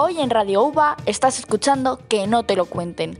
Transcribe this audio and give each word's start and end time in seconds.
Hoy 0.00 0.20
en 0.20 0.30
Radio 0.30 0.62
UBA 0.62 0.96
estás 1.06 1.40
escuchando 1.40 1.98
Que 2.06 2.28
no 2.28 2.44
te 2.44 2.54
lo 2.54 2.66
cuenten. 2.66 3.18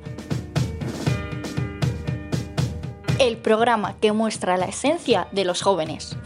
El 3.18 3.36
programa 3.36 3.96
que 3.96 4.12
muestra 4.12 4.56
la 4.56 4.66
esencia 4.66 5.26
de 5.32 5.44
los 5.44 5.60
jóvenes. 5.60 6.16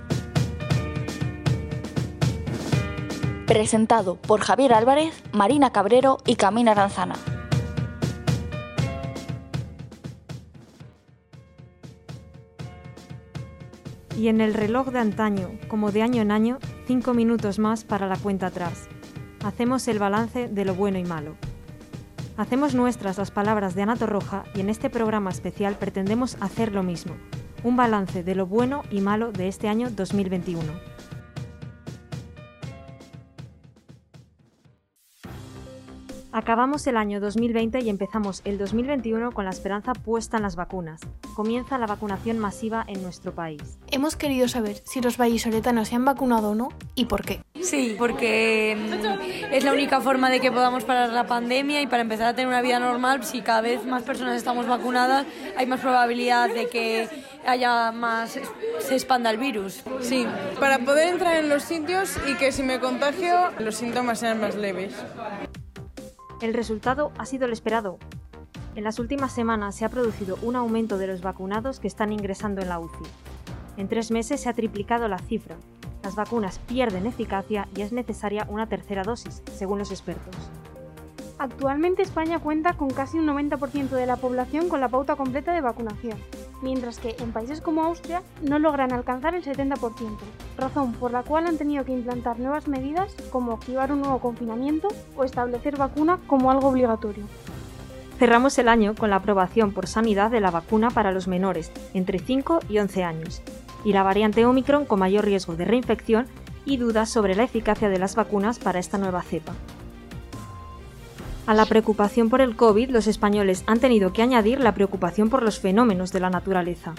Presentado 3.46 4.16
por 4.16 4.42
Javier 4.42 4.74
Álvarez, 4.74 5.22
Marina 5.32 5.72
Cabrero 5.72 6.18
y 6.26 6.36
Camina 6.36 6.72
Aranzana. 6.72 7.14
Y 14.18 14.28
en 14.28 14.42
el 14.42 14.52
reloj 14.52 14.88
de 14.88 14.98
antaño, 14.98 15.48
como 15.68 15.92
de 15.92 16.02
año 16.02 16.20
en 16.20 16.30
año, 16.30 16.58
cinco 16.86 17.14
minutos 17.14 17.58
más 17.58 17.84
para 17.84 18.06
la 18.06 18.18
cuenta 18.18 18.48
atrás. 18.48 18.90
Hacemos 19.44 19.88
el 19.88 19.98
balance 19.98 20.48
de 20.48 20.64
lo 20.64 20.74
bueno 20.74 20.98
y 20.98 21.04
malo. 21.04 21.34
Hacemos 22.36 22.74
nuestras 22.74 23.18
las 23.18 23.32
palabras 23.32 23.74
de 23.74 23.82
Ana 23.82 23.96
Torroja 23.96 24.44
y 24.54 24.60
en 24.60 24.70
este 24.70 24.88
programa 24.88 25.30
especial 25.30 25.76
pretendemos 25.76 26.36
hacer 26.40 26.72
lo 26.72 26.82
mismo, 26.82 27.14
un 27.64 27.76
balance 27.76 28.22
de 28.22 28.34
lo 28.36 28.46
bueno 28.46 28.82
y 28.90 29.00
malo 29.00 29.32
de 29.32 29.48
este 29.48 29.68
año 29.68 29.90
2021. 29.90 30.91
Acabamos 36.34 36.86
el 36.86 36.96
año 36.96 37.20
2020 37.20 37.80
y 37.80 37.90
empezamos 37.90 38.40
el 38.46 38.56
2021 38.56 39.32
con 39.32 39.44
la 39.44 39.50
esperanza 39.50 39.92
puesta 39.92 40.38
en 40.38 40.44
las 40.44 40.56
vacunas. 40.56 41.02
Comienza 41.34 41.76
la 41.76 41.86
vacunación 41.86 42.38
masiva 42.38 42.86
en 42.88 43.02
nuestro 43.02 43.34
país. 43.34 43.78
Hemos 43.90 44.16
querido 44.16 44.48
saber 44.48 44.80
si 44.86 45.02
los 45.02 45.18
vallisoletanos 45.18 45.88
se 45.88 45.96
han 45.96 46.06
vacunado 46.06 46.52
o 46.52 46.54
no 46.54 46.70
y 46.94 47.04
por 47.04 47.22
qué. 47.22 47.42
Sí, 47.60 47.96
porque 47.98 48.78
mm, 48.78 49.52
es 49.52 49.62
la 49.62 49.74
única 49.74 50.00
forma 50.00 50.30
de 50.30 50.40
que 50.40 50.50
podamos 50.50 50.84
parar 50.84 51.10
la 51.10 51.26
pandemia 51.26 51.82
y 51.82 51.86
para 51.86 52.00
empezar 52.00 52.28
a 52.28 52.34
tener 52.34 52.48
una 52.48 52.62
vida 52.62 52.80
normal, 52.80 53.24
si 53.24 53.42
cada 53.42 53.60
vez 53.60 53.84
más 53.84 54.02
personas 54.02 54.34
estamos 54.34 54.66
vacunadas, 54.66 55.26
hay 55.58 55.66
más 55.66 55.80
probabilidad 55.80 56.48
de 56.48 56.66
que 56.70 57.10
haya 57.46 57.92
más, 57.92 58.38
se 58.80 58.94
expanda 58.94 59.28
el 59.28 59.36
virus. 59.36 59.82
Sí, 60.00 60.26
para 60.58 60.78
poder 60.78 61.08
entrar 61.08 61.36
en 61.36 61.50
los 61.50 61.62
sitios 61.62 62.16
y 62.26 62.36
que 62.36 62.52
si 62.52 62.62
me 62.62 62.80
contagio 62.80 63.50
los 63.58 63.74
síntomas 63.74 64.18
sean 64.18 64.40
más 64.40 64.54
leves. 64.56 64.94
El 66.42 66.54
resultado 66.54 67.12
ha 67.18 67.24
sido 67.24 67.46
el 67.46 67.52
esperado. 67.52 67.98
En 68.74 68.82
las 68.82 68.98
últimas 68.98 69.32
semanas 69.32 69.76
se 69.76 69.84
ha 69.84 69.88
producido 69.88 70.36
un 70.42 70.56
aumento 70.56 70.98
de 70.98 71.06
los 71.06 71.22
vacunados 71.22 71.78
que 71.78 71.86
están 71.86 72.12
ingresando 72.12 72.60
en 72.60 72.68
la 72.68 72.80
UCI. 72.80 73.04
En 73.76 73.86
tres 73.86 74.10
meses 74.10 74.40
se 74.40 74.48
ha 74.48 74.52
triplicado 74.52 75.06
la 75.06 75.20
cifra. 75.20 75.54
Las 76.02 76.16
vacunas 76.16 76.58
pierden 76.58 77.06
eficacia 77.06 77.68
y 77.76 77.82
es 77.82 77.92
necesaria 77.92 78.44
una 78.50 78.68
tercera 78.68 79.04
dosis, 79.04 79.40
según 79.54 79.78
los 79.78 79.92
expertos. 79.92 80.34
Actualmente 81.38 82.02
España 82.02 82.40
cuenta 82.40 82.72
con 82.72 82.90
casi 82.90 83.20
un 83.20 83.26
90% 83.28 83.90
de 83.90 84.06
la 84.06 84.16
población 84.16 84.68
con 84.68 84.80
la 84.80 84.88
pauta 84.88 85.14
completa 85.14 85.52
de 85.52 85.60
vacunación, 85.60 86.18
mientras 86.62 86.98
que 86.98 87.16
en 87.18 87.32
países 87.32 87.60
como 87.60 87.82
Austria 87.82 88.22
no 88.40 88.58
logran 88.58 88.92
alcanzar 88.92 89.34
el 89.34 89.44
70%, 89.44 90.18
razón 90.56 90.92
por 90.94 91.10
la 91.10 91.22
cual 91.22 91.46
han 91.46 91.58
tenido 91.58 91.84
que 91.84 91.92
implantar 91.92 92.38
nuevas 92.38 92.68
medidas 92.68 93.14
como 93.30 93.52
activar 93.52 93.92
un 93.92 94.00
nuevo 94.00 94.20
confinamiento 94.20 94.88
o 95.16 95.24
establecer 95.24 95.76
vacuna 95.76 96.18
como 96.26 96.50
algo 96.50 96.68
obligatorio. 96.68 97.24
Cerramos 98.18 98.56
el 98.58 98.68
año 98.68 98.94
con 98.94 99.10
la 99.10 99.16
aprobación 99.16 99.72
por 99.72 99.86
sanidad 99.86 100.30
de 100.30 100.40
la 100.40 100.50
vacuna 100.50 100.90
para 100.90 101.12
los 101.12 101.26
menores 101.26 101.72
entre 101.92 102.20
5 102.20 102.60
y 102.68 102.78
11 102.78 103.02
años, 103.02 103.42
y 103.84 103.92
la 103.92 104.04
variante 104.04 104.46
Omicron 104.46 104.84
con 104.84 105.00
mayor 105.00 105.24
riesgo 105.24 105.56
de 105.56 105.64
reinfección 105.64 106.26
y 106.64 106.76
dudas 106.76 107.10
sobre 107.10 107.34
la 107.34 107.42
eficacia 107.42 107.88
de 107.88 107.98
las 107.98 108.14
vacunas 108.14 108.58
para 108.58 108.78
esta 108.78 108.98
nueva 108.98 109.22
cepa. 109.22 109.54
A 111.44 111.54
la 111.54 111.66
preocupación 111.66 112.30
por 112.30 112.40
el 112.40 112.54
COVID, 112.54 112.90
los 112.90 113.08
españoles 113.08 113.64
han 113.66 113.80
tenido 113.80 114.12
que 114.12 114.22
añadir 114.22 114.60
la 114.60 114.74
preocupación 114.74 115.28
por 115.28 115.42
los 115.42 115.58
fenómenos 115.58 116.12
de 116.12 116.20
la 116.20 116.30
naturaleza. 116.30 116.94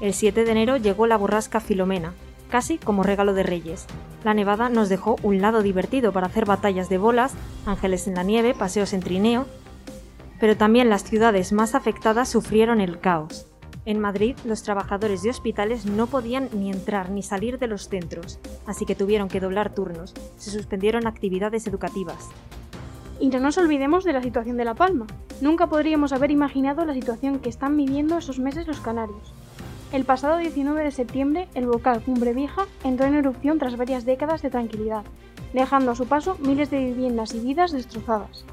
El 0.00 0.14
7 0.14 0.44
de 0.44 0.50
enero 0.50 0.78
llegó 0.78 1.06
la 1.06 1.18
borrasca 1.18 1.60
Filomena, 1.60 2.14
casi 2.50 2.78
como 2.78 3.02
regalo 3.02 3.34
de 3.34 3.42
reyes. 3.42 3.86
La 4.24 4.32
nevada 4.32 4.70
nos 4.70 4.88
dejó 4.88 5.16
un 5.22 5.42
lado 5.42 5.62
divertido 5.62 6.12
para 6.12 6.28
hacer 6.28 6.46
batallas 6.46 6.88
de 6.88 6.96
bolas, 6.96 7.34
ángeles 7.66 8.08
en 8.08 8.14
la 8.14 8.22
nieve, 8.22 8.54
paseos 8.54 8.94
en 8.94 9.00
trineo, 9.00 9.44
pero 10.40 10.56
también 10.56 10.88
las 10.88 11.04
ciudades 11.04 11.52
más 11.52 11.74
afectadas 11.74 12.30
sufrieron 12.30 12.80
el 12.80 13.00
caos. 13.00 13.46
En 13.84 14.00
Madrid, 14.00 14.34
los 14.46 14.62
trabajadores 14.62 15.22
de 15.22 15.28
hospitales 15.28 15.84
no 15.84 16.06
podían 16.06 16.48
ni 16.54 16.70
entrar 16.70 17.10
ni 17.10 17.22
salir 17.22 17.58
de 17.58 17.66
los 17.66 17.90
centros, 17.90 18.38
así 18.66 18.86
que 18.86 18.94
tuvieron 18.94 19.28
que 19.28 19.40
doblar 19.40 19.74
turnos. 19.74 20.14
Se 20.38 20.50
suspendieron 20.50 21.06
actividades 21.06 21.66
educativas. 21.66 22.30
Y 23.20 23.28
no 23.28 23.38
nos 23.40 23.58
olvidemos 23.58 24.04
de 24.04 24.12
la 24.12 24.22
situación 24.22 24.56
de 24.56 24.64
La 24.64 24.74
Palma. 24.74 25.06
Nunca 25.40 25.68
podríamos 25.68 26.12
haber 26.12 26.30
imaginado 26.30 26.84
la 26.84 26.94
situación 26.94 27.38
que 27.38 27.48
están 27.48 27.76
viviendo 27.76 28.18
esos 28.18 28.38
meses 28.38 28.66
los 28.66 28.80
canarios. 28.80 29.32
El 29.92 30.04
pasado 30.04 30.38
19 30.38 30.82
de 30.82 30.90
septiembre, 30.90 31.48
el 31.54 31.66
volcán 31.66 32.00
Cumbre 32.00 32.32
Vieja 32.32 32.66
entró 32.82 33.06
en 33.06 33.14
erupción 33.14 33.58
tras 33.58 33.76
varias 33.76 34.04
décadas 34.04 34.42
de 34.42 34.50
tranquilidad, 34.50 35.04
dejando 35.52 35.92
a 35.92 35.94
su 35.94 36.06
paso 36.06 36.36
miles 36.40 36.70
de 36.70 36.84
viviendas 36.84 37.32
y 37.34 37.38
vidas 37.38 37.70
destrozadas. 37.70 38.44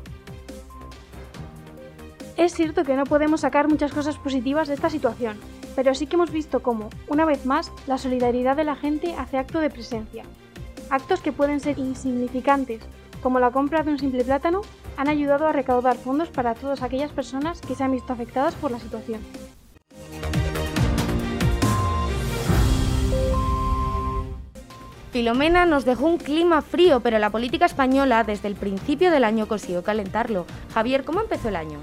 Es 2.38 2.54
cierto 2.54 2.84
que 2.84 2.96
no 2.96 3.06
podemos 3.06 3.42
sacar 3.42 3.68
muchas 3.68 3.92
cosas 3.92 4.18
positivas 4.18 4.68
de 4.68 4.76
esta 4.76 4.90
situación, 4.90 5.38
pero 5.76 5.96
sí 5.96 6.06
que 6.06 6.16
hemos 6.16 6.32
visto 6.32 6.62
cómo, 6.62 6.90
una 7.08 7.26
vez 7.26 7.46
más, 7.46 7.72
la 7.88 7.98
solidaridad 7.98 8.56
de 8.56 8.64
la 8.64 8.76
gente 8.76 9.16
hace 9.16 9.38
acto 9.38 9.60
de 9.60 9.70
presencia. 9.70 10.24
Actos 10.90 11.22
que 11.22 11.32
pueden 11.32 11.60
ser 11.60 11.80
insignificantes, 11.80 12.82
como 13.22 13.40
la 13.40 13.52
compra 13.52 13.84
de 13.84 13.92
un 13.92 14.00
simple 14.00 14.24
plátano, 14.24 14.62
han 14.98 15.08
ayudado 15.08 15.48
a 15.48 15.52
recaudar 15.52 15.98
fondos 15.98 16.30
para 16.30 16.56
todas 16.56 16.82
aquellas 16.82 17.12
personas 17.12 17.62
que 17.62 17.76
se 17.76 17.84
han 17.84 17.92
visto 17.92 18.14
afectadas 18.14 18.56
por 18.56 18.72
la 18.72 18.80
situación. 18.80 19.22
Filomena 25.12 25.66
nos 25.66 25.84
dejó 25.84 26.06
un 26.06 26.18
clima 26.18 26.62
frío, 26.62 27.02
pero 27.02 27.20
la 27.20 27.30
política 27.30 27.66
española 27.66 28.24
desde 28.24 28.48
el 28.48 28.56
principio 28.56 29.12
del 29.12 29.26
año 29.26 29.46
consiguió 29.46 29.84
calentarlo. 29.84 30.46
Javier, 30.74 31.04
¿cómo 31.04 31.20
empezó 31.20 31.50
el 31.50 31.58
año? 31.58 31.80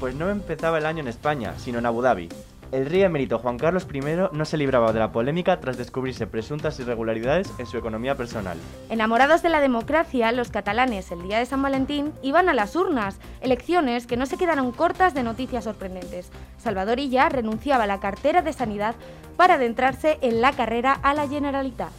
Pues 0.00 0.16
no 0.16 0.28
empezaba 0.30 0.78
el 0.78 0.86
año 0.86 1.00
en 1.00 1.08
España, 1.08 1.54
sino 1.58 1.78
en 1.78 1.86
Abu 1.86 2.02
Dhabi. 2.02 2.28
El 2.72 2.86
rey 2.86 3.02
emérito 3.02 3.38
Juan 3.38 3.58
Carlos 3.58 3.86
I 3.92 4.00
no 4.32 4.44
se 4.44 4.56
libraba 4.56 4.92
de 4.92 4.98
la 4.98 5.12
polémica 5.12 5.60
tras 5.60 5.78
descubrirse 5.78 6.26
presuntas 6.26 6.80
irregularidades 6.80 7.52
en 7.58 7.66
su 7.66 7.78
economía 7.78 8.16
personal. 8.16 8.58
Enamorados 8.90 9.42
de 9.42 9.50
la 9.50 9.60
democracia, 9.60 10.32
los 10.32 10.50
catalanes 10.50 11.12
el 11.12 11.22
día 11.22 11.38
de 11.38 11.46
San 11.46 11.62
Valentín 11.62 12.12
iban 12.22 12.48
a 12.48 12.54
las 12.54 12.74
urnas, 12.74 13.20
elecciones 13.40 14.08
que 14.08 14.16
no 14.16 14.26
se 14.26 14.36
quedaron 14.36 14.72
cortas 14.72 15.14
de 15.14 15.22
noticias 15.22 15.62
sorprendentes. 15.62 16.30
Salvador 16.58 16.98
Illa 16.98 17.28
renunciaba 17.28 17.84
a 17.84 17.86
la 17.86 18.00
cartera 18.00 18.42
de 18.42 18.52
Sanidad 18.52 18.96
para 19.36 19.54
adentrarse 19.54 20.18
en 20.20 20.40
la 20.40 20.52
carrera 20.52 20.92
a 20.92 21.14
la 21.14 21.28
Generalitat. 21.28 21.92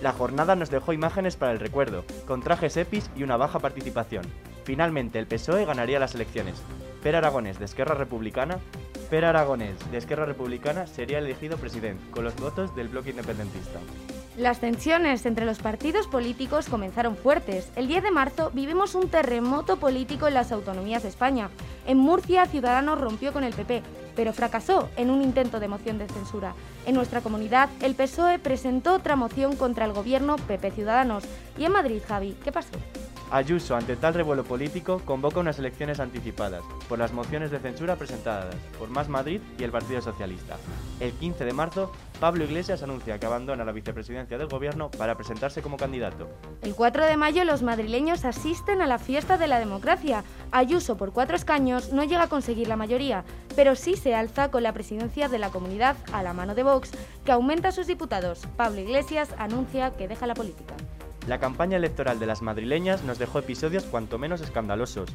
La 0.00 0.12
jornada 0.12 0.56
nos 0.56 0.70
dejó 0.70 0.94
imágenes 0.94 1.36
para 1.36 1.52
el 1.52 1.60
recuerdo, 1.60 2.04
con 2.26 2.40
trajes 2.40 2.76
epis 2.78 3.10
y 3.16 3.22
una 3.22 3.36
baja 3.36 3.58
participación. 3.58 4.24
Finalmente 4.64 5.18
el 5.18 5.26
PSOE 5.26 5.64
ganaría 5.64 6.00
las 6.00 6.14
elecciones. 6.14 6.54
Per 7.02 7.14
Aragonés 7.14 7.58
de 7.58 7.66
Esquerra 7.66 7.94
Republicana 7.94 8.58
Per 9.10 9.24
Aragonés, 9.24 9.78
de 9.92 9.98
Esquerra 9.98 10.26
Republicana, 10.26 10.88
sería 10.88 11.18
elegido 11.18 11.58
presidente, 11.58 12.02
con 12.10 12.24
los 12.24 12.34
votos 12.36 12.74
del 12.74 12.88
bloque 12.88 13.10
independentista. 13.10 13.78
Las 14.36 14.58
tensiones 14.58 15.24
entre 15.26 15.46
los 15.46 15.60
partidos 15.60 16.08
políticos 16.08 16.68
comenzaron 16.68 17.16
fuertes. 17.16 17.70
El 17.76 17.86
10 17.86 18.02
de 18.02 18.10
marzo 18.10 18.50
vivimos 18.52 18.96
un 18.96 19.08
terremoto 19.08 19.76
político 19.76 20.26
en 20.26 20.34
las 20.34 20.50
autonomías 20.50 21.04
de 21.04 21.08
España. 21.08 21.50
En 21.86 21.98
Murcia, 21.98 22.46
Ciudadanos 22.46 23.00
rompió 23.00 23.32
con 23.32 23.44
el 23.44 23.54
PP, 23.54 23.82
pero 24.16 24.32
fracasó 24.32 24.90
en 24.96 25.10
un 25.10 25.22
intento 25.22 25.60
de 25.60 25.68
moción 25.68 25.98
de 25.98 26.08
censura. 26.08 26.54
En 26.84 26.96
nuestra 26.96 27.20
comunidad, 27.20 27.70
el 27.80 27.94
PSOE 27.94 28.40
presentó 28.40 28.94
otra 28.94 29.14
moción 29.14 29.54
contra 29.54 29.84
el 29.84 29.92
gobierno 29.92 30.36
PP 30.36 30.72
Ciudadanos. 30.72 31.24
Y 31.56 31.64
en 31.64 31.72
Madrid, 31.72 32.02
Javi, 32.06 32.36
¿qué 32.42 32.50
pasó? 32.50 32.72
Ayuso, 33.30 33.74
ante 33.74 33.96
tal 33.96 34.14
revuelo 34.14 34.44
político, 34.44 35.02
convoca 35.04 35.40
unas 35.40 35.58
elecciones 35.58 35.98
anticipadas 35.98 36.62
por 36.88 36.98
las 36.98 37.12
mociones 37.12 37.50
de 37.50 37.58
censura 37.58 37.96
presentadas 37.96 38.54
por 38.78 38.88
Más 38.88 39.08
Madrid 39.08 39.40
y 39.58 39.64
el 39.64 39.72
Partido 39.72 40.00
Socialista. 40.00 40.56
El 41.00 41.10
15 41.12 41.44
de 41.44 41.52
marzo, 41.52 41.90
Pablo 42.20 42.44
Iglesias 42.44 42.84
anuncia 42.84 43.18
que 43.18 43.26
abandona 43.26 43.64
la 43.64 43.72
vicepresidencia 43.72 44.38
del 44.38 44.46
gobierno 44.46 44.92
para 44.92 45.16
presentarse 45.16 45.60
como 45.60 45.76
candidato. 45.76 46.28
El 46.62 46.76
4 46.76 47.04
de 47.04 47.16
mayo 47.16 47.44
los 47.44 47.62
madrileños 47.62 48.24
asisten 48.24 48.80
a 48.80 48.86
la 48.86 48.98
fiesta 48.98 49.38
de 49.38 49.48
la 49.48 49.58
democracia. 49.58 50.22
Ayuso, 50.52 50.96
por 50.96 51.12
cuatro 51.12 51.34
escaños, 51.34 51.92
no 51.92 52.04
llega 52.04 52.22
a 52.22 52.28
conseguir 52.28 52.68
la 52.68 52.76
mayoría, 52.76 53.24
pero 53.56 53.74
sí 53.74 53.96
se 53.96 54.14
alza 54.14 54.52
con 54.52 54.62
la 54.62 54.72
presidencia 54.72 55.28
de 55.28 55.40
la 55.40 55.50
comunidad 55.50 55.96
a 56.12 56.22
la 56.22 56.32
mano 56.32 56.54
de 56.54 56.62
Vox, 56.62 56.92
que 57.24 57.32
aumenta 57.32 57.72
sus 57.72 57.88
diputados. 57.88 58.46
Pablo 58.56 58.80
Iglesias 58.80 59.34
anuncia 59.36 59.90
que 59.96 60.06
deja 60.06 60.28
la 60.28 60.34
política. 60.34 60.74
La 61.26 61.40
campaña 61.40 61.76
electoral 61.76 62.20
de 62.20 62.26
las 62.26 62.40
madrileñas 62.40 63.02
nos 63.02 63.18
dejó 63.18 63.40
episodios 63.40 63.82
cuanto 63.82 64.16
menos 64.16 64.40
escandalosos. 64.42 65.10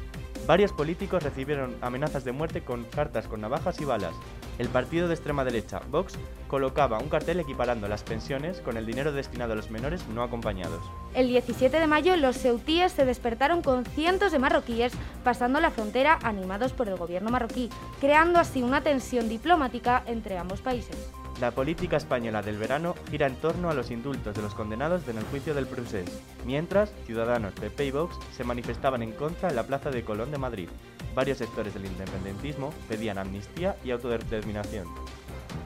Varios 0.46 0.74
políticos 0.74 1.24
recibieron 1.24 1.74
amenazas 1.80 2.26
de 2.26 2.34
muerte 2.34 2.62
con 2.66 2.84
cartas 2.84 3.30
con 3.30 3.40
navajas 3.40 3.80
y 3.80 3.86
balas. 3.86 4.14
El 4.60 4.68
partido 4.68 5.08
de 5.08 5.14
extrema 5.14 5.46
derecha, 5.46 5.82
Vox, 5.90 6.16
colocaba 6.50 7.00
un 7.00 7.08
cartel 7.08 7.40
equiparando 7.40 7.88
las 7.88 8.04
pensiones 8.04 8.60
con 8.60 8.76
el 8.76 8.86
dinero 8.86 9.14
destinado 9.14 9.54
a 9.54 9.56
los 9.56 9.72
menores 9.72 10.06
no 10.10 10.22
acompañados. 10.22 10.84
El 11.14 11.30
17 11.30 11.80
de 11.80 11.88
mayo 11.88 12.18
los 12.18 12.38
ceutíes 12.38 12.92
se 12.92 13.06
despertaron 13.06 13.62
con 13.62 13.86
cientos 13.86 14.34
de 14.34 14.40
marroquíes 14.40 14.92
pasando 15.24 15.62
la 15.62 15.72
frontera 15.72 16.20
animados 16.24 16.74
por 16.74 16.90
el 16.90 16.98
gobierno 16.98 17.32
marroquí, 17.32 17.70
creando 18.02 18.38
así 18.38 18.62
una 18.64 18.82
tensión 18.82 19.30
diplomática 19.30 20.04
entre 20.06 20.38
ambos 20.38 20.60
países. 20.60 20.98
La 21.42 21.50
política 21.50 21.98
española 21.98 22.44
del 22.44 22.60
verano 22.60 22.94
gira 23.10 23.26
en 23.26 23.36
torno 23.36 23.72
a 23.72 23.74
los 23.74 23.90
indultos 23.90 24.36
de 24.36 24.44
los 24.44 24.54
condenados 24.54 25.08
en 25.08 25.18
el 25.18 25.24
juicio 25.24 25.56
del 25.56 25.66
procés, 25.66 26.06
mientras 26.46 26.94
Ciudadanos, 27.08 27.54
PP 27.54 27.84
y 27.84 27.90
Vox 27.90 28.16
se 28.38 28.44
manifestaban 28.44 29.02
en 29.02 29.12
contra 29.14 29.50
en 29.50 29.56
la 29.56 29.66
Plaza 29.66 29.90
de 29.90 30.04
Colón 30.04 30.30
de 30.30 30.38
Madrid. 30.38 30.70
Varios 31.16 31.40
sectores 31.40 31.74
del 31.74 31.88
independentismo 31.88 32.72
pedían 32.88 33.18
amnistía 33.18 33.76
y 33.84 33.90
autodeterminación. 33.90 34.88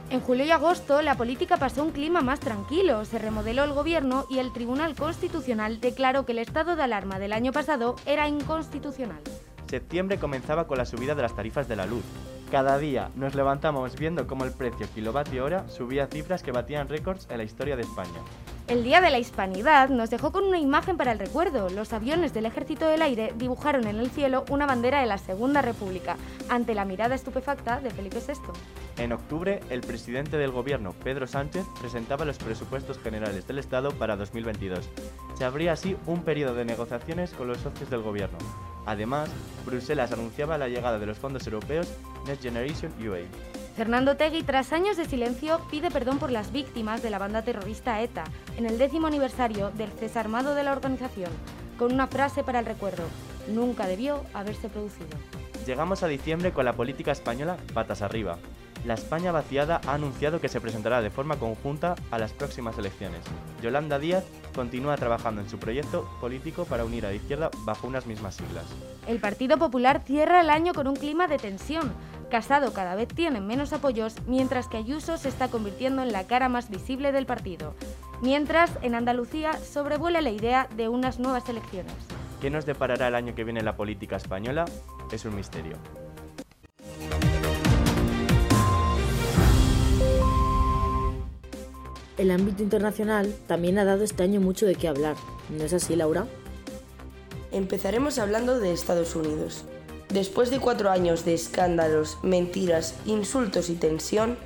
En 0.08 0.20
julio 0.20 0.46
y 0.46 0.50
agosto 0.50 1.02
la 1.02 1.14
política 1.14 1.58
pasó 1.58 1.84
un 1.84 1.92
clima 1.92 2.22
más 2.22 2.40
tranquilo, 2.40 3.04
se 3.04 3.18
remodeló 3.18 3.64
el 3.64 3.74
gobierno 3.74 4.24
y 4.30 4.38
el 4.38 4.54
Tribunal 4.54 4.94
Constitucional 4.94 5.78
declaró 5.82 6.24
que 6.24 6.32
el 6.32 6.38
estado 6.38 6.74
de 6.74 6.84
alarma 6.84 7.18
del 7.18 7.34
año 7.34 7.52
pasado 7.52 7.96
era 8.06 8.28
inconstitucional. 8.28 9.20
Septiembre 9.68 10.18
comenzaba 10.18 10.66
con 10.66 10.78
la 10.78 10.86
subida 10.86 11.14
de 11.14 11.20
las 11.20 11.36
tarifas 11.36 11.68
de 11.68 11.76
la 11.76 11.84
luz, 11.84 12.04
cada 12.50 12.78
día 12.78 13.10
nos 13.16 13.34
levantamos 13.34 13.96
viendo 13.96 14.26
cómo 14.26 14.44
el 14.44 14.52
precio 14.52 14.86
kilovatio 14.94 15.44
hora 15.44 15.68
subía 15.68 16.06
cifras 16.06 16.42
que 16.42 16.52
batían 16.52 16.88
récords 16.88 17.26
en 17.30 17.38
la 17.38 17.44
historia 17.44 17.76
de 17.76 17.82
España. 17.82 18.20
El 18.68 18.82
Día 18.82 19.00
de 19.00 19.10
la 19.10 19.20
Hispanidad 19.20 19.90
nos 19.90 20.10
dejó 20.10 20.32
con 20.32 20.42
una 20.42 20.58
imagen 20.58 20.96
para 20.96 21.12
el 21.12 21.20
recuerdo. 21.20 21.70
Los 21.70 21.92
aviones 21.92 22.34
del 22.34 22.46
Ejército 22.46 22.88
del 22.88 23.02
Aire 23.02 23.32
dibujaron 23.36 23.86
en 23.86 23.96
el 23.96 24.10
cielo 24.10 24.44
una 24.50 24.66
bandera 24.66 25.00
de 25.00 25.06
la 25.06 25.18
Segunda 25.18 25.62
República, 25.62 26.16
ante 26.48 26.74
la 26.74 26.84
mirada 26.84 27.14
estupefacta 27.14 27.80
de 27.80 27.90
Felipe 27.90 28.18
VI. 28.26 29.02
En 29.02 29.12
octubre, 29.12 29.60
el 29.70 29.82
presidente 29.82 30.36
del 30.36 30.50
gobierno, 30.50 30.94
Pedro 31.04 31.28
Sánchez, 31.28 31.64
presentaba 31.80 32.24
los 32.24 32.38
presupuestos 32.38 32.98
generales 32.98 33.46
del 33.46 33.60
Estado 33.60 33.92
para 33.92 34.16
2022. 34.16 34.88
Se 35.38 35.44
abría 35.44 35.72
así 35.72 35.96
un 36.06 36.22
periodo 36.22 36.54
de 36.54 36.64
negociaciones 36.64 37.32
con 37.34 37.46
los 37.46 37.58
socios 37.58 37.88
del 37.88 38.02
gobierno. 38.02 38.38
Además, 38.86 39.28
Bruselas 39.64 40.12
anunciaba 40.12 40.56
la 40.56 40.68
llegada 40.68 40.98
de 40.98 41.06
los 41.06 41.18
fondos 41.18 41.44
europeos 41.46 41.88
Next 42.26 42.42
Generation 42.42 42.92
UA. 43.04 43.18
Fernando 43.76 44.16
Tegui, 44.16 44.42
tras 44.42 44.72
años 44.72 44.96
de 44.96 45.04
silencio, 45.04 45.60
pide 45.70 45.90
perdón 45.90 46.18
por 46.18 46.30
las 46.30 46.50
víctimas 46.50 47.02
de 47.02 47.10
la 47.10 47.18
banda 47.18 47.42
terrorista 47.42 48.00
ETA 48.00 48.24
en 48.56 48.64
el 48.64 48.78
décimo 48.78 49.08
aniversario 49.08 49.70
del 49.72 49.90
cesarmado 49.90 50.54
de 50.54 50.62
la 50.62 50.72
organización, 50.72 51.30
con 51.76 51.92
una 51.92 52.06
frase 52.06 52.42
para 52.42 52.60
el 52.60 52.64
recuerdo: 52.64 53.04
nunca 53.48 53.86
debió 53.86 54.24
haberse 54.32 54.68
producido. 54.68 55.10
Llegamos 55.66 56.02
a 56.02 56.08
diciembre 56.08 56.52
con 56.52 56.64
la 56.64 56.72
política 56.72 57.12
española 57.12 57.58
patas 57.74 58.00
arriba. 58.00 58.38
La 58.84 58.94
España 58.94 59.32
vaciada 59.32 59.80
ha 59.86 59.94
anunciado 59.94 60.40
que 60.40 60.48
se 60.48 60.60
presentará 60.60 61.00
de 61.02 61.10
forma 61.10 61.36
conjunta 61.36 61.94
a 62.10 62.18
las 62.18 62.32
próximas 62.32 62.78
elecciones. 62.78 63.20
Yolanda 63.62 63.98
Díaz 63.98 64.24
continúa 64.54 64.96
trabajando 64.96 65.40
en 65.40 65.48
su 65.48 65.58
proyecto 65.58 66.08
político 66.20 66.64
para 66.64 66.84
unir 66.84 67.04
a 67.04 67.08
la 67.08 67.14
izquierda 67.14 67.50
bajo 67.64 67.86
unas 67.86 68.06
mismas 68.06 68.36
siglas. 68.36 68.64
El 69.06 69.18
Partido 69.18 69.58
Popular 69.58 70.02
cierra 70.04 70.40
el 70.40 70.50
año 70.50 70.72
con 70.72 70.86
un 70.86 70.96
clima 70.96 71.26
de 71.26 71.38
tensión. 71.38 71.92
Casado 72.30 72.72
cada 72.72 72.94
vez 72.94 73.08
tiene 73.08 73.40
menos 73.40 73.72
apoyos, 73.72 74.16
mientras 74.26 74.68
que 74.68 74.76
Ayuso 74.76 75.16
se 75.16 75.28
está 75.28 75.48
convirtiendo 75.48 76.02
en 76.02 76.12
la 76.12 76.26
cara 76.26 76.48
más 76.48 76.70
visible 76.70 77.12
del 77.12 77.26
partido. 77.26 77.74
Mientras, 78.20 78.70
en 78.82 78.94
Andalucía 78.94 79.52
sobrevuela 79.54 80.20
la 80.20 80.30
idea 80.30 80.68
de 80.76 80.88
unas 80.88 81.18
nuevas 81.18 81.48
elecciones. 81.48 81.94
¿Qué 82.40 82.50
nos 82.50 82.66
deparará 82.66 83.08
el 83.08 83.14
año 83.14 83.34
que 83.34 83.44
viene 83.44 83.62
la 83.62 83.76
política 83.76 84.16
española? 84.16 84.64
Es 85.12 85.24
un 85.24 85.36
misterio. 85.36 85.76
El 92.18 92.30
ámbito 92.30 92.62
internacional 92.62 93.34
también 93.46 93.78
ha 93.78 93.84
dado 93.84 94.02
este 94.02 94.22
año 94.22 94.40
mucho 94.40 94.64
de 94.64 94.74
qué 94.74 94.88
hablar, 94.88 95.16
¿no 95.50 95.64
es 95.64 95.74
así, 95.74 95.96
Laura? 95.96 96.26
Empezaremos 97.52 98.18
hablando 98.18 98.58
de 98.58 98.72
Estados 98.72 99.14
Unidos. 99.14 99.64
Después 100.08 100.50
de 100.50 100.58
cuatro 100.58 100.90
años 100.90 101.26
de 101.26 101.34
escándalos, 101.34 102.16
mentiras, 102.22 102.94
insultos 103.04 103.68
y 103.68 103.74
tensión, 103.74 104.38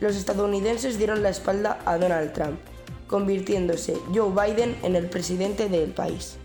los 0.00 0.16
estadounidenses 0.16 0.98
dieron 0.98 1.22
la 1.22 1.28
espalda 1.28 1.78
a 1.84 1.96
Donald 1.96 2.32
Trump, 2.32 2.58
convirtiéndose 3.06 3.96
Joe 4.12 4.32
Biden 4.32 4.76
en 4.82 4.96
el 4.96 5.08
presidente 5.08 5.68
del 5.68 5.90
país. 5.90 6.38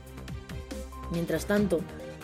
Mientras 1.11 1.47
tanto, 1.47 1.79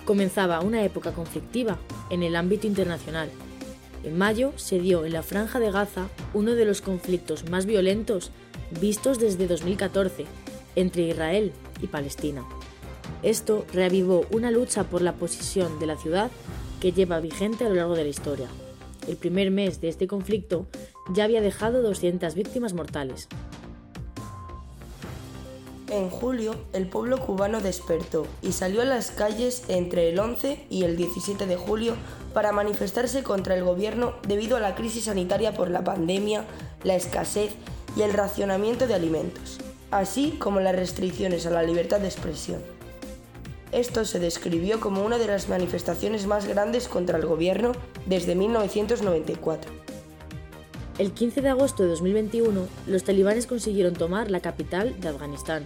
comenzaba 0.06 0.60
una 0.60 0.84
época 0.84 1.12
conflictiva 1.14 1.80
en 2.12 2.22
el 2.22 2.36
ámbito 2.36 2.68
internacional. 2.68 3.32
En 4.04 4.16
mayo 4.16 4.54
se 4.58 4.78
dio 4.78 5.06
en 5.06 5.14
la 5.14 5.24
Franja 5.24 5.60
de 5.60 5.72
Gaza 5.72 6.10
uno 6.36 6.54
de 6.54 6.66
los 6.66 6.82
conflictos 6.82 7.50
más 7.50 7.66
violentos 7.66 8.32
vistos 8.80 9.20
desde 9.20 9.48
2014 9.48 10.26
entre 10.76 11.04
Israel 11.04 11.54
y 11.82 11.88
Palestina. 11.88 12.44
Esto 13.22 13.66
reavivó 13.74 14.26
una 14.32 14.52
lucha 14.52 14.84
por 14.84 15.02
la 15.02 15.14
posición 15.14 15.80
de 15.80 15.88
la 15.88 15.98
ciudad 15.98 16.32
que 16.80 16.92
lleva 16.92 17.20
vigente 17.20 17.66
a 17.66 17.70
lo 17.70 17.76
largo 17.76 17.96
de 17.96 18.04
la 18.04 18.10
historia. 18.10 18.48
El 19.08 19.18
primer 19.18 19.52
mes 19.52 19.82
de 19.82 19.90
este 19.90 20.08
conflicto 20.08 20.68
ya 21.14 21.26
había 21.26 21.42
dejado 21.42 21.82
200 21.82 22.36
víctimas 22.36 22.74
mortales. 22.74 23.28
En 25.90 26.10
julio, 26.10 26.56
el 26.74 26.88
pueblo 26.88 27.20
cubano 27.20 27.62
despertó 27.62 28.26
y 28.42 28.54
salió 28.54 28.82
a 28.82 28.86
las 28.86 29.12
calles 29.12 29.66
entre 29.68 30.10
el 30.10 30.18
11 30.18 30.66
y 30.70 30.84
el 30.84 30.98
17 30.98 31.46
de 31.46 31.56
julio 31.56 31.96
para 32.34 32.52
manifestarse 32.52 33.22
contra 33.22 33.56
el 33.56 33.64
gobierno 33.64 34.16
debido 34.28 34.58
a 34.58 34.60
la 34.60 34.74
crisis 34.74 35.04
sanitaria 35.04 35.54
por 35.54 35.70
la 35.70 35.84
pandemia, 35.84 36.46
la 36.84 36.96
escasez 36.96 37.52
y 37.95 38.01
el 38.01 38.13
racionamiento 38.13 38.88
de 38.88 38.94
alimentos, 38.94 39.60
así 39.92 40.31
como 40.40 40.60
las 40.60 40.75
restricciones 40.75 41.45
a 41.45 41.51
la 41.51 41.63
libertad 41.63 42.00
de 42.00 42.07
expresión. 42.07 42.62
Esto 43.72 44.06
se 44.06 44.19
describió 44.19 44.80
como 44.80 45.04
una 45.04 45.18
de 45.18 45.28
las 45.28 45.50
manifestaciones 45.50 46.28
más 46.28 46.48
grandes 46.48 46.88
contra 46.88 47.18
el 47.18 47.25
gobierno 47.25 47.72
desde 48.06 48.36
1994. 48.36 49.72
El 51.00 51.12
15 51.12 51.42
de 51.42 51.50
agosto 51.50 51.81
de 51.81 51.90
2021, 51.90 52.68
los 52.86 53.04
talibanes 53.04 53.48
consiguieron 53.48 53.96
tomar 53.96 54.30
la 54.30 54.42
capital 54.42 55.00
de 55.00 55.10
Afganistán 55.10 55.66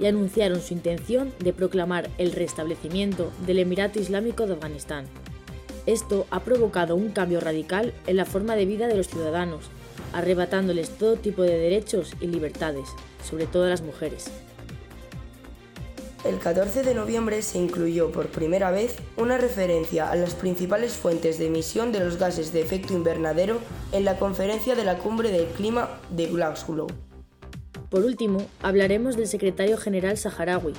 y 0.00 0.06
anunciaron 0.06 0.60
su 0.60 0.74
intención 0.74 1.32
de 1.38 1.52
proclamar 1.52 2.10
el 2.18 2.32
restablecimiento 2.32 3.30
del 3.46 3.60
Emirato 3.60 4.00
Islámico 4.00 4.46
de 4.46 4.54
Afganistán. 4.54 5.06
Esto 5.86 6.26
ha 6.30 6.40
provocado 6.40 6.96
un 6.96 7.10
cambio 7.10 7.38
radical 7.38 7.94
en 8.08 8.16
la 8.16 8.24
forma 8.24 8.56
de 8.56 8.66
vida 8.66 8.88
de 8.88 8.96
los 8.96 9.06
ciudadanos 9.06 9.70
arrebatándoles 10.12 10.90
todo 10.90 11.16
tipo 11.16 11.42
de 11.42 11.58
derechos 11.58 12.14
y 12.20 12.26
libertades, 12.26 12.88
sobre 13.22 13.46
todo 13.46 13.64
a 13.64 13.68
las 13.68 13.82
mujeres. 13.82 14.30
El 16.24 16.38
14 16.38 16.84
de 16.84 16.94
noviembre 16.94 17.42
se 17.42 17.58
incluyó 17.58 18.10
por 18.10 18.28
primera 18.28 18.70
vez 18.70 18.96
una 19.18 19.36
referencia 19.36 20.10
a 20.10 20.16
las 20.16 20.34
principales 20.34 20.94
fuentes 20.94 21.38
de 21.38 21.48
emisión 21.48 21.92
de 21.92 22.00
los 22.00 22.16
gases 22.16 22.50
de 22.50 22.62
efecto 22.62 22.94
invernadero 22.94 23.58
en 23.92 24.06
la 24.06 24.18
conferencia 24.18 24.74
de 24.74 24.84
la 24.84 24.96
Cumbre 24.96 25.30
del 25.30 25.44
Clima 25.48 26.00
de 26.08 26.26
Glasgow. 26.26 26.86
Por 27.90 28.04
último, 28.04 28.46
hablaremos 28.62 29.16
del 29.16 29.28
secretario 29.28 29.76
general 29.76 30.16
saharaui. 30.16 30.72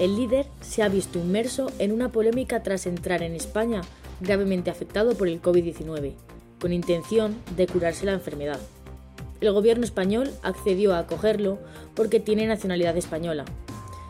El 0.00 0.16
líder 0.16 0.46
se 0.60 0.82
ha 0.82 0.88
visto 0.88 1.20
inmerso 1.20 1.70
en 1.78 1.92
una 1.92 2.10
polémica 2.10 2.64
tras 2.64 2.86
entrar 2.86 3.22
en 3.22 3.36
España 3.36 3.82
gravemente 4.20 4.70
afectado 4.70 5.14
por 5.14 5.28
el 5.28 5.40
COVID-19 5.40 6.14
con 6.62 6.72
intención 6.72 7.34
de 7.56 7.66
curarse 7.66 8.06
la 8.06 8.12
enfermedad. 8.12 8.60
El 9.40 9.52
gobierno 9.52 9.84
español 9.84 10.30
accedió 10.44 10.94
a 10.94 11.00
acogerlo 11.00 11.58
porque 11.96 12.20
tiene 12.20 12.46
nacionalidad 12.46 12.96
española. 12.96 13.44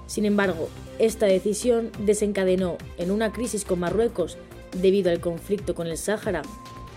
Sin 0.07 0.27
embargo, 0.27 0.69
esta 0.99 1.25
decisión 1.25 1.91
desencadenó 2.01 2.77
en 2.99 3.11
una 3.11 3.33
crisis 3.33 3.65
con 3.65 3.81
Marruecos 3.81 4.37
debido 4.83 5.11
al 5.11 5.21
conflicto 5.21 5.75
con 5.75 5.87
el 5.87 5.97
Sáhara 5.97 6.43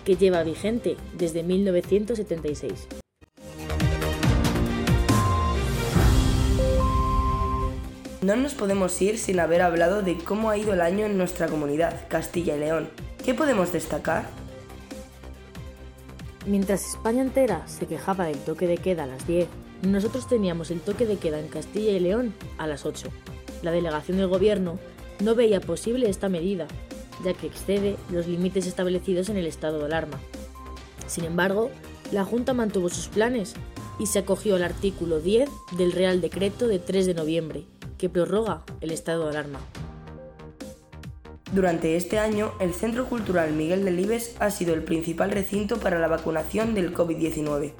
que 0.04 0.16
lleva 0.16 0.42
vigente 0.42 0.98
desde 1.16 1.42
1976. 1.42 2.88
No 8.20 8.36
nos 8.36 8.52
podemos 8.52 9.00
ir 9.00 9.16
sin 9.16 9.40
haber 9.40 9.62
hablado 9.62 10.02
de 10.02 10.18
cómo 10.18 10.50
ha 10.50 10.58
ido 10.58 10.74
el 10.74 10.82
año 10.82 11.06
en 11.06 11.16
nuestra 11.16 11.46
comunidad, 11.46 12.08
Castilla 12.08 12.56
y 12.56 12.60
León. 12.60 12.90
¿Qué 13.24 13.32
podemos 13.32 13.72
destacar? 13.72 14.45
Mientras 16.46 16.86
España 16.86 17.22
entera 17.22 17.66
se 17.66 17.86
quejaba 17.86 18.26
del 18.26 18.38
toque 18.38 18.68
de 18.68 18.78
queda 18.78 19.02
a 19.02 19.06
las 19.08 19.26
10, 19.26 19.48
nosotros 19.82 20.28
teníamos 20.28 20.70
el 20.70 20.80
toque 20.80 21.04
de 21.04 21.16
queda 21.16 21.40
en 21.40 21.48
Castilla 21.48 21.90
y 21.90 21.98
León 21.98 22.34
a 22.56 22.68
las 22.68 22.86
8. 22.86 23.08
La 23.62 23.72
delegación 23.72 24.18
del 24.18 24.28
gobierno 24.28 24.78
no 25.18 25.34
veía 25.34 25.60
posible 25.60 26.08
esta 26.08 26.28
medida, 26.28 26.68
ya 27.24 27.34
que 27.34 27.48
excede 27.48 27.96
los 28.12 28.28
límites 28.28 28.68
establecidos 28.68 29.28
en 29.28 29.38
el 29.38 29.46
estado 29.46 29.80
de 29.80 29.86
alarma. 29.86 30.20
Sin 31.08 31.24
embargo, 31.24 31.70
la 32.12 32.24
Junta 32.24 32.54
mantuvo 32.54 32.90
sus 32.90 33.08
planes 33.08 33.54
y 33.98 34.06
se 34.06 34.20
acogió 34.20 34.54
al 34.54 34.62
artículo 34.62 35.18
10 35.18 35.50
del 35.76 35.90
Real 35.90 36.20
Decreto 36.20 36.68
de 36.68 36.78
3 36.78 37.06
de 37.06 37.14
noviembre, 37.14 37.64
que 37.98 38.08
prorroga 38.08 38.62
el 38.80 38.92
estado 38.92 39.24
de 39.24 39.30
alarma. 39.30 39.58
Durante 41.52 41.96
este 41.96 42.18
año, 42.18 42.52
el 42.58 42.74
Centro 42.74 43.08
Cultural 43.08 43.52
Miguel 43.52 43.84
Delibes 43.84 44.34
ha 44.40 44.50
sido 44.50 44.74
el 44.74 44.82
principal 44.82 45.30
recinto 45.30 45.78
para 45.78 46.00
la 46.00 46.08
vacunación 46.08 46.74
del 46.74 46.92
COVID-19. 46.92 47.72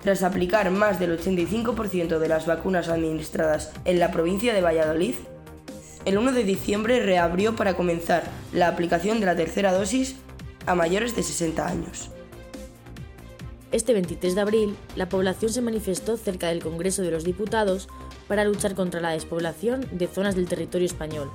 Tras 0.00 0.24
aplicar 0.24 0.68
más 0.72 0.98
del 0.98 1.16
85% 1.16 2.18
de 2.18 2.28
las 2.28 2.46
vacunas 2.46 2.88
administradas 2.88 3.72
en 3.84 4.00
la 4.00 4.10
provincia 4.10 4.52
de 4.52 4.62
Valladolid, 4.62 5.14
el 6.04 6.18
1 6.18 6.32
de 6.32 6.42
diciembre 6.42 6.98
reabrió 7.00 7.54
para 7.54 7.76
comenzar 7.76 8.24
la 8.52 8.66
aplicación 8.66 9.20
de 9.20 9.26
la 9.26 9.36
tercera 9.36 9.72
dosis 9.72 10.16
a 10.66 10.74
mayores 10.74 11.14
de 11.14 11.22
60 11.22 11.64
años. 11.64 12.10
Este 13.70 13.92
23 13.92 14.34
de 14.34 14.40
abril, 14.40 14.76
la 14.96 15.08
población 15.08 15.52
se 15.52 15.62
manifestó 15.62 16.16
cerca 16.16 16.48
del 16.48 16.62
Congreso 16.62 17.02
de 17.02 17.12
los 17.12 17.22
Diputados 17.22 17.88
para 18.26 18.44
luchar 18.44 18.74
contra 18.74 19.00
la 19.00 19.10
despoblación 19.10 19.86
de 19.92 20.08
zonas 20.08 20.34
del 20.34 20.48
territorio 20.48 20.86
español. 20.86 21.30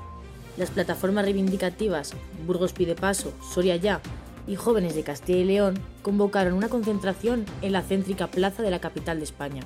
Las 0.58 0.72
plataformas 0.72 1.24
reivindicativas 1.24 2.14
Burgos 2.46 2.74
Pide 2.74 2.96
Paso, 2.96 3.32
Soria 3.54 3.76
Ya 3.76 4.02
y 4.48 4.56
Jóvenes 4.56 4.96
de 4.96 5.04
Castilla 5.04 5.40
y 5.40 5.44
León 5.44 5.80
convocaron 6.02 6.54
una 6.54 6.70
concentración 6.70 7.46
en 7.62 7.74
la 7.74 7.84
céntrica 7.84 8.28
plaza 8.28 8.64
de 8.64 8.72
la 8.72 8.80
capital 8.80 9.20
de 9.20 9.26
España. 9.26 9.62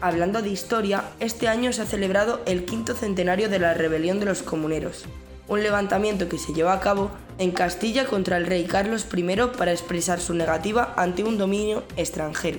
Hablando 0.00 0.42
de 0.42 0.48
historia, 0.48 1.04
este 1.20 1.48
año 1.48 1.72
se 1.72 1.82
ha 1.82 1.86
celebrado 1.86 2.40
el 2.46 2.64
quinto 2.64 2.94
centenario 2.94 3.48
de 3.48 3.58
la 3.58 3.74
rebelión 3.74 4.20
de 4.20 4.26
los 4.26 4.42
comuneros, 4.42 5.04
un 5.48 5.62
levantamiento 5.62 6.28
que 6.28 6.38
se 6.38 6.52
llevó 6.52 6.70
a 6.70 6.80
cabo 6.80 7.10
en 7.38 7.52
Castilla 7.52 8.06
contra 8.06 8.36
el 8.36 8.46
rey 8.46 8.64
Carlos 8.64 9.06
I 9.14 9.24
para 9.56 9.72
expresar 9.72 10.20
su 10.20 10.34
negativa 10.34 10.94
ante 10.96 11.24
un 11.24 11.38
dominio 11.38 11.84
extranjero. 11.96 12.58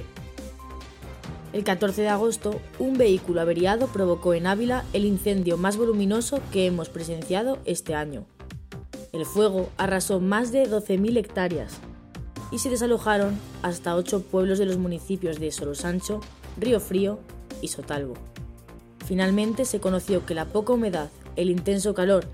El 1.51 1.63
14 1.63 2.03
de 2.03 2.09
agosto, 2.09 2.61
un 2.77 2.97
vehículo 2.97 3.41
averiado 3.41 3.87
provocó 3.87 4.35
en 4.35 4.45
Ávila 4.45 4.85
el 4.93 5.05
incendio 5.05 5.57
más 5.57 5.77
voluminoso 5.77 6.41
que 6.51 6.67
hemos 6.67 6.89
presenciado 6.89 7.57
este 7.65 7.95
año. 7.95 8.25
El 9.13 9.25
fuego 9.25 9.69
arrasó 9.77 10.19
más 10.19 10.51
de 10.51 10.69
12.000 10.69 11.17
hectáreas 11.17 11.79
y 12.51 12.59
se 12.59 12.69
desalojaron 12.69 13.39
hasta 13.63 13.95
ocho 13.95 14.21
pueblos 14.21 14.59
de 14.59 14.67
los 14.67 14.77
municipios 14.77 15.39
de 15.39 15.51
Solosancho, 15.51 16.21
Río 16.59 16.79
Frío 16.79 17.19
y 17.61 17.69
Sotalbo. 17.69 18.13
Finalmente 19.07 19.65
se 19.65 19.79
conoció 19.79 20.27
que 20.27 20.35
la 20.35 20.45
poca 20.45 20.73
humedad, 20.73 21.09
el 21.35 21.49
intenso 21.49 21.95
calor 21.95 22.25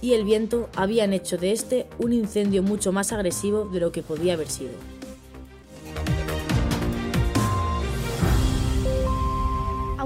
y 0.00 0.14
el 0.14 0.24
viento 0.24 0.70
habían 0.74 1.12
hecho 1.12 1.36
de 1.36 1.52
este 1.52 1.86
un 1.98 2.14
incendio 2.14 2.62
mucho 2.62 2.90
más 2.90 3.12
agresivo 3.12 3.66
de 3.66 3.80
lo 3.80 3.92
que 3.92 4.02
podía 4.02 4.32
haber 4.32 4.48
sido. 4.48 4.72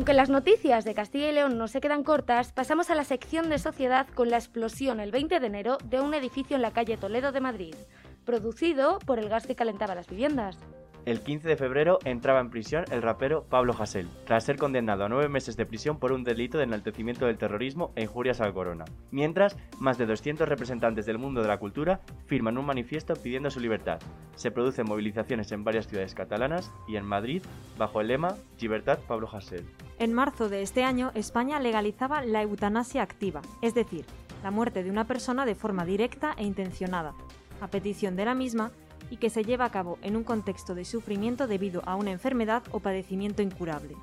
Aunque 0.07 0.19
las 0.19 0.31
noticias 0.31 0.85
de 0.85 0.95
Castilla 0.95 1.31
y 1.31 1.33
León 1.33 1.59
no 1.59 1.67
se 1.67 1.81
quedan 1.81 2.05
cortas, 2.05 2.53
pasamos 2.53 2.91
a 2.91 2.95
la 2.95 3.03
sección 3.03 3.49
de 3.49 3.59
sociedad 3.59 4.07
con 4.15 4.31
la 4.31 4.37
explosión 4.37 5.01
el 5.01 5.11
20 5.11 5.41
de 5.41 5.47
enero 5.49 5.79
de 5.85 6.01
un 6.01 6.15
edificio 6.15 6.55
en 6.55 6.63
la 6.63 6.71
calle 6.71 6.97
Toledo 6.97 7.33
de 7.33 7.41
Madrid, 7.41 7.75
producido 8.25 9.01
por 9.01 9.19
el 9.19 9.29
gas 9.29 9.49
que 9.49 9.57
calentaba 9.57 9.97
las 9.97 10.07
viviendas. 10.07 10.59
El 11.07 11.21
15 11.21 11.47
de 11.47 11.57
febrero 11.57 12.01
entraba 12.05 12.41
en 12.41 12.51
prisión 12.51 12.85
el 12.91 13.01
rapero 13.01 13.45
Pablo 13.45 13.73
Hasél, 13.79 14.09
tras 14.25 14.43
ser 14.43 14.57
condenado 14.57 15.05
a 15.05 15.09
nueve 15.09 15.29
meses 15.29 15.57
de 15.57 15.65
prisión 15.65 16.01
por 16.01 16.11
un 16.11 16.25
delito 16.25 16.59
de 16.59 16.65
enaltecimiento 16.65 17.27
del 17.27 17.39
terrorismo 17.39 17.93
e 17.95 18.03
injurias 18.03 18.41
al 18.41 18.53
corona. 18.53 18.85
Mientras, 19.13 19.57
más 19.79 19.99
de 19.99 20.07
200 20.07 20.49
representantes 20.49 21.07
del 21.07 21.19
mundo 21.19 21.43
de 21.43 21.47
la 21.47 21.59
cultura 21.59 22.01
firman 22.27 22.59
un 22.59 22.67
manifiesto 22.67 23.15
pidiendo 23.15 23.53
su 23.53 23.61
libertad. 23.61 24.01
Se 24.35 24.51
producen 24.51 24.87
movilizaciones 24.89 25.53
en 25.53 25.63
varias 25.63 25.87
ciudades 25.87 26.13
catalanas 26.13 26.73
y 26.89 26.97
en 26.97 27.05
Madrid, 27.05 27.41
bajo 27.79 28.01
el 28.01 28.09
lema 28.09 28.35
Libertad 28.61 28.99
Pablo 29.07 29.29
Hasél. 29.33 29.65
En 30.01 30.13
marzo 30.13 30.49
de 30.49 30.63
este 30.63 30.83
año, 30.83 31.13
España 31.15 31.61
legalizaba 31.61 32.23
la 32.23 32.43
eutanasia 32.43 33.05
activa, 33.05 33.43
es 33.63 33.75
decir, 33.75 34.07
la 34.43 34.51
muerte 34.51 34.83
de 34.83 34.91
una 34.91 35.07
persona 35.07 35.47
de 35.47 35.55
forma 35.55 35.85
directa 35.85 36.35
e 36.37 36.43
intencionada, 36.43 37.15
a 37.61 37.69
petición 37.69 38.17
de 38.17 38.25
la 38.25 38.35
misma 38.35 38.73
y 39.11 39.17
que 39.17 39.31
se 39.31 39.45
lleva 39.45 39.65
a 39.65 39.71
cabo 39.71 39.99
en 40.03 40.17
un 40.17 40.25
contexto 40.25 40.75
de 40.75 40.85
sufrimiento 40.85 41.47
debido 41.47 41.83
a 41.87 41.97
una 41.97 42.11
enfermedad 42.11 42.63
o 42.71 42.81
padecimiento 42.81 43.43
incurable. 43.43 43.95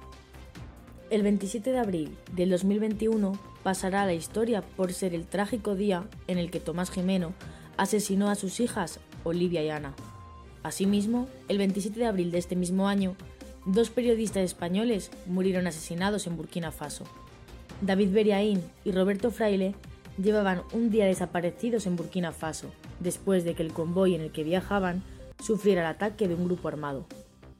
El 1.09 1.21
27 1.21 1.71
de 1.71 1.79
abril 1.79 2.17
del 2.31 2.49
2021 2.49 3.37
pasará 3.61 4.03
a 4.03 4.05
la 4.05 4.13
historia 4.13 4.61
por 4.61 4.93
ser 4.93 5.13
el 5.13 5.27
trágico 5.27 5.75
día 5.75 6.05
en 6.27 6.37
el 6.37 6.49
que 6.49 6.59
Tomás 6.59 6.91
Jimeno 6.91 7.33
asesinó 7.77 8.29
a 8.29 8.35
sus 8.35 8.59
hijas 8.59 8.99
Olivia 9.23 9.63
y 9.63 9.69
Ana. 9.69 9.93
Asimismo, 10.63 11.27
el 11.49 11.57
27 11.57 11.99
de 11.99 12.05
abril 12.05 12.31
de 12.31 12.37
este 12.37 12.55
mismo 12.55 12.87
año, 12.87 13.15
dos 13.65 13.89
periodistas 13.89 14.43
españoles 14.43 15.11
murieron 15.25 15.67
asesinados 15.67 16.25
en 16.25 16.37
Burkina 16.37 16.71
Faso. 16.71 17.05
David 17.81 18.11
Beriaín 18.11 18.63
y 18.83 18.91
Roberto 18.91 19.29
Fraile 19.29 19.75
llevaban 20.17 20.61
un 20.73 20.89
día 20.89 21.05
desaparecidos 21.05 21.85
en 21.85 21.95
Burkina 21.95 22.31
Faso, 22.31 22.71
después 23.03 23.43
de 23.43 23.53
que 23.53 23.63
el 23.63 23.73
convoy 23.73 24.15
en 24.15 24.21
el 24.21 24.31
que 24.31 24.43
viajaban 24.43 25.03
sufriera 25.39 25.81
el 25.81 25.87
ataque 25.87 26.27
de 26.27 26.35
un 26.35 26.45
grupo 26.45 26.67
armado. 26.67 27.05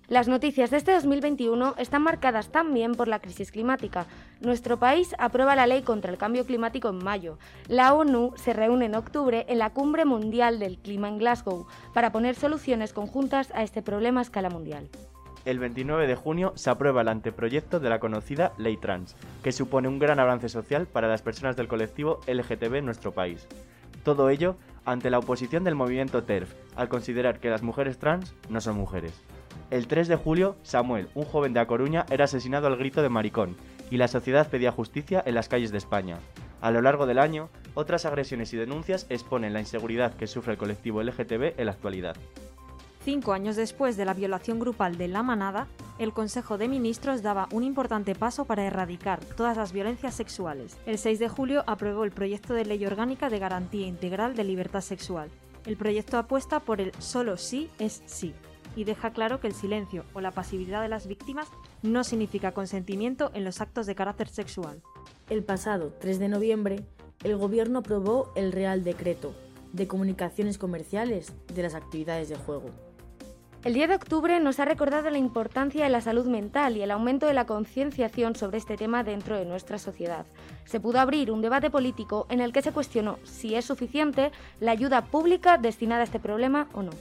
Las 0.09 0.27
noticias 0.27 0.69
de 0.69 0.77
este 0.77 0.91
2021 0.93 1.75
están 1.77 2.03
marcadas 2.03 2.49
también 2.49 2.93
por 2.93 3.07
la 3.07 3.19
crisis 3.19 3.51
climática. 3.51 4.05
Nuestro 4.41 4.77
país 4.77 5.15
aprueba 5.17 5.55
la 5.55 5.65
ley 5.65 5.81
contra 5.81 6.11
el 6.11 6.17
cambio 6.17 6.45
climático 6.45 6.89
en 6.89 7.03
mayo. 7.03 7.37
La 7.67 7.93
ONU 7.93 8.33
se 8.35 8.53
reúne 8.53 8.85
en 8.85 8.95
octubre 8.95 9.45
en 9.47 9.59
la 9.59 9.71
Cumbre 9.71 10.05
Mundial 10.05 10.59
del 10.59 10.77
Clima 10.77 11.07
en 11.07 11.17
Glasgow 11.17 11.67
para 11.93 12.11
poner 12.11 12.35
soluciones 12.35 12.91
conjuntas 12.91 13.51
a 13.55 13.63
este 13.63 13.81
problema 13.81 14.19
a 14.19 14.23
escala 14.23 14.49
mundial 14.49 14.89
el 15.45 15.59
29 15.59 16.07
de 16.07 16.15
junio 16.15 16.53
se 16.55 16.69
aprueba 16.69 17.01
el 17.01 17.09
anteproyecto 17.09 17.79
de 17.79 17.89
la 17.89 17.99
conocida 17.99 18.53
Ley 18.57 18.77
Trans, 18.77 19.15
que 19.43 19.51
supone 19.51 19.87
un 19.87 19.99
gran 19.99 20.19
avance 20.19 20.49
social 20.49 20.87
para 20.87 21.07
las 21.07 21.21
personas 21.21 21.55
del 21.55 21.67
colectivo 21.67 22.21
LGTB 22.27 22.75
en 22.75 22.85
nuestro 22.85 23.11
país. 23.11 23.47
Todo 24.03 24.29
ello 24.29 24.55
ante 24.85 25.09
la 25.09 25.19
oposición 25.19 25.63
del 25.63 25.75
movimiento 25.75 26.23
TERF, 26.23 26.53
al 26.75 26.89
considerar 26.89 27.39
que 27.39 27.49
las 27.49 27.63
mujeres 27.63 27.97
trans 27.97 28.33
no 28.49 28.61
son 28.61 28.77
mujeres. 28.77 29.13
El 29.69 29.87
3 29.87 30.07
de 30.07 30.15
julio, 30.15 30.55
Samuel, 30.63 31.07
un 31.15 31.25
joven 31.25 31.53
de 31.53 31.59
A 31.59 31.67
Coruña, 31.67 32.05
era 32.09 32.25
asesinado 32.25 32.67
al 32.67 32.77
grito 32.77 33.01
de 33.01 33.09
maricón, 33.09 33.55
y 33.89 33.97
la 33.97 34.07
sociedad 34.07 34.49
pedía 34.49 34.71
justicia 34.71 35.23
en 35.25 35.35
las 35.35 35.49
calles 35.49 35.71
de 35.71 35.77
España. 35.77 36.19
A 36.61 36.71
lo 36.71 36.81
largo 36.81 37.05
del 37.05 37.19
año, 37.19 37.49
otras 37.73 38.05
agresiones 38.05 38.53
y 38.53 38.57
denuncias 38.57 39.05
exponen 39.09 39.53
la 39.53 39.59
inseguridad 39.59 40.13
que 40.13 40.27
sufre 40.27 40.53
el 40.53 40.57
colectivo 40.57 41.03
LGTB 41.03 41.59
en 41.59 41.65
la 41.65 41.71
actualidad. 41.71 42.15
Cinco 43.03 43.33
años 43.33 43.57
después 43.57 43.97
de 43.97 44.05
la 44.05 44.13
violación 44.13 44.59
grupal 44.59 44.97
de 44.97 45.09
La 45.09 45.23
Manada, 45.23 45.67
el 45.99 46.13
Consejo 46.13 46.57
de 46.57 46.69
Ministros 46.69 47.21
daba 47.21 47.49
un 47.51 47.63
importante 47.63 48.15
paso 48.15 48.45
para 48.45 48.63
erradicar 48.65 49.19
todas 49.25 49.57
las 49.57 49.73
violencias 49.73 50.15
sexuales. 50.15 50.77
El 50.85 50.97
6 50.97 51.19
de 51.19 51.27
julio 51.27 51.65
aprobó 51.67 52.05
el 52.05 52.11
proyecto 52.11 52.53
de 52.53 52.63
ley 52.63 52.85
orgánica 52.85 53.29
de 53.29 53.39
garantía 53.39 53.87
integral 53.87 54.37
de 54.37 54.45
libertad 54.45 54.79
sexual. 54.79 55.29
El 55.65 55.75
proyecto 55.75 56.17
apuesta 56.17 56.61
por 56.61 56.79
el 56.79 56.93
solo 56.99 57.35
sí 57.35 57.69
es 57.77 58.03
sí 58.05 58.33
y 58.73 58.85
deja 58.85 59.11
claro 59.11 59.41
que 59.41 59.47
el 59.47 59.53
silencio 59.53 60.05
o 60.13 60.21
la 60.21 60.31
pasividad 60.31 60.81
de 60.81 60.87
las 60.87 61.05
víctimas 61.05 61.49
no 61.81 62.05
significa 62.05 62.53
consentimiento 62.53 63.31
en 63.33 63.43
los 63.43 63.59
actos 63.59 63.85
de 63.85 63.95
carácter 63.95 64.29
sexual. 64.29 64.81
El 65.29 65.43
pasado 65.43 65.93
3 65.99 66.19
de 66.19 66.29
noviembre, 66.29 66.85
el 67.25 67.35
Gobierno 67.35 67.79
aprobó 67.79 68.31
el 68.35 68.53
Real 68.53 68.85
Decreto 68.85 69.35
de 69.73 69.87
Comunicaciones 69.87 70.57
Comerciales 70.57 71.33
de 71.53 71.63
las 71.63 71.75
actividades 71.75 72.29
de 72.29 72.37
juego. 72.37 72.69
El 73.63 73.75
10 73.75 73.87
de 73.87 73.95
octubre 73.95 74.39
nos 74.41 74.59
ha 74.59 74.65
recordado 74.65 75.09
la 75.09 75.17
importancia 75.17 75.85
de 75.85 75.89
la 75.89 76.01
salud 76.01 76.25
mental 76.25 76.75
y 76.75 76.81
el 76.81 76.91
aumento 76.91 77.27
de 77.27 77.33
la 77.33 77.45
concienciación 77.45 78.35
sobre 78.35 78.57
este 78.57 78.75
tema 78.75 79.05
dentro 79.05 79.37
de 79.37 79.45
nuestra 79.45 79.77
sociedad. 79.77 80.25
Se 80.65 80.81
pudo 80.81 80.99
abrir 80.99 81.31
un 81.31 81.41
debate 81.41 81.69
político 81.69 82.27
en 82.29 82.41
el 82.41 82.51
que 82.51 82.61
se 82.61 82.73
cuestionó 82.73 83.19
si 83.23 83.55
es 83.55 83.63
suficiente 83.63 84.33
la 84.59 84.71
ayuda 84.71 85.05
pública 85.05 85.57
destinada 85.57 86.01
a 86.01 86.03
este 86.03 86.19
problema 86.19 86.67
o 86.73 86.83
no. 86.83 86.91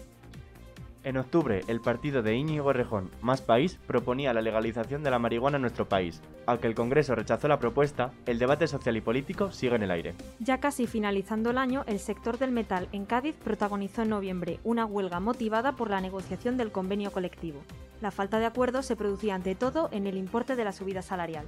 En 1.04 1.16
octubre, 1.16 1.62
el 1.66 1.80
partido 1.80 2.22
de 2.22 2.36
Íñigo 2.36 2.72
Rejón, 2.72 3.10
Más 3.22 3.42
País, 3.42 3.76
proponía 3.88 4.32
la 4.32 4.40
legalización 4.40 5.02
de 5.02 5.10
la 5.10 5.18
marihuana 5.18 5.56
en 5.56 5.62
nuestro 5.62 5.88
país. 5.88 6.20
Aunque 6.46 6.68
el 6.68 6.76
Congreso 6.76 7.16
rechazó 7.16 7.48
la 7.48 7.58
propuesta, 7.58 8.12
el 8.24 8.38
debate 8.38 8.68
social 8.68 8.96
y 8.96 9.00
político 9.00 9.50
sigue 9.50 9.74
en 9.74 9.82
el 9.82 9.90
aire. 9.90 10.14
Ya 10.38 10.58
casi 10.60 10.86
finalizando 10.86 11.50
el 11.50 11.58
año, 11.58 11.82
el 11.88 11.98
sector 11.98 12.38
del 12.38 12.52
metal 12.52 12.88
en 12.92 13.04
Cádiz 13.04 13.34
protagonizó 13.34 14.02
en 14.02 14.10
noviembre 14.10 14.60
una 14.62 14.86
huelga 14.86 15.18
motivada 15.18 15.72
por 15.72 15.90
la 15.90 16.00
negociación 16.00 16.56
del 16.56 16.70
convenio 16.70 17.10
colectivo. 17.10 17.62
La 18.00 18.12
falta 18.12 18.38
de 18.38 18.46
acuerdo 18.46 18.82
se 18.82 18.94
producía 18.94 19.34
ante 19.34 19.56
todo 19.56 19.88
en 19.90 20.06
el 20.06 20.16
importe 20.16 20.54
de 20.54 20.64
la 20.64 20.72
subida 20.72 21.02
salarial. 21.02 21.46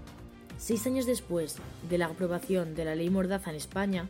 Seis 0.57 0.85
años 0.89 1.07
después 1.07 1.59
de 1.89 1.99
la 1.99 2.07
aprobación 2.07 2.75
de 2.75 2.87
la 2.87 2.97
ley 2.97 3.09
Mordaza 3.09 3.51
en 3.51 3.57
España, 3.57 4.09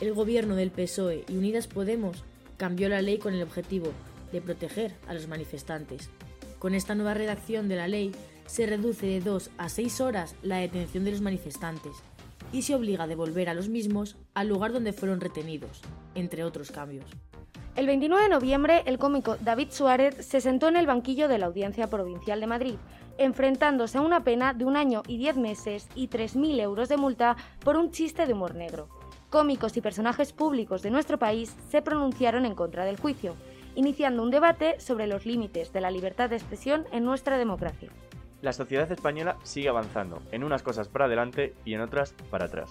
el 0.00 0.14
gobierno 0.14 0.56
del 0.56 0.70
PSOE 0.70 1.26
y 1.28 1.36
Unidas 1.36 1.66
Podemos 1.66 2.24
cambió 2.56 2.88
la 2.88 3.02
ley 3.02 3.18
con 3.18 3.34
el 3.34 3.42
objetivo 3.42 3.92
de 4.32 4.40
proteger 4.40 4.94
a 5.06 5.14
los 5.14 5.28
manifestantes. 5.28 6.10
Con 6.58 6.74
esta 6.74 6.94
nueva 6.94 7.14
redacción 7.14 7.68
de 7.68 7.76
la 7.76 7.88
ley 7.88 8.12
se 8.46 8.66
reduce 8.66 9.06
de 9.06 9.20
dos 9.20 9.50
a 9.58 9.68
seis 9.68 10.00
horas 10.00 10.36
la 10.42 10.58
detención 10.58 11.04
de 11.04 11.10
los 11.10 11.20
manifestantes 11.20 11.96
y 12.52 12.62
se 12.62 12.74
obliga 12.74 13.04
a 13.04 13.08
devolver 13.08 13.48
a 13.48 13.54
los 13.54 13.68
mismos 13.68 14.16
al 14.34 14.48
lugar 14.48 14.72
donde 14.72 14.92
fueron 14.92 15.20
retenidos, 15.20 15.82
entre 16.14 16.44
otros 16.44 16.70
cambios. 16.70 17.06
El 17.74 17.86
29 17.86 18.22
de 18.22 18.30
noviembre, 18.30 18.82
el 18.86 18.98
cómico 18.98 19.36
David 19.36 19.68
Suárez 19.70 20.24
se 20.24 20.40
sentó 20.40 20.68
en 20.68 20.76
el 20.76 20.86
banquillo 20.86 21.28
de 21.28 21.36
la 21.38 21.46
Audiencia 21.46 21.90
Provincial 21.90 22.40
de 22.40 22.46
Madrid, 22.46 22.76
enfrentándose 23.18 23.98
a 23.98 24.00
una 24.00 24.24
pena 24.24 24.54
de 24.54 24.64
un 24.64 24.76
año 24.76 25.02
y 25.06 25.18
diez 25.18 25.36
meses 25.36 25.88
y 25.94 26.08
3.000 26.08 26.60
euros 26.60 26.88
de 26.88 26.96
multa 26.96 27.36
por 27.60 27.76
un 27.76 27.90
chiste 27.90 28.26
de 28.26 28.32
humor 28.32 28.54
negro. 28.54 28.88
cómicos 29.28 29.76
y 29.76 29.82
personajes 29.82 30.32
públicos 30.32 30.82
de 30.82 30.90
nuestro 30.90 31.18
país 31.18 31.54
se 31.70 31.82
pronunciaron 31.82 32.46
en 32.46 32.54
contra 32.54 32.84
del 32.86 32.96
juicio, 32.98 33.34
iniciando 33.76 34.22
un 34.22 34.30
debate 34.30 34.80
sobre 34.80 35.06
los 35.06 35.24
límites 35.24 35.72
de 35.72 35.80
la 35.80 35.92
libertad 35.92 36.28
de 36.28 36.36
expresión 36.36 36.86
en 36.90 37.04
nuestra 37.04 37.38
democracia. 37.38 37.90
La 38.42 38.52
sociedad 38.52 38.90
española 38.90 39.36
sigue 39.44 39.68
avanzando, 39.68 40.20
en 40.32 40.42
unas 40.42 40.62
cosas 40.62 40.88
para 40.88 41.04
adelante 41.04 41.54
y 41.64 41.74
en 41.74 41.80
otras 41.80 42.14
para 42.30 42.46
atrás. 42.46 42.70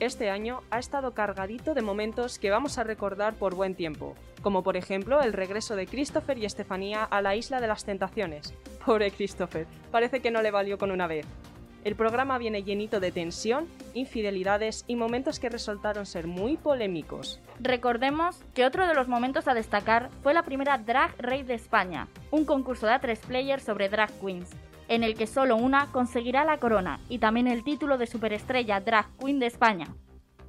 Este 0.00 0.30
año 0.30 0.62
ha 0.70 0.78
estado 0.78 1.12
cargadito 1.12 1.74
de 1.74 1.82
momentos 1.82 2.38
que 2.38 2.50
vamos 2.50 2.78
a 2.78 2.84
recordar 2.84 3.34
por 3.34 3.54
buen 3.54 3.74
tiempo, 3.74 4.14
como 4.40 4.62
por 4.62 4.78
ejemplo 4.78 5.20
el 5.20 5.34
regreso 5.34 5.76
de 5.76 5.86
Christopher 5.86 6.38
y 6.38 6.46
Estefanía 6.46 7.04
a 7.04 7.20
la 7.20 7.36
Isla 7.36 7.60
de 7.60 7.66
las 7.66 7.84
Tentaciones. 7.84 8.54
Pobre 8.84 9.10
Christopher, 9.10 9.66
parece 9.90 10.20
que 10.20 10.30
no 10.30 10.40
le 10.40 10.50
valió 10.50 10.78
con 10.78 10.90
una 10.90 11.06
vez. 11.06 11.26
El 11.82 11.96
programa 11.96 12.36
viene 12.36 12.62
llenito 12.62 13.00
de 13.00 13.10
tensión, 13.10 13.66
infidelidades 13.94 14.84
y 14.86 14.96
momentos 14.96 15.40
que 15.40 15.48
resultaron 15.48 16.04
ser 16.04 16.26
muy 16.26 16.58
polémicos. 16.58 17.40
Recordemos 17.58 18.42
que 18.52 18.66
otro 18.66 18.86
de 18.86 18.94
los 18.94 19.08
momentos 19.08 19.48
a 19.48 19.54
destacar 19.54 20.10
fue 20.22 20.34
la 20.34 20.42
primera 20.42 20.76
Drag 20.76 21.14
Race 21.18 21.44
de 21.44 21.54
España, 21.54 22.08
un 22.30 22.44
concurso 22.44 22.86
de 22.86 22.92
A3 22.92 23.18
players 23.20 23.62
sobre 23.62 23.88
drag 23.88 24.10
queens, 24.20 24.50
en 24.88 25.04
el 25.04 25.14
que 25.14 25.26
solo 25.26 25.56
una 25.56 25.90
conseguirá 25.90 26.44
la 26.44 26.58
corona 26.58 27.00
y 27.08 27.18
también 27.18 27.46
el 27.46 27.64
título 27.64 27.96
de 27.96 28.06
superestrella 28.06 28.80
Drag 28.80 29.06
Queen 29.18 29.38
de 29.38 29.46
España. 29.46 29.86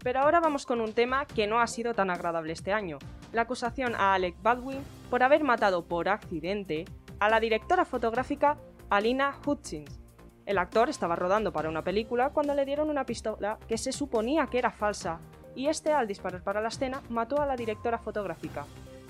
Pero 0.03 0.19
ahora 0.19 0.41
vamos 0.41 0.65
con 0.65 0.81
un 0.81 0.93
tema 0.93 1.25
que 1.25 1.47
no 1.47 1.61
ha 1.61 1.67
sido 1.67 1.93
tan 1.93 2.09
agradable 2.09 2.51
este 2.51 2.73
año, 2.73 2.97
la 3.31 3.43
acusación 3.43 3.95
a 3.95 4.15
Alec 4.15 4.35
Baldwin 4.41 4.79
por 5.09 5.23
haber 5.23 5.43
matado 5.45 5.85
por 5.85 6.09
accidente 6.09 6.85
a 7.19 7.29
la 7.29 7.39
directora 7.39 7.85
fotográfica 7.85 8.57
Alina 8.89 9.35
Hutchins. 9.45 10.00
El 10.45 10.57
actor 10.57 10.89
estaba 10.89 11.15
rodando 11.15 11.51
para 11.53 11.69
una 11.69 11.83
película 11.83 12.29
cuando 12.29 12.55
le 12.55 12.65
dieron 12.65 12.89
una 12.89 13.05
pistola 13.05 13.57
que 13.67 13.77
se 13.77 13.91
suponía 13.91 14.47
que 14.47 14.57
era 14.57 14.71
falsa, 14.71 15.19
y 15.55 15.67
este 15.67 15.93
al 15.93 16.07
disparar 16.07 16.41
para 16.41 16.61
la 16.61 16.69
escena 16.69 17.01
mató 17.09 17.41
a 17.41 17.45
la 17.45 17.55
directora 17.55 17.97
fotográfica. 17.97 18.65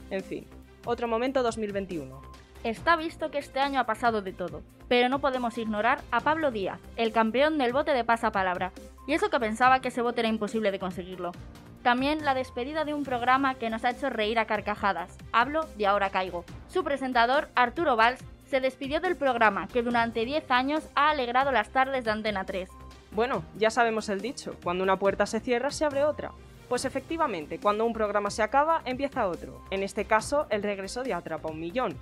En 0.10 0.24
fin, 0.24 0.46
otro 0.86 1.08
momento 1.08 1.44
2021. 1.44 2.22
Está 2.64 2.96
visto 2.96 3.32
que 3.32 3.40
este 3.40 3.60
año 3.60 3.80
ha 3.80 3.86
pasado 3.86 4.22
de 4.22 4.34
todo, 4.34 4.62
pero 4.88 5.10
no 5.10 5.20
podemos 5.20 5.58
ignorar 5.58 6.02
a 6.12 6.20
Pablo 6.20 6.52
Díaz, 6.52 6.80
el 6.96 7.12
campeón 7.12 7.58
del 7.58 7.74
bote 7.74 7.94
de 7.94 8.04
pasapalabra, 8.04 8.72
y 9.08 9.14
eso 9.14 9.30
que 9.30 9.40
pensaba 9.40 9.80
que 9.80 9.88
ese 9.88 10.02
bote 10.02 10.22
era 10.22 10.30
imposible 10.30 10.70
de 10.72 10.80
conseguirlo. 10.80 11.32
También 11.82 12.24
la 12.24 12.36
despedida 12.36 12.86
de 12.86 12.94
un 12.94 13.04
programa 13.04 13.56
que 13.56 13.72
nos 13.72 13.84
ha 13.84 13.90
hecho 13.90 14.12
reír 14.12 14.38
a 14.38 14.46
carcajadas. 14.46 15.18
Hablo 15.32 15.66
de 15.78 15.88
Ahora 15.88 16.12
Caigo. 16.12 16.46
Su 16.68 16.84
presentador, 16.84 17.50
Arturo 17.56 17.96
Valls, 17.96 18.24
se 18.51 18.60
despidió 18.60 19.00
del 19.00 19.15
programa 19.15 19.70
que 19.70 19.81
durante 19.81 20.25
10 20.25 20.51
años 20.51 20.84
ha 20.93 21.10
alegrado 21.12 21.53
las 21.53 21.70
tardes 21.70 22.03
de 22.03 22.12
Antena 22.12 22.43
3. 22.43 22.70
Bueno, 23.12 23.43
ya 23.58 23.70
sabemos 23.70 24.10
el 24.10 24.20
dicho, 24.20 24.58
cuando 24.62 24.84
una 24.84 25.00
puerta 25.00 25.25
se 25.25 25.39
cierra 25.39 25.72
se 25.72 25.86
abre 25.86 26.03
otra. 26.03 26.34
Pues 26.67 26.84
efectivamente, 26.84 27.60
cuando 27.60 27.86
un 27.86 27.93
programa 27.93 28.29
se 28.29 28.43
acaba, 28.43 28.81
empieza 28.84 29.27
otro. 29.27 29.62
En 29.72 29.84
este 29.84 30.03
caso, 30.03 30.48
el 30.50 30.63
regreso 30.63 31.01
de 31.01 31.13
Atrapa 31.13 31.50
un 31.50 31.62
Millón, 31.62 31.98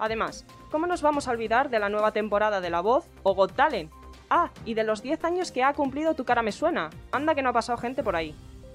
Además, 0.00 0.44
¿cómo 0.72 0.88
nos 0.88 1.00
vamos 1.00 1.28
a 1.28 1.30
olvidar 1.30 1.70
de 1.70 1.78
la 1.78 1.88
nueva 1.88 2.10
temporada 2.10 2.60
de 2.60 2.70
La 2.70 2.80
Voz 2.80 3.08
o 3.22 3.36
Got 3.36 3.54
Talent? 3.54 3.92
Ah, 4.28 4.50
y 4.64 4.74
de 4.74 4.82
los 4.82 5.00
10 5.00 5.22
años 5.22 5.52
que 5.52 5.62
ha 5.62 5.72
cumplido 5.74 6.14
Tu 6.14 6.24
cara 6.24 6.42
me 6.42 6.50
suena. 6.50 6.90
Anda 7.12 7.36
que 7.36 7.42
no 7.42 7.50
ha 7.50 7.52
pasado 7.52 7.78
gente 7.78 8.02
por 8.02 8.16
ahí. 8.16 8.34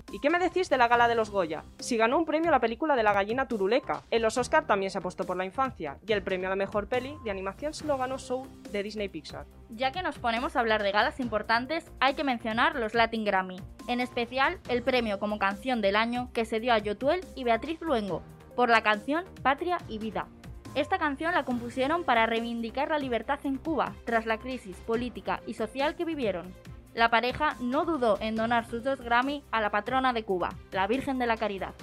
¿Y 0.10 0.20
qué 0.20 0.30
me 0.30 0.40
decís 0.40 0.70
de 0.70 0.78
la 0.78 0.88
gala 0.88 1.10
de 1.10 1.16
los 1.16 1.30
Goya? 1.30 1.66
Si 1.80 1.98
ganó 1.98 2.18
un 2.18 2.26
premio 2.26 2.50
la 2.50 2.62
película 2.62 2.96
de 2.96 3.04
la 3.04 3.12
gallina 3.12 3.50
turuleca. 3.50 4.04
En 4.10 4.22
los 4.22 4.38
Oscar 4.38 4.66
también 4.66 4.90
se 4.90 5.00
ha 5.00 5.02
puesto 5.02 5.26
por 5.26 5.36
la 5.36 5.44
infancia. 5.44 5.98
Y 6.08 6.14
el 6.14 6.24
premio 6.24 6.48
a 6.48 6.52
la 6.52 6.56
mejor 6.56 6.88
peli 6.88 7.18
de 7.26 7.32
animación 7.32 7.74
se 7.74 7.86
lo 7.86 7.98
ganó 7.98 8.18
Soul 8.18 8.48
de 8.72 8.84
Disney 8.84 9.10
Pixar. 9.10 9.46
Ya 9.70 9.92
que 9.92 10.02
nos 10.02 10.18
ponemos 10.18 10.56
a 10.56 10.62
hablar 10.62 10.82
de 10.82 10.94
galas 10.94 11.20
importantes, 11.20 11.92
hay 12.00 12.14
que 12.14 12.24
mencionar 12.24 12.76
los 12.78 12.94
Latin 12.94 13.26
Grammy. 13.26 13.60
En 13.90 14.00
especial, 14.00 14.60
el 14.70 14.82
premio 14.82 15.20
como 15.20 15.40
canción 15.40 15.82
del 15.82 15.98
año 15.98 16.30
que 16.34 16.46
se 16.46 16.62
dio 16.62 16.74
a 16.74 16.78
Yotuel 16.78 17.26
y 17.36 17.44
Beatriz 17.44 17.82
Luengo 17.82 18.22
por 18.56 18.70
la 18.70 18.84
canción 18.84 19.26
Patria 19.44 19.78
y 19.90 20.00
Vida. 20.00 20.28
Esta 20.74 21.00
canción 21.00 21.34
la 21.34 21.44
compusieron 21.44 22.06
para 22.06 22.26
reivindicar 22.28 22.90
la 22.90 23.00
libertad 23.00 23.40
en 23.44 23.58
Cuba 23.58 23.94
tras 24.06 24.26
la 24.26 24.38
crisis 24.38 24.78
política 24.78 25.42
y 25.46 25.56
social 25.56 25.96
que 25.96 26.06
vivieron. 26.06 26.54
La 26.98 27.12
pareja 27.12 27.56
no 27.60 27.86
dudó 27.86 28.18
en 28.22 28.36
donar 28.36 28.68
sus 28.68 28.84
dos 28.84 29.00
Grammy 29.00 29.44
a 29.52 29.62
la 29.62 29.70
patrona 29.70 30.14
de 30.14 30.24
Cuba, 30.24 30.50
la 30.72 30.88
Virgen 30.88 31.20
de 31.20 31.28
la 31.28 31.38
Caridad. 31.38 31.76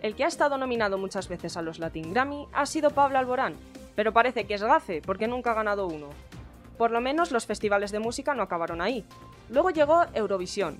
El 0.00 0.14
que 0.16 0.24
ha 0.24 0.26
estado 0.26 0.56
nominado 0.56 0.96
muchas 0.96 1.28
veces 1.28 1.58
a 1.58 1.60
los 1.60 1.78
Latin 1.78 2.14
Grammy 2.14 2.48
ha 2.50 2.64
sido 2.64 2.88
Pablo 2.88 3.18
Alborán, 3.18 3.56
pero 3.94 4.14
parece 4.14 4.46
que 4.46 4.54
es 4.54 4.62
gafe 4.62 5.02
porque 5.02 5.28
nunca 5.28 5.50
ha 5.50 5.54
ganado 5.54 5.86
uno. 5.86 6.08
Por 6.78 6.92
lo 6.92 7.02
menos 7.02 7.30
los 7.30 7.44
festivales 7.44 7.92
de 7.92 7.98
música 7.98 8.32
no 8.32 8.42
acabaron 8.42 8.80
ahí. 8.80 9.04
Luego 9.50 9.68
llegó 9.68 10.06
Eurovisión. 10.14 10.78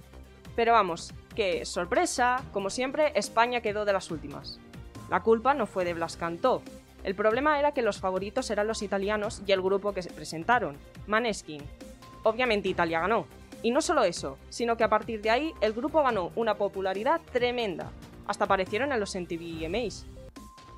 Pero 0.56 0.72
vamos, 0.72 1.12
que 1.36 1.66
sorpresa, 1.66 2.42
como 2.54 2.70
siempre, 2.70 3.12
España 3.16 3.60
quedó 3.60 3.84
de 3.84 3.92
las 3.92 4.10
últimas. 4.10 4.60
La 5.10 5.20
culpa 5.20 5.52
no 5.52 5.66
fue 5.66 5.84
de 5.84 5.92
Blas 5.92 6.16
Cantó, 6.16 6.62
el 7.02 7.14
problema 7.14 7.58
era 7.58 7.72
que 7.72 7.82
los 7.82 8.00
favoritos 8.00 8.48
eran 8.48 8.66
los 8.66 8.80
italianos 8.80 9.42
y 9.46 9.52
el 9.52 9.60
grupo 9.60 9.92
que 9.92 10.00
se 10.00 10.08
presentaron, 10.10 10.78
Maneskin. 11.06 11.62
Obviamente 12.22 12.70
Italia 12.70 13.00
ganó. 13.00 13.26
Y 13.64 13.70
no 13.70 13.80
solo 13.80 14.04
eso, 14.04 14.36
sino 14.50 14.76
que 14.76 14.84
a 14.84 14.90
partir 14.90 15.22
de 15.22 15.30
ahí 15.30 15.54
el 15.62 15.72
grupo 15.72 16.02
ganó 16.02 16.32
una 16.36 16.54
popularidad 16.56 17.22
tremenda. 17.32 17.90
Hasta 18.26 18.44
aparecieron 18.44 18.92
en 18.92 19.00
los 19.00 19.16
MTV 19.16 19.64
EMAs. 19.64 20.06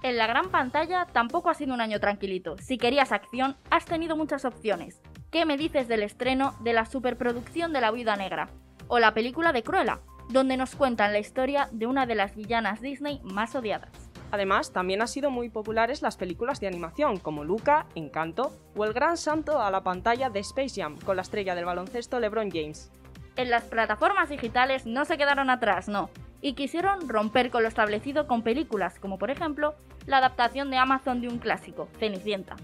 En 0.05 0.17
la 0.17 0.29
gran 0.29 0.53
pantalla 0.53 1.05
tampoco 1.13 1.51
ha 1.51 1.55
sido 1.55 1.75
un 1.75 1.81
año 1.81 1.99
tranquilito. 1.99 2.57
Si 2.59 2.79
querías 2.79 3.11
acción, 3.11 3.57
has 3.71 3.87
tenido 3.87 4.17
muchas 4.17 4.45
opciones. 4.45 5.01
¿Qué 5.33 5.45
me 5.45 5.57
dices 5.57 5.89
del 5.89 6.05
estreno 6.05 6.55
de 6.61 6.75
la 6.75 6.87
superproducción 6.87 7.73
de 7.73 7.81
La 7.81 7.91
Viuda 7.91 8.15
Negra? 8.15 8.51
O 8.87 9.01
la 9.01 9.15
película 9.15 9.53
de 9.53 9.65
Cruella, 9.65 9.99
donde 10.29 10.57
nos 10.57 10.77
cuentan 10.77 11.13
la 11.13 11.19
historia 11.19 11.69
de 11.73 11.89
una 11.89 12.07
de 12.07 12.15
las 12.15 12.37
villanas 12.37 12.81
Disney 12.81 13.21
más 13.25 13.57
odiadas. 13.57 14.06
Además, 14.31 14.73
también 14.73 15.01
han 15.01 15.09
sido 15.09 15.31
muy 15.31 15.49
populares 15.49 16.03
las 16.03 16.17
películas 16.17 16.61
de 16.61 16.67
animación 16.67 17.19
como 17.19 17.45
Luca, 17.45 17.87
Encanto 17.95 18.53
o 18.77 18.85
El 18.85 18.93
gran 18.93 19.17
santo 19.17 19.61
a 19.61 19.71
la 19.71 19.83
pantalla 19.83 20.31
de 20.31 20.41
Space 20.41 20.81
Jam 20.81 20.99
con 20.99 21.17
la 21.17 21.23
estrella 21.23 21.55
del 21.55 21.65
baloncesto 21.65 22.19
LeBron 22.19 22.51
James. 22.51 22.91
En 23.37 23.51
las 23.51 23.65
plataformas 23.65 24.29
digitales 24.29 24.87
no 24.87 25.05
se 25.05 25.19
quedaron 25.19 25.51
atrás, 25.51 25.89
no, 25.89 26.11
y 26.41 26.55
quisieron 26.55 27.09
romper 27.09 27.51
con 27.51 27.63
lo 27.63 27.69
establecido 27.69 28.27
con 28.27 28.43
películas 28.43 28.99
como 28.99 29.19
por 29.19 29.31
ejemplo 29.31 29.75
la 30.07 30.19
adaptación 30.19 30.71
de 30.71 30.77
Amazon 30.77 31.21
de 31.21 31.29
un 31.29 31.39
clásico, 31.39 31.89
Cenicienta. 31.99 32.57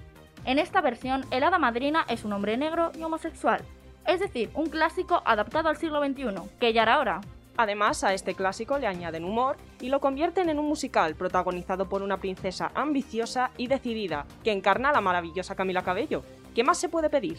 En 0.44 0.58
esta 0.58 0.80
versión, 0.80 1.24
el 1.30 1.44
hada 1.44 1.58
madrina 1.58 2.04
es 2.08 2.24
un 2.24 2.32
hombre 2.32 2.56
negro 2.56 2.90
y 2.98 3.02
homosexual, 3.02 3.62
es 4.06 4.20
decir, 4.20 4.50
un 4.54 4.68
clásico 4.68 5.22
adaptado 5.24 5.68
al 5.68 5.76
siglo 5.76 6.04
XXI, 6.04 6.34
que 6.58 6.72
ya 6.72 6.82
era 6.82 6.98
hora. 6.98 7.20
Además, 7.56 8.02
a 8.02 8.14
este 8.14 8.34
clásico 8.34 8.78
le 8.78 8.86
añaden 8.86 9.24
humor 9.24 9.56
y 9.80 9.88
lo 9.88 10.00
convierten 10.00 10.48
en 10.48 10.58
un 10.58 10.66
musical 10.66 11.14
protagonizado 11.14 11.88
por 11.88 12.02
una 12.02 12.16
princesa 12.16 12.72
ambiciosa 12.74 13.50
y 13.56 13.66
decidida, 13.66 14.26
que 14.42 14.52
encarna 14.52 14.90
a 14.90 14.92
la 14.92 15.00
maravillosa 15.00 15.54
Camila 15.54 15.82
Cabello. 15.82 16.22
¿Qué 16.54 16.64
más 16.64 16.78
se 16.78 16.88
puede 16.88 17.10
pedir? 17.10 17.38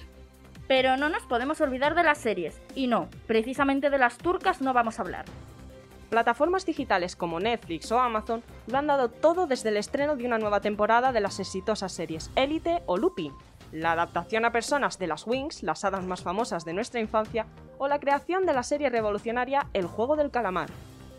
Pero 0.68 0.98
no 0.98 1.10
nos 1.10 1.24
podemos 1.24 1.60
olvidar 1.62 1.96
de 1.96 2.04
las 2.04 2.20
series, 2.20 2.62
y 2.76 2.88
no, 2.88 3.10
precisamente 3.28 3.90
de 3.90 3.98
las 3.98 4.18
turcas 4.18 4.62
no 4.62 4.74
vamos 4.74 5.00
a 5.00 5.02
hablar. 5.02 5.26
Plataformas 6.10 6.66
digitales 6.66 7.16
como 7.16 7.40
Netflix 7.40 7.92
o 7.92 8.00
Amazon 8.00 8.44
lo 8.68 8.78
han 8.78 8.86
dado 8.86 9.10
todo 9.10 9.48
desde 9.48 9.70
el 9.70 9.78
estreno 9.78 10.16
de 10.16 10.28
una 10.28 10.38
nueva 10.38 10.62
temporada 10.62 11.12
de 11.12 11.20
las 11.20 11.40
exitosas 11.40 11.92
series 11.92 12.30
Elite 12.36 12.84
o 12.86 12.98
Lupin, 12.98 13.34
la 13.74 13.94
adaptación 13.94 14.46
a 14.46 14.52
personas 14.52 15.00
de 15.00 15.08
las 15.08 15.26
Wings, 15.26 15.64
las 15.64 15.84
hadas 15.84 16.06
más 16.06 16.22
famosas 16.22 16.64
de 16.64 16.74
nuestra 16.74 17.02
infancia, 17.02 17.48
o 17.80 17.88
la 17.88 18.00
creación 18.00 18.46
de 18.46 18.54
la 18.54 18.64
serie 18.64 18.90
revolucionaria 18.90 19.68
El 19.74 19.88
juego 19.88 20.16
del 20.16 20.30
calamar. 20.30 20.70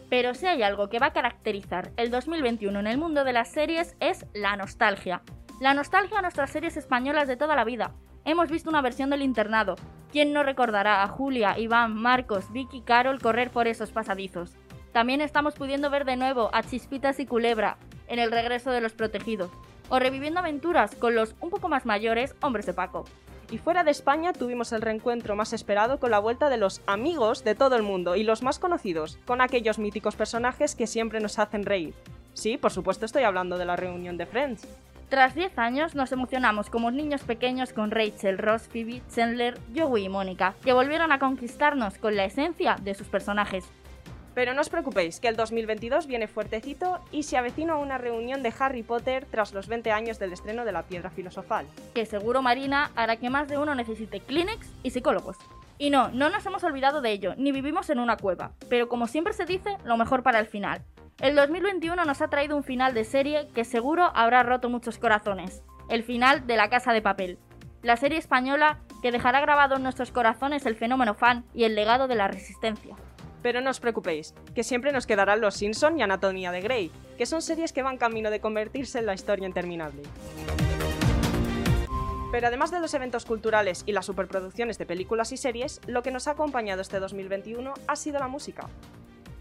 Pero 0.09 0.35
si 0.35 0.47
hay 0.47 0.63
algo 0.63 0.89
que 0.89 1.01
va 1.01 1.07
a 1.07 1.13
caracterizar 1.13 1.91
el 1.97 2.11
2021 2.11 2.79
en 2.79 2.87
el 2.87 2.97
mundo 2.97 3.25
de 3.25 3.33
las 3.33 3.51
series 3.51 3.97
es 3.99 4.25
la 4.35 4.57
nostalgia. 4.57 5.23
La 5.61 5.75
nostalgia 5.75 6.19
a 6.19 6.23
nuestras 6.23 6.51
series 6.51 6.77
españolas 6.77 7.27
de 7.27 7.37
toda 7.37 7.57
la 7.57 7.65
vida. 7.65 7.93
Hemos 8.25 8.49
visto 8.51 8.71
una 8.71 8.83
versión 8.83 9.11
del 9.11 9.23
internado. 9.23 9.75
¿Quién 10.13 10.33
no 10.33 10.45
recordará 10.45 11.03
a 11.03 11.09
Julia, 11.09 11.59
Iván, 11.59 11.95
Marcos, 11.95 12.53
Vicky 12.53 12.83
Carol 12.83 13.21
correr 13.21 13.51
por 13.51 13.67
esos 13.67 13.91
pasadizos? 13.91 14.55
También 14.93 15.21
estamos 15.21 15.55
pudiendo 15.55 15.91
ver 15.91 16.05
de 16.05 16.17
nuevo 16.17 16.51
a 16.53 16.63
Chispitas 16.63 17.19
y 17.19 17.27
Culebra 17.27 17.79
en 18.07 18.21
el 18.21 18.31
regreso 18.31 18.71
de 18.71 18.81
los 18.81 18.93
protegidos 18.93 19.51
o 19.89 19.99
reviviendo 19.99 20.41
aventuras 20.41 20.95
con 20.95 21.15
los 21.15 21.35
un 21.41 21.51
poco 21.51 21.69
más 21.69 21.87
mayores 21.87 22.35
hombres 22.41 22.67
de 22.67 22.75
Paco. 22.75 23.05
Y 23.51 23.59
fuera 23.59 23.85
de 23.85 23.91
España 23.91 24.33
tuvimos 24.33 24.73
el 24.73 24.83
reencuentro 24.83 25.37
más 25.37 25.53
esperado 25.53 25.99
con 26.01 26.11
la 26.11 26.19
vuelta 26.19 26.49
de 26.49 26.57
los 26.57 26.81
amigos 26.87 27.45
de 27.45 27.55
todo 27.55 27.77
el 27.77 27.83
mundo 27.83 28.17
y 28.17 28.23
los 28.23 28.43
más 28.43 28.59
conocidos, 28.59 29.19
con 29.27 29.41
aquellos 29.41 29.79
míticos 29.79 30.17
personajes 30.17 30.75
que 30.75 30.87
siempre 30.87 31.21
nos 31.21 31.39
hacen 31.39 31.65
reír. 31.65 31.95
Sí, 32.33 32.57
por 32.57 32.73
supuesto 32.73 33.07
estoy 33.07 33.23
hablando 33.23 33.59
de 33.59 33.65
la 33.65 33.77
reunión 33.77 34.17
de 34.17 34.27
Friends. 34.27 34.67
Tras 35.09 35.35
10 35.35 35.59
años 35.59 35.95
nos 35.95 36.11
emocionamos 36.11 36.71
como 36.71 36.91
niños 36.91 37.23
pequeños 37.23 37.73
con 37.73 37.91
Rachel, 37.91 38.39
Ross, 38.39 38.63
Phoebe, 38.63 39.03
Chandler, 39.15 39.59
Joey 39.77 40.07
y 40.07 40.09
Mónica, 40.09 40.55
que 40.65 40.73
volvieron 40.73 41.13
a 41.13 41.19
conquistarnos 41.19 41.99
con 41.99 42.17
la 42.17 42.25
esencia 42.25 42.77
de 42.83 42.95
sus 42.95 43.07
personajes. 43.07 43.65
Pero 44.35 44.53
no 44.53 44.61
os 44.61 44.69
preocupéis, 44.69 45.21
que 45.21 45.29
el 45.29 45.37
2022 45.37 46.07
viene 46.07 46.27
fuertecito 46.27 46.99
y 47.13 47.23
se 47.23 47.37
avecina 47.37 47.77
una 47.77 47.99
reunión 47.99 48.43
de 48.43 48.53
Harry 48.59 48.83
Potter 48.83 49.27
tras 49.31 49.55
los 49.55 49.69
20 49.69 49.93
años 49.93 50.19
del 50.19 50.33
estreno 50.33 50.65
de 50.65 50.73
la 50.73 50.83
Piedra 50.83 51.11
Filosofal. 51.11 51.67
Que 51.95 52.05
seguro 52.05 52.43
Marina 52.43 52.91
hará 52.97 53.17
que 53.17 53.31
más 53.31 53.49
de 53.49 53.59
uno 53.59 53.75
necesite 53.75 54.21
Kleenex 54.21 54.69
y 54.83 54.91
psicólogos. 54.91 55.37
Y 55.79 55.91
no, 55.91 56.09
no 56.09 56.31
nos 56.31 56.45
hemos 56.47 56.65
olvidado 56.65 57.01
de 57.01 57.13
ello, 57.13 57.35
ni 57.37 57.53
vivimos 57.53 57.91
en 57.91 57.99
una 57.99 58.17
cueva. 58.17 58.53
Pero 58.69 58.89
como 58.89 59.07
siempre 59.07 59.33
se 59.33 59.45
dice, 59.45 59.77
lo 59.85 59.97
mejor 59.97 60.23
para 60.23 60.41
el 60.41 60.47
final. 60.47 60.83
El 61.21 61.37
2021 61.37 62.05
nos 62.05 62.21
ha 62.21 62.29
traído 62.29 62.57
un 62.57 62.65
final 62.65 62.93
de 62.93 63.05
serie 63.05 63.49
que 63.55 63.65
seguro 63.65 64.11
habrá 64.15 64.43
roto 64.43 64.69
muchos 64.69 64.99
corazones. 64.99 65.63
El 65.89 66.03
final 66.03 66.47
de 66.47 66.57
La 66.57 66.71
Casa 66.71 66.93
de 66.93 67.03
Papel. 67.03 67.39
La 67.83 67.97
serie 67.97 68.19
española 68.19 68.81
que 69.03 69.13
dejará 69.13 69.41
grabado 69.41 69.77
en 69.77 69.83
nuestros 69.83 70.11
corazones 70.11 70.67
el 70.67 70.75
fenómeno 70.75 71.15
fan 71.15 71.45
y 71.55 71.65
el 71.65 71.75
legado 71.75 72.09
de 72.09 72.15
la 72.15 72.29
resistencia. 72.29 72.97
Pero 73.45 73.61
no 73.61 73.69
os 73.69 73.79
preocupéis, 73.79 74.33
que 74.55 74.65
siempre 74.65 74.91
nos 74.91 75.07
quedarán 75.07 75.43
Los 75.43 75.57
Simpson 75.57 75.99
y 75.99 76.03
Anatomía 76.03 76.51
de 76.51 76.63
Grey, 76.63 76.91
que 77.19 77.27
son 77.27 77.43
series 77.43 77.75
que 77.75 77.83
van 77.83 77.99
camino 77.99 78.31
de 78.31 78.41
convertirse 78.41 79.01
en 79.01 79.05
la 79.05 79.13
historia 79.13 79.47
interminable. 79.47 80.01
Pero 82.33 82.47
además 82.47 82.71
de 82.71 82.81
los 82.81 82.95
eventos 82.95 83.27
culturales 83.27 83.83
y 83.85 83.93
las 83.93 84.07
superproducciones 84.07 84.79
de 84.79 84.87
películas 84.87 85.31
y 85.31 85.37
series, 85.37 85.83
lo 85.87 86.03
que 86.03 86.11
nos 86.11 86.27
ha 86.27 86.31
acompañado 86.31 86.81
este 86.81 86.99
2021 86.99 87.75
ha 87.87 87.97
sido 87.97 88.19
la 88.19 88.29
música. 88.29 88.67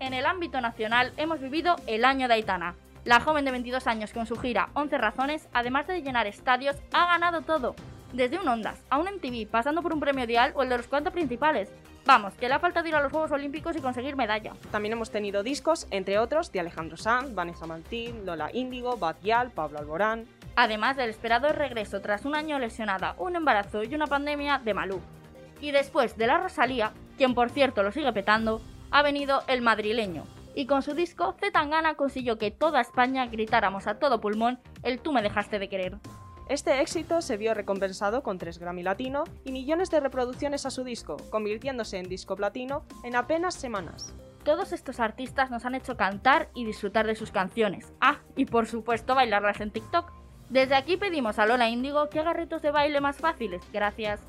En 0.01 0.13
el 0.13 0.25
ámbito 0.25 0.59
nacional 0.59 1.13
hemos 1.15 1.39
vivido 1.39 1.77
el 1.87 2.03
año 2.03 2.27
de 2.27 2.33
Aitana. 2.33 2.75
La 3.05 3.21
joven 3.21 3.45
de 3.45 3.51
22 3.51 3.87
años 3.87 4.11
con 4.11 4.25
su 4.25 4.35
gira 4.35 4.67
11 4.73 4.97
razones, 4.97 5.47
además 5.53 5.87
de 5.87 6.01
llenar 6.01 6.27
estadios, 6.27 6.75
ha 6.91 7.07
ganado 7.07 7.41
todo. 7.43 7.73
Desde 8.11 8.37
un 8.37 8.49
Ondas 8.49 8.81
a 8.89 8.97
un 8.97 9.05
MTV, 9.05 9.47
pasando 9.49 9.81
por 9.81 9.93
un 9.93 10.01
premio 10.01 10.27
Dial 10.27 10.51
o 10.55 10.63
el 10.63 10.67
de 10.67 10.75
los 10.75 10.87
cuantos 10.87 11.13
principales. 11.13 11.71
Vamos, 12.05 12.33
que 12.33 12.49
le 12.49 12.53
ha 12.53 12.59
faltado 12.59 12.85
ir 12.87 12.95
a 12.95 13.01
los 13.01 13.11
Juegos 13.11 13.31
Olímpicos 13.31 13.77
y 13.77 13.81
conseguir 13.81 14.17
medalla. 14.17 14.53
También 14.71 14.91
hemos 14.91 15.09
tenido 15.09 15.41
discos, 15.41 15.87
entre 15.89 16.19
otros, 16.19 16.51
de 16.51 16.59
Alejandro 16.59 16.97
Sanz, 16.97 17.33
Vanessa 17.33 17.65
Martín, 17.65 18.25
Lola 18.25 18.49
Índigo, 18.53 18.97
Bad 18.97 19.15
Gyal, 19.23 19.51
Pablo 19.51 19.79
Alborán. 19.79 20.25
Además 20.57 20.97
del 20.97 21.09
esperado 21.09 21.53
regreso 21.53 22.01
tras 22.01 22.25
un 22.25 22.35
año 22.35 22.59
lesionada, 22.59 23.15
un 23.17 23.37
embarazo 23.37 23.83
y 23.83 23.95
una 23.95 24.07
pandemia 24.07 24.59
de 24.59 24.73
Malú. 24.73 24.99
Y 25.61 25.71
después 25.71 26.17
de 26.17 26.27
la 26.27 26.39
Rosalía, 26.39 26.91
quien 27.17 27.33
por 27.33 27.49
cierto 27.49 27.83
lo 27.83 27.91
sigue 27.93 28.11
petando, 28.11 28.61
ha 28.91 29.01
venido 29.01 29.41
el 29.47 29.61
madrileño. 29.61 30.25
Y 30.55 30.65
con 30.65 30.81
su 30.81 30.93
disco, 30.93 31.35
Zetangana 31.39 31.95
consiguió 31.95 32.37
que 32.37 32.51
toda 32.51 32.81
España 32.81 33.25
gritáramos 33.27 33.87
a 33.87 33.97
todo 33.97 34.19
pulmón 34.19 34.59
el 34.83 34.99
tú 34.99 35.13
me 35.13 35.21
dejaste 35.21 35.57
de 35.57 35.69
querer. 35.69 35.97
Este 36.49 36.81
éxito 36.81 37.21
se 37.21 37.37
vio 37.37 37.53
recompensado 37.53 38.21
con 38.21 38.37
tres 38.37 38.59
Grammy 38.59 38.83
Latino 38.83 39.23
y 39.45 39.53
millones 39.53 39.89
de 39.89 40.01
reproducciones 40.01 40.65
a 40.65 40.71
su 40.71 40.83
disco, 40.83 41.15
convirtiéndose 41.29 41.97
en 41.97 42.09
disco 42.09 42.35
platino 42.35 42.83
en 43.03 43.15
apenas 43.15 43.55
semanas. 43.55 44.13
Todos 44.43 44.73
estos 44.73 44.99
artistas 44.99 45.51
nos 45.51 45.63
han 45.63 45.73
hecho 45.73 45.95
cantar 45.95 46.49
y 46.53 46.65
disfrutar 46.65 47.07
de 47.07 47.15
sus 47.15 47.31
canciones. 47.31 47.93
Ah, 48.01 48.19
y 48.35 48.45
por 48.45 48.67
supuesto 48.67 49.15
bailarlas 49.15 49.61
en 49.61 49.71
TikTok. 49.71 50.11
Desde 50.49 50.75
aquí 50.75 50.97
pedimos 50.97 51.39
a 51.39 51.45
Lola 51.45 51.69
Índigo 51.69 52.09
que 52.09 52.19
haga 52.19 52.33
retos 52.33 52.61
de 52.61 52.71
baile 52.71 52.99
más 52.99 53.17
fáciles. 53.17 53.63
Gracias. 53.71 54.19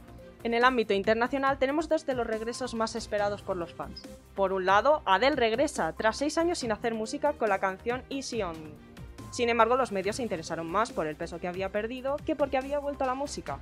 En 0.44 0.54
el 0.54 0.62
ámbito 0.62 0.94
internacional 0.94 1.58
tenemos 1.58 1.88
dos 1.88 2.06
de 2.06 2.14
los 2.14 2.26
regresos 2.26 2.74
más 2.74 2.94
esperados 2.94 3.42
por 3.42 3.56
los 3.56 3.74
fans. 3.74 4.02
Por 4.36 4.52
un 4.52 4.66
lado, 4.66 5.02
Adele 5.04 5.36
regresa, 5.36 5.92
tras 5.94 6.18
seis 6.18 6.38
años 6.38 6.58
sin 6.58 6.70
hacer 6.70 6.94
música 6.94 7.32
con 7.32 7.48
la 7.48 7.58
canción 7.58 8.04
Easy 8.08 8.42
On 8.42 8.62
Me. 8.62 8.93
Sin 9.34 9.48
embargo, 9.48 9.76
los 9.76 9.90
medios 9.90 10.14
se 10.14 10.22
interesaron 10.22 10.70
más 10.70 10.92
por 10.92 11.08
el 11.08 11.16
peso 11.16 11.40
que 11.40 11.48
había 11.48 11.72
perdido 11.72 12.18
que 12.24 12.36
porque 12.36 12.56
había 12.56 12.78
vuelto 12.78 13.02
a 13.02 13.08
la 13.08 13.16
música. 13.16 13.58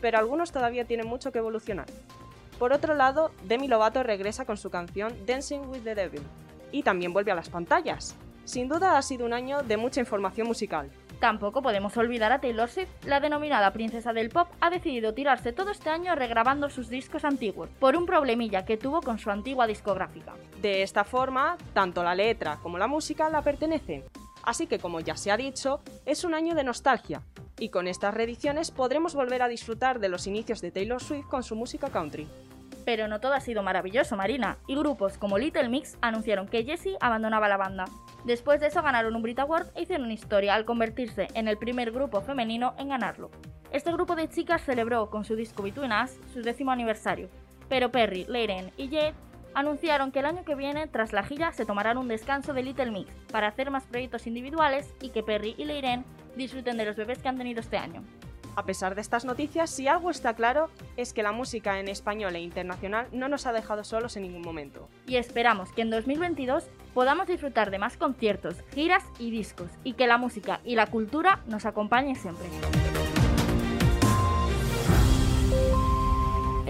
Pero 0.00 0.16
algunos 0.16 0.52
todavía 0.52 0.84
tienen 0.84 1.08
mucho 1.08 1.32
que 1.32 1.40
evolucionar. 1.40 1.86
Por 2.56 2.72
otro 2.72 2.94
lado, 2.94 3.32
Demi 3.42 3.66
Lovato 3.66 4.04
regresa 4.04 4.44
con 4.44 4.56
su 4.56 4.70
canción 4.70 5.12
Dancing 5.26 5.70
with 5.70 5.82
the 5.82 5.96
Devil 5.96 6.22
y 6.70 6.84
también 6.84 7.12
vuelve 7.12 7.32
a 7.32 7.34
las 7.34 7.48
pantallas. 7.48 8.14
Sin 8.44 8.68
duda 8.68 8.96
ha 8.96 9.02
sido 9.02 9.26
un 9.26 9.32
año 9.32 9.64
de 9.64 9.76
mucha 9.76 9.98
información 9.98 10.46
musical. 10.46 10.88
Tampoco 11.18 11.62
podemos 11.62 11.96
olvidar 11.96 12.30
a 12.30 12.40
Taylor 12.40 12.68
Swift, 12.68 12.88
la 13.04 13.18
denominada 13.18 13.72
princesa 13.72 14.12
del 14.12 14.28
pop, 14.28 14.46
ha 14.60 14.70
decidido 14.70 15.14
tirarse 15.14 15.52
todo 15.52 15.72
este 15.72 15.90
año 15.90 16.14
regrabando 16.14 16.70
sus 16.70 16.88
discos 16.88 17.24
antiguos, 17.24 17.70
por 17.80 17.96
un 17.96 18.06
problemilla 18.06 18.64
que 18.64 18.76
tuvo 18.76 19.02
con 19.02 19.18
su 19.18 19.32
antigua 19.32 19.66
discográfica. 19.66 20.34
De 20.62 20.84
esta 20.84 21.02
forma, 21.02 21.56
tanto 21.74 22.04
la 22.04 22.14
letra 22.14 22.58
como 22.62 22.78
la 22.78 22.86
música 22.86 23.28
la 23.30 23.42
pertenecen, 23.42 24.04
Así 24.48 24.66
que, 24.66 24.78
como 24.78 25.00
ya 25.00 25.14
se 25.14 25.30
ha 25.30 25.36
dicho, 25.36 25.82
es 26.06 26.24
un 26.24 26.32
año 26.32 26.54
de 26.54 26.64
nostalgia, 26.64 27.20
y 27.58 27.68
con 27.68 27.86
estas 27.86 28.14
reediciones 28.14 28.70
podremos 28.70 29.14
volver 29.14 29.42
a 29.42 29.48
disfrutar 29.48 30.00
de 30.00 30.08
los 30.08 30.26
inicios 30.26 30.62
de 30.62 30.70
Taylor 30.70 31.02
Swift 31.02 31.26
con 31.26 31.42
su 31.42 31.54
música 31.54 31.90
country. 31.90 32.26
Pero 32.86 33.08
no 33.08 33.20
todo 33.20 33.34
ha 33.34 33.40
sido 33.40 33.62
maravilloso, 33.62 34.16
Marina, 34.16 34.56
y 34.66 34.74
grupos 34.74 35.18
como 35.18 35.36
Little 35.36 35.68
Mix 35.68 35.98
anunciaron 36.00 36.48
que 36.48 36.64
Jessie 36.64 36.96
abandonaba 36.98 37.46
la 37.46 37.58
banda. 37.58 37.84
Después 38.24 38.58
de 38.60 38.68
eso 38.68 38.82
ganaron 38.82 39.14
un 39.14 39.20
Brit 39.20 39.38
Award 39.38 39.66
e 39.74 39.82
hicieron 39.82 40.10
historia 40.10 40.54
al 40.54 40.64
convertirse 40.64 41.28
en 41.34 41.46
el 41.46 41.58
primer 41.58 41.92
grupo 41.92 42.22
femenino 42.22 42.72
en 42.78 42.88
ganarlo. 42.88 43.30
Este 43.70 43.92
grupo 43.92 44.16
de 44.16 44.30
chicas 44.30 44.62
celebró 44.62 45.10
con 45.10 45.26
su 45.26 45.36
disco 45.36 45.62
Between 45.62 45.92
Us 45.92 46.12
su 46.32 46.40
décimo 46.40 46.70
aniversario, 46.70 47.28
pero 47.68 47.90
Perry, 47.90 48.24
Leiren 48.24 48.72
y 48.78 48.88
Jade 48.88 49.27
anunciaron 49.58 50.12
que 50.12 50.20
el 50.20 50.26
año 50.26 50.44
que 50.44 50.54
viene, 50.54 50.86
tras 50.86 51.12
la 51.12 51.24
gira, 51.24 51.52
se 51.52 51.66
tomarán 51.66 51.98
un 51.98 52.06
descanso 52.06 52.52
de 52.52 52.62
Little 52.62 52.92
Mix 52.92 53.12
para 53.32 53.48
hacer 53.48 53.72
más 53.72 53.82
proyectos 53.82 54.28
individuales 54.28 54.94
y 55.00 55.08
que 55.08 55.24
Perry 55.24 55.56
y 55.58 55.64
Leiren 55.64 56.04
disfruten 56.36 56.76
de 56.76 56.84
los 56.84 56.94
bebés 56.94 57.18
que 57.18 57.28
han 57.28 57.38
tenido 57.38 57.58
este 57.58 57.76
año. 57.76 58.04
A 58.54 58.64
pesar 58.64 58.94
de 58.94 59.00
estas 59.00 59.24
noticias, 59.24 59.70
si 59.70 59.88
algo 59.88 60.10
está 60.10 60.34
claro 60.34 60.68
es 60.96 61.12
que 61.12 61.24
la 61.24 61.32
música 61.32 61.80
en 61.80 61.88
español 61.88 62.36
e 62.36 62.40
internacional 62.40 63.08
no 63.10 63.28
nos 63.28 63.46
ha 63.46 63.52
dejado 63.52 63.82
solos 63.82 64.16
en 64.16 64.22
ningún 64.22 64.42
momento. 64.42 64.88
Y 65.08 65.16
esperamos 65.16 65.72
que 65.72 65.82
en 65.82 65.90
2022 65.90 66.68
podamos 66.94 67.26
disfrutar 67.26 67.72
de 67.72 67.78
más 67.78 67.96
conciertos, 67.96 68.62
giras 68.72 69.04
y 69.18 69.32
discos, 69.32 69.70
y 69.82 69.94
que 69.94 70.06
la 70.06 70.18
música 70.18 70.60
y 70.64 70.76
la 70.76 70.86
cultura 70.86 71.40
nos 71.48 71.66
acompañen 71.66 72.14
siempre. 72.14 72.46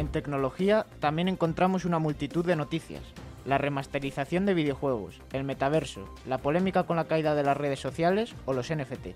En 0.09 0.13
tecnología 0.13 0.87
también 1.01 1.29
encontramos 1.29 1.85
una 1.85 1.99
multitud 1.99 2.43
de 2.43 2.57
noticias. 2.57 3.03
La 3.45 3.59
remasterización 3.59 4.47
de 4.47 4.55
videojuegos, 4.55 5.21
el 5.35 5.45
metaverso, 5.45 6.09
la 6.27 6.39
polémica 6.39 6.85
con 6.85 6.97
la 6.97 7.05
caída 7.05 7.35
de 7.35 7.43
las 7.43 7.59
redes 7.59 7.79
sociales 7.79 8.35
o 8.47 8.55
los 8.55 8.75
NFT. 8.75 9.09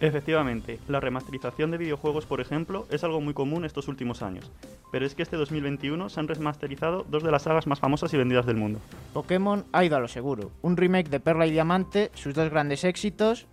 Efectivamente, 0.00 0.80
la 0.88 0.98
remasterización 0.98 1.70
de 1.70 1.78
videojuegos, 1.78 2.26
por 2.26 2.40
ejemplo, 2.40 2.88
es 2.90 3.04
algo 3.04 3.20
muy 3.20 3.34
común 3.34 3.64
estos 3.64 3.86
últimos 3.86 4.20
años, 4.20 4.50
pero 4.90 5.06
es 5.06 5.14
que 5.14 5.22
este 5.22 5.36
2021 5.36 6.08
se 6.08 6.18
han 6.18 6.26
remasterizado 6.26 7.06
dos 7.08 7.22
de 7.22 7.30
las 7.30 7.42
sagas 7.42 7.68
más 7.68 7.78
famosas 7.78 8.12
y 8.12 8.16
vendidas 8.16 8.44
del 8.44 8.56
mundo. 8.56 8.80
Pokémon 9.12 9.64
ha 9.70 9.84
ido 9.84 9.96
a 9.96 10.00
lo 10.00 10.08
seguro, 10.08 10.50
un 10.60 10.76
remake 10.76 11.08
de 11.08 11.20
Perla 11.20 11.46
y 11.46 11.52
Diamante, 11.52 12.10
sus 12.14 12.34
dos 12.34 12.50
grandes 12.50 12.82
éxitos. 12.82 13.46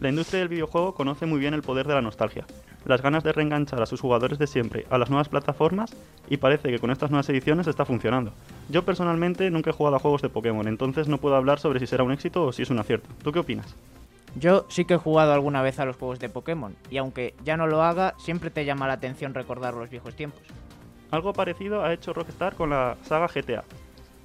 La 0.00 0.10
industria 0.10 0.38
del 0.38 0.48
videojuego 0.48 0.94
conoce 0.94 1.26
muy 1.26 1.40
bien 1.40 1.54
el 1.54 1.62
poder 1.62 1.88
de 1.88 1.94
la 1.94 2.00
nostalgia, 2.00 2.46
las 2.84 3.02
ganas 3.02 3.24
de 3.24 3.32
reenganchar 3.32 3.82
a 3.82 3.86
sus 3.86 4.00
jugadores 4.00 4.38
de 4.38 4.46
siempre 4.46 4.86
a 4.90 4.98
las 4.98 5.10
nuevas 5.10 5.28
plataformas 5.28 5.92
y 6.28 6.36
parece 6.36 6.70
que 6.70 6.78
con 6.78 6.92
estas 6.92 7.10
nuevas 7.10 7.28
ediciones 7.30 7.66
está 7.66 7.84
funcionando. 7.84 8.32
Yo 8.68 8.84
personalmente 8.84 9.50
nunca 9.50 9.70
he 9.70 9.72
jugado 9.72 9.96
a 9.96 9.98
juegos 9.98 10.22
de 10.22 10.28
Pokémon, 10.28 10.68
entonces 10.68 11.08
no 11.08 11.18
puedo 11.18 11.34
hablar 11.34 11.58
sobre 11.58 11.80
si 11.80 11.88
será 11.88 12.04
un 12.04 12.12
éxito 12.12 12.46
o 12.46 12.52
si 12.52 12.62
es 12.62 12.70
un 12.70 12.78
acierto. 12.78 13.08
¿Tú 13.24 13.32
qué 13.32 13.40
opinas? 13.40 13.74
Yo 14.36 14.66
sí 14.68 14.84
que 14.84 14.94
he 14.94 14.98
jugado 14.98 15.32
alguna 15.32 15.62
vez 15.62 15.80
a 15.80 15.84
los 15.84 15.96
juegos 15.96 16.20
de 16.20 16.28
Pokémon, 16.28 16.76
y 16.90 16.98
aunque 16.98 17.34
ya 17.44 17.56
no 17.56 17.66
lo 17.66 17.82
haga, 17.82 18.14
siempre 18.18 18.50
te 18.50 18.64
llama 18.64 18.86
la 18.86 18.92
atención 18.92 19.34
recordar 19.34 19.74
los 19.74 19.90
viejos 19.90 20.14
tiempos. 20.14 20.42
Algo 21.10 21.32
parecido 21.32 21.82
ha 21.82 21.92
hecho 21.92 22.12
Rockstar 22.12 22.54
con 22.54 22.70
la 22.70 22.96
saga 23.02 23.26
GTA. 23.26 23.64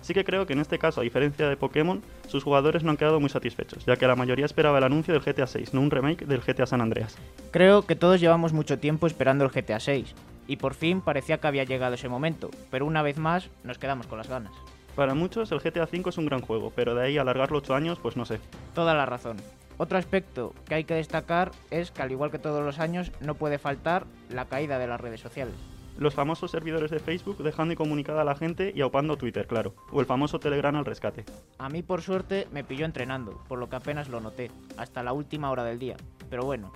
Sí 0.04 0.14
que 0.14 0.26
creo 0.26 0.46
que 0.46 0.52
en 0.52 0.60
este 0.60 0.78
caso, 0.78 1.00
a 1.00 1.04
diferencia 1.04 1.48
de 1.48 1.56
Pokémon, 1.56 2.04
sus 2.28 2.44
jugadores 2.44 2.84
no 2.84 2.92
han 2.92 2.98
quedado 2.98 3.22
muy 3.22 3.30
satisfechos, 3.30 3.86
ya 3.86 3.96
que 3.96 4.06
la 4.06 4.18
mayoría 4.18 4.46
esperaba 4.46 4.78
el 4.78 4.84
anuncio 4.84 5.14
del 5.14 5.24
GTA 5.24 5.48
6, 5.48 5.74
no 5.74 5.80
un 5.80 5.92
remake 5.92 6.26
del 6.26 6.42
GTA 6.42 6.66
San 6.66 6.82
Andreas. 6.82 7.18
Creo 7.52 7.84
que 7.84 7.96
todos 7.96 8.20
llevamos 8.20 8.52
mucho 8.52 8.78
tiempo 8.80 9.08
esperando 9.08 9.46
el 9.46 9.52
GTA 9.52 9.80
6, 9.80 10.14
y 10.48 10.58
por 10.58 10.74
fin 10.74 11.00
parecía 11.00 11.38
que 11.38 11.48
había 11.48 11.64
llegado 11.64 11.96
ese 11.96 12.10
momento, 12.10 12.52
pero 12.70 12.86
una 12.86 13.02
vez 13.02 13.18
más 13.18 13.50
nos 13.64 13.78
quedamos 13.78 14.06
con 14.08 14.18
las 14.18 14.28
ganas. 14.28 14.52
Para 14.94 15.14
muchos 15.14 15.54
el 15.54 15.62
GTA 15.62 15.88
5 15.88 16.10
es 16.10 16.18
un 16.18 16.26
gran 16.26 16.42
juego, 16.42 16.74
pero 16.76 16.96
de 16.96 17.06
ahí 17.06 17.18
alargarlo 17.18 17.60
8 17.60 17.74
años, 17.74 17.98
pues 18.02 18.18
no 18.18 18.26
sé. 18.26 18.42
Toda 18.76 18.94
la 18.94 19.06
razón. 19.06 19.38
Otro 19.78 19.98
aspecto 19.98 20.54
que 20.68 20.76
hay 20.76 20.84
que 20.84 20.96
destacar 20.96 21.52
es 21.72 21.92
que 21.92 22.02
al 22.02 22.12
igual 22.12 22.30
que 22.30 22.40
todos 22.40 22.64
los 22.64 22.80
años 22.80 23.12
no 23.22 23.36
puede 23.36 23.58
faltar 23.58 24.06
la 24.30 24.46
caída 24.46 24.78
de 24.80 24.88
las 24.88 25.00
redes 25.00 25.22
sociales. 25.22 25.56
Los 25.98 26.16
famosos 26.16 26.52
servidores 26.52 26.90
de 26.90 27.00
Facebook 27.00 27.44
dejando 27.44 27.74
incomunicada 27.74 28.22
a 28.22 28.26
la 28.26 28.36
gente 28.36 28.72
y 28.76 28.82
aupando 28.82 29.16
Twitter, 29.16 29.48
claro. 29.48 29.76
O 29.92 30.00
el 30.00 30.08
famoso 30.08 30.40
Telegram 30.40 30.76
al 30.76 30.86
rescate. 30.86 31.24
A 31.60 31.70
mí 31.70 31.84
por 31.84 32.02
suerte 32.02 32.48
me 32.52 32.64
pilló 32.64 32.86
entrenando, 32.86 33.44
por 33.48 33.60
lo 33.60 33.70
que 33.70 33.76
apenas 33.76 34.10
lo 34.10 34.20
noté, 34.20 34.50
hasta 34.78 35.04
la 35.04 35.14
última 35.14 35.52
hora 35.52 35.64
del 35.64 35.78
día. 35.78 35.96
Pero 36.30 36.44
bueno, 36.46 36.72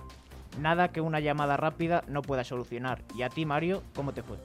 nada 0.60 0.88
que 0.88 1.00
una 1.00 1.20
llamada 1.20 1.56
rápida 1.56 2.04
no 2.06 2.22
pueda 2.22 2.44
solucionar. 2.44 3.02
¿Y 3.16 3.22
a 3.22 3.28
ti, 3.28 3.44
Mario, 3.44 3.82
cómo 3.94 4.12
te 4.12 4.22
fue? 4.22 4.36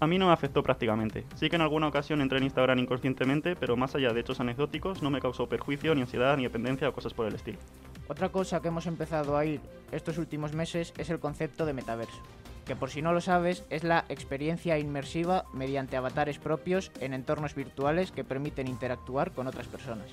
A 0.00 0.06
mí 0.06 0.18
no 0.18 0.26
me 0.26 0.32
afectó 0.32 0.62
prácticamente. 0.62 1.24
Sí 1.34 1.48
que 1.48 1.56
en 1.56 1.62
alguna 1.62 1.88
ocasión 1.88 2.20
entré 2.20 2.38
en 2.38 2.44
Instagram 2.44 2.78
inconscientemente, 2.78 3.56
pero 3.56 3.76
más 3.76 3.94
allá 3.94 4.12
de 4.12 4.20
hechos 4.20 4.38
anecdóticos 4.38 5.02
no 5.02 5.10
me 5.10 5.20
causó 5.20 5.48
perjuicio, 5.48 5.94
ni 5.94 6.02
ansiedad, 6.02 6.36
ni 6.36 6.44
dependencia 6.44 6.88
o 6.88 6.92
cosas 6.92 7.14
por 7.14 7.26
el 7.26 7.34
estilo. 7.34 7.58
Otra 8.06 8.28
cosa 8.28 8.60
que 8.60 8.68
hemos 8.68 8.86
empezado 8.86 9.36
a 9.36 9.44
ir 9.44 9.60
estos 9.90 10.18
últimos 10.18 10.52
meses 10.52 10.94
es 10.96 11.10
el 11.10 11.18
concepto 11.18 11.66
de 11.66 11.72
metaverso, 11.72 12.22
que 12.68 12.76
por 12.76 12.90
si 12.90 13.00
no 13.00 13.12
lo 13.12 13.22
sabes 13.22 13.64
es 13.70 13.82
la 13.82 14.04
experiencia 14.10 14.78
inmersiva 14.78 15.46
mediante 15.54 15.96
avatares 15.96 16.38
propios 16.38 16.92
en 17.00 17.14
entornos 17.14 17.54
virtuales 17.54 18.12
que 18.12 18.24
permiten 18.24 18.68
interactuar 18.68 19.32
con 19.32 19.46
otras 19.46 19.66
personas. 19.66 20.06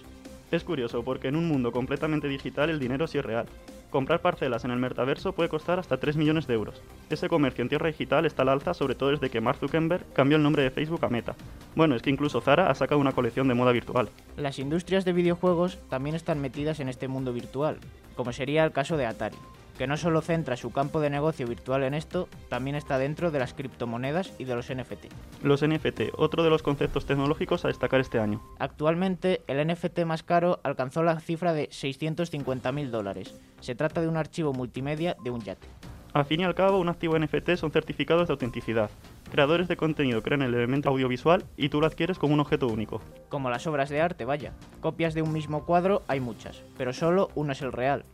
Es 0.51 0.63
curioso 0.63 1.03
porque 1.03 1.27
en 1.27 1.35
un 1.35 1.49
mundo 1.49 1.73
completamente 1.73 2.29
digital 2.29 2.69
el 2.69 2.79
dinero 2.79 3.07
sí 3.07 3.17
es 3.17 3.25
real. 3.25 3.45
Comprar 3.89 4.21
parcelas 4.21 4.63
en 4.63 4.71
el 4.71 4.79
metaverso 4.79 5.33
puede 5.33 5.49
costar 5.49 5.79
hasta 5.79 5.97
3 5.97 6.15
millones 6.15 6.47
de 6.47 6.53
euros. 6.53 6.81
Ese 7.09 7.27
comercio 7.27 7.61
en 7.61 7.69
tierra 7.69 7.87
digital 7.87 8.25
está 8.25 8.43
al 8.43 8.49
alza 8.49 8.73
sobre 8.73 8.95
todo 8.95 9.09
desde 9.09 9.29
que 9.29 9.41
Mark 9.41 9.59
Zuckerberg 9.59 10.05
cambió 10.13 10.37
el 10.37 10.43
nombre 10.43 10.63
de 10.63 10.71
Facebook 10.71 11.03
a 11.03 11.09
Meta. 11.09 11.35
Bueno, 11.75 11.95
es 11.95 12.01
que 12.01 12.09
incluso 12.09 12.39
Zara 12.39 12.69
ha 12.69 12.75
sacado 12.75 13.01
una 13.01 13.11
colección 13.11 13.49
de 13.49 13.53
moda 13.53 13.73
virtual. 13.73 14.09
Las 14.37 14.59
industrias 14.59 15.03
de 15.03 15.13
videojuegos 15.13 15.77
también 15.89 16.15
están 16.15 16.39
metidas 16.39 16.79
en 16.79 16.87
este 16.87 17.09
mundo 17.09 17.33
virtual, 17.33 17.79
como 18.15 18.31
sería 18.31 18.63
el 18.63 18.71
caso 18.71 18.95
de 18.95 19.07
Atari 19.07 19.37
que 19.77 19.87
no 19.87 19.97
solo 19.97 20.21
centra 20.21 20.57
su 20.57 20.71
campo 20.71 20.99
de 20.99 21.09
negocio 21.09 21.47
virtual 21.47 21.83
en 21.83 21.93
esto, 21.93 22.27
también 22.49 22.75
está 22.75 22.97
dentro 22.97 23.31
de 23.31 23.39
las 23.39 23.53
criptomonedas 23.53 24.33
y 24.37 24.45
de 24.45 24.55
los 24.55 24.73
NFT. 24.73 25.05
Los 25.43 25.65
NFT, 25.65 26.13
otro 26.17 26.43
de 26.43 26.49
los 26.49 26.63
conceptos 26.63 27.05
tecnológicos 27.05 27.65
a 27.65 27.67
destacar 27.67 27.99
este 27.99 28.19
año. 28.19 28.41
Actualmente, 28.59 29.41
el 29.47 29.65
NFT 29.67 29.99
más 30.05 30.23
caro 30.23 30.59
alcanzó 30.63 31.03
la 31.03 31.19
cifra 31.19 31.53
de 31.53 31.69
650.000 31.69 32.89
dólares. 32.89 33.39
Se 33.59 33.75
trata 33.75 34.01
de 34.01 34.07
un 34.07 34.17
archivo 34.17 34.53
multimedia 34.53 35.15
de 35.23 35.31
un 35.31 35.41
yate. 35.41 35.67
Al 36.15 36.23
fin 36.23 36.39
y 36.39 36.45
al 36.45 36.55
cabo, 36.55 36.79
un 36.79 36.87
activo 36.87 37.19
NFT 37.19 37.57
son 37.57 37.71
certificados 37.71 38.29
de 38.29 38.31
autenticidad. 38.31 38.89
Creadores 39.31 39.67
de 39.67 39.75
contenido 39.75 40.23
crean 40.23 40.43
el 40.43 40.53
elemento 40.53 40.87
audiovisual 40.87 41.43
y 41.57 41.67
tú 41.67 41.81
lo 41.81 41.87
adquieres 41.87 42.17
como 42.17 42.33
un 42.33 42.39
objeto 42.39 42.67
único. 42.67 43.01
Como 43.27 43.49
las 43.49 43.67
obras 43.67 43.89
de 43.89 43.99
arte, 43.99 44.23
vaya. 44.23 44.53
Copias 44.79 45.13
de 45.13 45.23
un 45.23 45.33
mismo 45.33 45.65
cuadro 45.65 46.03
hay 46.07 46.21
muchas, 46.21 46.63
pero 46.77 46.93
solo 46.93 47.31
uno 47.35 47.51
es 47.51 47.61
el 47.61 47.73
real. 47.73 48.05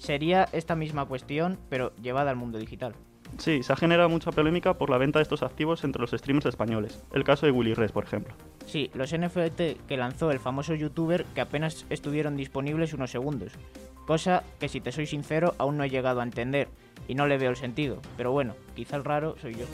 Sería 0.00 0.48
esta 0.52 0.76
misma 0.76 1.04
cuestión, 1.04 1.58
pero 1.68 1.94
llevada 1.96 2.30
al 2.30 2.36
mundo 2.36 2.58
digital. 2.58 2.94
Sí, 3.36 3.62
se 3.62 3.70
ha 3.70 3.76
generado 3.76 4.08
mucha 4.08 4.32
polémica 4.32 4.72
por 4.78 4.88
la 4.88 4.96
venta 4.96 5.18
de 5.18 5.24
estos 5.24 5.42
activos 5.42 5.84
entre 5.84 6.00
los 6.00 6.10
streamers 6.10 6.46
españoles. 6.46 7.04
El 7.12 7.22
caso 7.22 7.44
de 7.44 7.52
Willy 7.52 7.74
Res, 7.74 7.92
por 7.92 8.04
ejemplo. 8.04 8.34
Sí, 8.64 8.90
los 8.94 9.12
NFT 9.12 9.86
que 9.86 9.98
lanzó 9.98 10.30
el 10.30 10.40
famoso 10.40 10.74
youtuber 10.74 11.26
que 11.34 11.42
apenas 11.42 11.84
estuvieron 11.90 12.38
disponibles 12.38 12.94
unos 12.94 13.10
segundos. 13.10 13.52
Cosa 14.06 14.42
que 14.58 14.70
si 14.70 14.80
te 14.80 14.90
soy 14.90 15.04
sincero 15.04 15.54
aún 15.58 15.76
no 15.76 15.84
he 15.84 15.90
llegado 15.90 16.20
a 16.20 16.24
entender 16.24 16.68
y 17.06 17.14
no 17.14 17.26
le 17.26 17.36
veo 17.36 17.50
el 17.50 17.56
sentido. 17.56 18.00
Pero 18.16 18.32
bueno, 18.32 18.54
quizá 18.74 18.96
el 18.96 19.04
raro 19.04 19.36
soy 19.38 19.54
yo. 19.54 19.66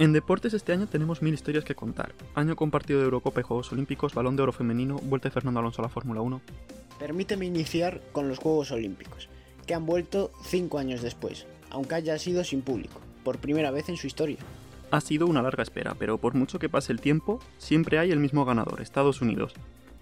En 0.00 0.14
deportes 0.14 0.54
este 0.54 0.72
año 0.72 0.86
tenemos 0.86 1.20
mil 1.20 1.34
historias 1.34 1.62
que 1.62 1.74
contar. 1.74 2.14
Año 2.34 2.56
compartido 2.56 3.00
de 3.00 3.04
Eurocopa 3.04 3.40
y 3.40 3.42
Juegos 3.42 3.70
Olímpicos, 3.70 4.14
Balón 4.14 4.34
de 4.34 4.42
Oro 4.42 4.52
femenino, 4.52 4.96
vuelta 4.96 5.28
de 5.28 5.34
Fernando 5.34 5.60
Alonso 5.60 5.82
a 5.82 5.84
la 5.84 5.88
Fórmula 5.90 6.22
1. 6.22 6.40
Permíteme 6.98 7.44
iniciar 7.44 8.00
con 8.12 8.26
los 8.26 8.38
Juegos 8.38 8.70
Olímpicos, 8.70 9.28
que 9.66 9.74
han 9.74 9.84
vuelto 9.84 10.30
cinco 10.42 10.78
años 10.78 11.02
después, 11.02 11.46
aunque 11.68 11.96
haya 11.96 12.18
sido 12.18 12.44
sin 12.44 12.62
público, 12.62 12.98
por 13.22 13.40
primera 13.40 13.70
vez 13.70 13.90
en 13.90 13.98
su 13.98 14.06
historia. 14.06 14.38
Ha 14.90 15.02
sido 15.02 15.26
una 15.26 15.42
larga 15.42 15.62
espera, 15.62 15.94
pero 15.98 16.16
por 16.16 16.32
mucho 16.32 16.58
que 16.58 16.70
pase 16.70 16.92
el 16.92 17.02
tiempo, 17.02 17.38
siempre 17.58 17.98
hay 17.98 18.10
el 18.10 18.20
mismo 18.20 18.46
ganador, 18.46 18.80
Estados 18.80 19.20
Unidos. 19.20 19.52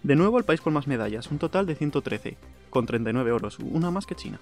De 0.05 0.15
nuevo 0.15 0.39
el 0.39 0.45
país 0.45 0.61
con 0.61 0.75
más 0.75 0.87
medallas, 0.87 1.29
un 1.33 1.39
total 1.39 1.67
de 1.67 1.75
113, 1.75 2.37
con 2.71 2.87
39 2.87 3.33
oros, 3.33 3.59
una 3.59 3.91
más 3.91 4.07
que 4.07 4.15
China. 4.15 4.39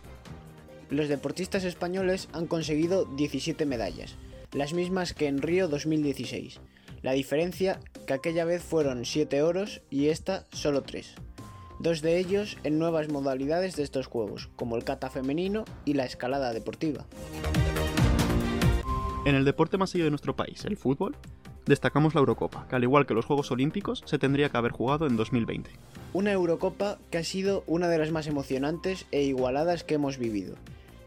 Los 0.90 1.08
deportistas 1.08 1.64
españoles 1.64 2.28
han 2.34 2.46
conseguido 2.46 3.06
17 3.06 3.64
medallas, 3.64 4.16
las 4.56 4.72
mismas 4.72 5.12
que 5.12 5.26
en 5.26 5.42
Río 5.42 5.68
2016. 5.68 6.60
La 7.02 7.12
diferencia 7.12 7.78
que 8.06 8.14
aquella 8.14 8.46
vez 8.46 8.62
fueron 8.62 9.04
7 9.04 9.42
oros 9.42 9.82
y 9.90 10.08
esta 10.08 10.46
solo 10.50 10.82
3. 10.82 11.14
Dos 11.78 12.00
de 12.00 12.16
ellos 12.16 12.56
en 12.64 12.78
nuevas 12.78 13.10
modalidades 13.10 13.76
de 13.76 13.82
estos 13.82 14.06
juegos, 14.06 14.48
como 14.56 14.76
el 14.76 14.84
kata 14.84 15.10
femenino 15.10 15.66
y 15.84 15.92
la 15.92 16.06
escalada 16.06 16.54
deportiva. 16.54 17.04
En 19.26 19.34
el 19.34 19.44
deporte 19.44 19.76
más 19.76 19.90
seguido 19.90 20.06
de 20.06 20.12
nuestro 20.12 20.34
país, 20.34 20.64
el 20.64 20.78
fútbol, 20.78 21.14
destacamos 21.66 22.14
la 22.14 22.20
Eurocopa, 22.20 22.66
que 22.66 22.76
al 22.76 22.82
igual 22.82 23.04
que 23.04 23.12
los 23.12 23.26
Juegos 23.26 23.50
Olímpicos, 23.50 24.04
se 24.06 24.18
tendría 24.18 24.48
que 24.48 24.56
haber 24.56 24.72
jugado 24.72 25.06
en 25.06 25.16
2020. 25.16 25.68
Una 26.14 26.32
Eurocopa 26.32 26.96
que 27.10 27.18
ha 27.18 27.24
sido 27.24 27.62
una 27.66 27.88
de 27.88 27.98
las 27.98 28.10
más 28.10 28.26
emocionantes 28.26 29.04
e 29.10 29.22
igualadas 29.22 29.84
que 29.84 29.96
hemos 29.96 30.16
vivido, 30.16 30.54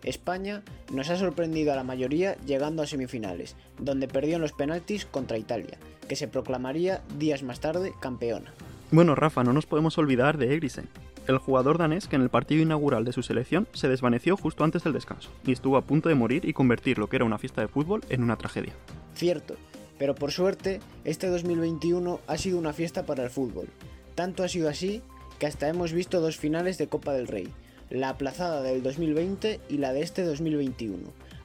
España 0.09 0.63
nos 0.91 1.09
ha 1.09 1.17
sorprendido 1.17 1.71
a 1.71 1.75
la 1.75 1.83
mayoría 1.83 2.35
llegando 2.45 2.83
a 2.83 2.87
semifinales, 2.87 3.55
donde 3.77 4.07
perdió 4.07 4.35
en 4.35 4.41
los 4.41 4.53
penaltis 4.53 5.05
contra 5.05 5.37
Italia, 5.37 5.77
que 6.07 6.15
se 6.15 6.27
proclamaría 6.27 7.01
días 7.17 7.43
más 7.43 7.59
tarde 7.59 7.93
campeona. 7.99 8.53
Bueno, 8.91 9.15
Rafa, 9.15 9.43
no 9.43 9.53
nos 9.53 9.67
podemos 9.67 9.97
olvidar 9.97 10.37
de 10.37 10.55
Eriksen, 10.55 10.89
el 11.27 11.37
jugador 11.37 11.77
danés 11.77 12.07
que 12.07 12.15
en 12.15 12.23
el 12.23 12.29
partido 12.29 12.63
inaugural 12.63 13.05
de 13.05 13.13
su 13.13 13.21
selección 13.21 13.67
se 13.73 13.87
desvaneció 13.87 14.35
justo 14.35 14.63
antes 14.63 14.83
del 14.83 14.93
descanso 14.93 15.29
y 15.45 15.51
estuvo 15.51 15.77
a 15.77 15.83
punto 15.83 16.09
de 16.09 16.15
morir 16.15 16.43
y 16.43 16.53
convertir 16.53 16.97
lo 16.97 17.07
que 17.07 17.17
era 17.17 17.25
una 17.25 17.37
fiesta 17.37 17.61
de 17.61 17.67
fútbol 17.67 18.01
en 18.09 18.23
una 18.23 18.35
tragedia. 18.35 18.73
Cierto, 19.13 19.55
pero 19.99 20.15
por 20.15 20.31
suerte, 20.31 20.79
este 21.03 21.27
2021 21.27 22.19
ha 22.25 22.37
sido 22.37 22.57
una 22.57 22.73
fiesta 22.73 23.05
para 23.05 23.23
el 23.23 23.29
fútbol. 23.29 23.67
Tanto 24.15 24.43
ha 24.43 24.47
sido 24.47 24.69
así 24.69 25.03
que 25.37 25.45
hasta 25.45 25.69
hemos 25.69 25.93
visto 25.93 26.19
dos 26.19 26.37
finales 26.37 26.79
de 26.79 26.87
Copa 26.87 27.13
del 27.13 27.27
Rey, 27.27 27.49
la 27.89 28.09
aplazada 28.09 28.61
del 28.61 28.83
2020 28.83 29.59
y 29.69 29.77
la 29.77 29.93
de 29.93 30.01
este 30.01 30.23
2021, 30.23 30.97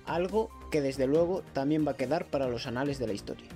algo 0.07 0.51
que 0.71 0.81
desde 0.81 1.07
luego 1.07 1.43
también 1.53 1.87
va 1.87 1.93
a 1.93 1.97
quedar 1.97 2.27
para 2.27 2.49
los 2.49 2.67
anales 2.67 2.99
de 2.99 3.07
la 3.07 3.13
historia. 3.13 3.47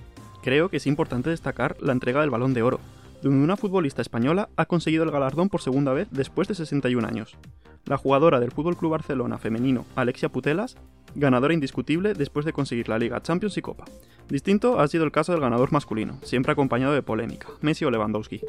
Creo 0.41 0.69
que 0.69 0.77
es 0.77 0.87
importante 0.87 1.29
destacar 1.29 1.75
la 1.81 1.91
entrega 1.91 2.21
del 2.21 2.29
Balón 2.29 2.53
de 2.53 2.63
Oro, 2.63 2.79
donde 3.21 3.43
una 3.43 3.57
futbolista 3.57 4.01
española 4.01 4.49
ha 4.55 4.65
conseguido 4.65 5.03
el 5.03 5.11
galardón 5.11 5.49
por 5.49 5.61
segunda 5.61 5.93
vez 5.93 6.07
después 6.11 6.47
de 6.47 6.55
61 6.55 7.05
años. 7.05 7.37
La 7.85 7.97
jugadora 7.97 8.39
del 8.39 8.51
FC 8.51 8.87
Barcelona 8.87 9.37
femenino, 9.37 9.85
Alexia 9.95 10.29
Putelas, 10.29 10.77
ganadora 11.15 11.53
indiscutible 11.53 12.13
después 12.13 12.45
de 12.45 12.53
conseguir 12.53 12.87
la 12.87 12.99
Liga 12.99 13.21
Champions 13.21 13.57
y 13.57 13.61
Copa. 13.61 13.85
Distinto 14.29 14.79
ha 14.79 14.87
sido 14.87 15.03
el 15.05 15.11
caso 15.11 15.31
del 15.31 15.41
ganador 15.41 15.71
masculino, 15.71 16.19
siempre 16.23 16.51
acompañado 16.51 16.93
de 16.93 17.01
polémica, 17.01 17.47
Messi 17.61 17.85
o 17.85 17.91
Lewandowski. 17.91 18.41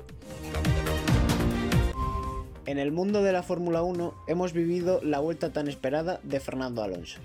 En 2.67 2.79
el 2.79 2.93
mundo 2.93 3.23
de 3.23 3.33
la 3.33 3.43
Fórmula 3.43 3.83
1 3.83 4.15
hemos 4.27 4.53
vivido 4.53 5.01
la 5.03 5.19
vuelta 5.19 5.53
tan 5.53 5.67
esperada 5.67 6.21
de 6.23 6.41
Fernando 6.41 6.83
Alonso, 6.83 7.19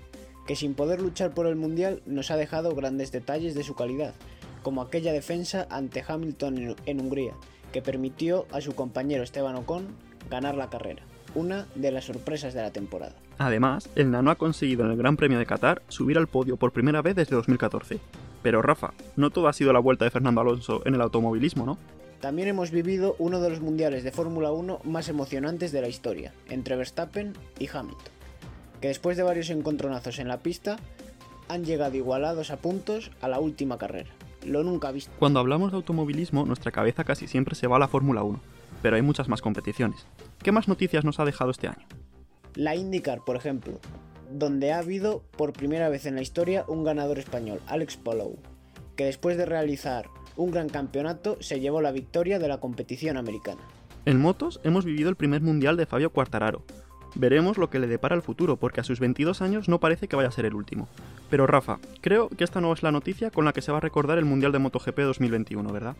que 0.46 0.56
sin 0.56 0.74
poder 0.74 1.00
luchar 1.00 1.34
por 1.34 1.46
el 1.46 1.56
Mundial 1.56 2.02
nos 2.06 2.30
ha 2.30 2.36
dejado 2.36 2.74
grandes 2.74 3.12
detalles 3.12 3.54
de 3.54 3.62
su 3.62 3.74
calidad, 3.74 4.14
como 4.62 4.80
aquella 4.80 5.12
defensa 5.12 5.66
ante 5.68 6.02
Hamilton 6.06 6.76
en 6.86 7.00
Hungría, 7.00 7.34
que 7.70 7.82
permitió 7.82 8.46
a 8.50 8.62
su 8.62 8.74
compañero 8.74 9.22
Esteban 9.22 9.56
Ocon 9.56 9.86
ganar 10.30 10.56
la 10.56 10.70
carrera, 10.70 11.02
una 11.34 11.66
de 11.74 11.90
las 11.90 12.06
sorpresas 12.06 12.54
de 12.54 12.62
la 12.62 12.72
temporada. 12.72 13.14
Además, 13.38 13.90
el 13.94 14.10
Nano 14.10 14.30
ha 14.30 14.36
conseguido 14.36 14.84
en 14.86 14.92
el 14.92 14.96
Gran 14.96 15.18
Premio 15.18 15.38
de 15.38 15.46
Qatar 15.46 15.82
subir 15.88 16.16
al 16.16 16.28
podio 16.28 16.56
por 16.56 16.72
primera 16.72 17.02
vez 17.02 17.14
desde 17.14 17.36
2014. 17.36 18.00
Pero 18.42 18.62
Rafa, 18.62 18.94
no 19.16 19.30
todo 19.30 19.48
ha 19.48 19.52
sido 19.52 19.72
la 19.72 19.80
vuelta 19.80 20.06
de 20.06 20.10
Fernando 20.10 20.40
Alonso 20.40 20.80
en 20.86 20.94
el 20.94 21.02
automovilismo, 21.02 21.66
¿no? 21.66 21.78
También 22.20 22.48
hemos 22.48 22.70
vivido 22.70 23.14
uno 23.18 23.40
de 23.40 23.50
los 23.50 23.60
mundiales 23.60 24.02
de 24.02 24.10
Fórmula 24.10 24.50
1 24.50 24.80
más 24.84 25.08
emocionantes 25.08 25.70
de 25.72 25.82
la 25.82 25.88
historia, 25.88 26.32
entre 26.48 26.76
Verstappen 26.76 27.34
y 27.58 27.68
Hamilton, 27.68 28.12
que 28.80 28.88
después 28.88 29.16
de 29.16 29.22
varios 29.22 29.50
encontronazos 29.50 30.18
en 30.18 30.28
la 30.28 30.38
pista, 30.38 30.76
han 31.48 31.64
llegado 31.64 31.96
igualados 31.96 32.50
a 32.50 32.56
puntos 32.56 33.10
a 33.20 33.28
la 33.28 33.38
última 33.38 33.78
carrera. 33.78 34.10
Lo 34.44 34.62
nunca 34.62 34.92
visto. 34.92 35.12
Cuando 35.18 35.40
hablamos 35.40 35.72
de 35.72 35.76
automovilismo, 35.76 36.46
nuestra 36.46 36.72
cabeza 36.72 37.04
casi 37.04 37.26
siempre 37.26 37.54
se 37.54 37.66
va 37.66 37.76
a 37.76 37.80
la 37.80 37.88
Fórmula 37.88 38.22
1, 38.22 38.40
pero 38.82 38.96
hay 38.96 39.02
muchas 39.02 39.28
más 39.28 39.42
competiciones. 39.42 40.06
¿Qué 40.42 40.52
más 40.52 40.68
noticias 40.68 41.04
nos 41.04 41.20
ha 41.20 41.24
dejado 41.24 41.50
este 41.50 41.68
año? 41.68 41.86
La 42.54 42.74
IndyCar, 42.74 43.24
por 43.24 43.36
ejemplo, 43.36 43.78
donde 44.30 44.72
ha 44.72 44.78
habido 44.78 45.22
por 45.36 45.52
primera 45.52 45.88
vez 45.88 46.06
en 46.06 46.14
la 46.14 46.22
historia 46.22 46.64
un 46.68 46.84
ganador 46.84 47.18
español, 47.18 47.60
Alex 47.66 47.96
Palou, 47.96 48.38
que 48.96 49.04
después 49.04 49.36
de 49.36 49.46
realizar 49.46 50.06
un 50.36 50.50
gran 50.50 50.68
campeonato 50.68 51.36
se 51.40 51.60
llevó 51.60 51.80
la 51.80 51.92
victoria 51.92 52.38
de 52.38 52.48
la 52.48 52.58
competición 52.58 53.16
americana. 53.16 53.62
En 54.04 54.20
motos 54.20 54.60
hemos 54.62 54.84
vivido 54.84 55.08
el 55.08 55.16
primer 55.16 55.40
mundial 55.42 55.76
de 55.76 55.86
Fabio 55.86 56.10
Quartararo. 56.10 56.62
Veremos 57.14 57.56
lo 57.56 57.70
que 57.70 57.78
le 57.78 57.86
depara 57.86 58.14
el 58.14 58.22
futuro, 58.22 58.56
porque 58.56 58.80
a 58.80 58.84
sus 58.84 59.00
22 59.00 59.40
años 59.40 59.68
no 59.68 59.80
parece 59.80 60.06
que 60.06 60.16
vaya 60.16 60.28
a 60.28 60.32
ser 60.32 60.44
el 60.44 60.54
último. 60.54 60.86
Pero 61.30 61.46
Rafa, 61.46 61.78
creo 62.02 62.28
que 62.28 62.44
esta 62.44 62.60
no 62.60 62.72
es 62.72 62.82
la 62.82 62.92
noticia 62.92 63.30
con 63.30 63.46
la 63.46 63.52
que 63.52 63.62
se 63.62 63.72
va 63.72 63.78
a 63.78 63.80
recordar 63.80 64.18
el 64.18 64.26
Mundial 64.26 64.52
de 64.52 64.58
MotoGP 64.58 64.98
2021, 64.98 65.72
¿verdad? 65.72 65.96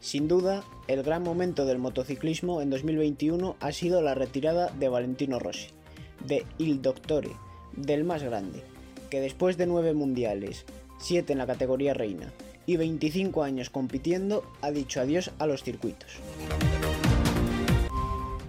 Sin 0.00 0.28
duda, 0.28 0.62
el 0.88 1.02
gran 1.02 1.22
momento 1.22 1.64
del 1.64 1.78
motociclismo 1.78 2.60
en 2.60 2.70
2021 2.70 3.56
ha 3.60 3.72
sido 3.72 4.02
la 4.02 4.14
retirada 4.14 4.70
de 4.70 4.88
Valentino 4.88 5.38
Rossi, 5.38 5.68
de 6.26 6.44
Il 6.58 6.82
Doctore, 6.82 7.30
del 7.76 8.04
más 8.04 8.22
grande, 8.22 8.62
que 9.10 9.20
después 9.20 9.56
de 9.56 9.66
nueve 9.66 9.94
mundiales, 9.94 10.66
siete 10.98 11.32
en 11.32 11.38
la 11.38 11.46
categoría 11.46 11.94
reina 11.94 12.32
y 12.68 12.76
25 12.76 13.42
años 13.42 13.70
compitiendo, 13.70 14.44
ha 14.60 14.70
dicho 14.70 15.00
adiós 15.00 15.32
a 15.38 15.46
los 15.46 15.62
circuitos. 15.62 16.20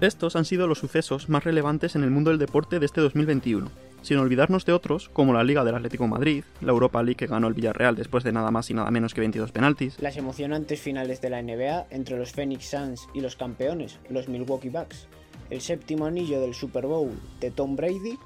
Estos 0.01 0.35
han 0.35 0.43
sido 0.43 0.67
los 0.67 0.79
sucesos 0.79 1.29
más 1.29 1.45
relevantes 1.45 1.95
en 1.95 2.03
el 2.03 2.11
mundo 2.11 2.29
del 2.29 2.37
deporte 2.37 2.79
de 2.79 2.85
este 2.85 2.99
2021, 2.99 3.71
sin 4.01 4.17
olvidarnos 4.17 4.65
de 4.65 4.73
otros 4.73 5.07
como 5.07 5.31
la 5.31 5.45
Liga 5.45 5.63
del 5.63 5.75
Atlético 5.75 6.05
Madrid, 6.07 6.43
la 6.59 6.73
Europa 6.73 7.01
League 7.01 7.15
que 7.15 7.27
ganó 7.27 7.47
el 7.47 7.53
Villarreal 7.53 7.95
después 7.95 8.25
de 8.25 8.33
nada 8.33 8.51
más 8.51 8.69
y 8.69 8.73
nada 8.73 8.91
menos 8.91 9.13
que 9.13 9.21
22 9.21 9.53
penaltis, 9.53 9.97
las 10.01 10.17
emocionantes 10.17 10.81
finales 10.81 11.21
de 11.21 11.29
la 11.29 11.41
NBA 11.41 11.87
entre 11.89 12.17
los 12.17 12.33
Phoenix 12.33 12.69
Suns 12.69 13.07
y 13.13 13.21
los 13.21 13.37
campeones, 13.37 13.99
los 14.09 14.27
Milwaukee 14.27 14.69
Bucks, 14.69 15.07
el 15.49 15.61
séptimo 15.61 16.05
anillo 16.05 16.41
del 16.41 16.53
Super 16.53 16.87
Bowl 16.87 17.11
de 17.39 17.51
Tom 17.51 17.77
Brady 17.77 18.17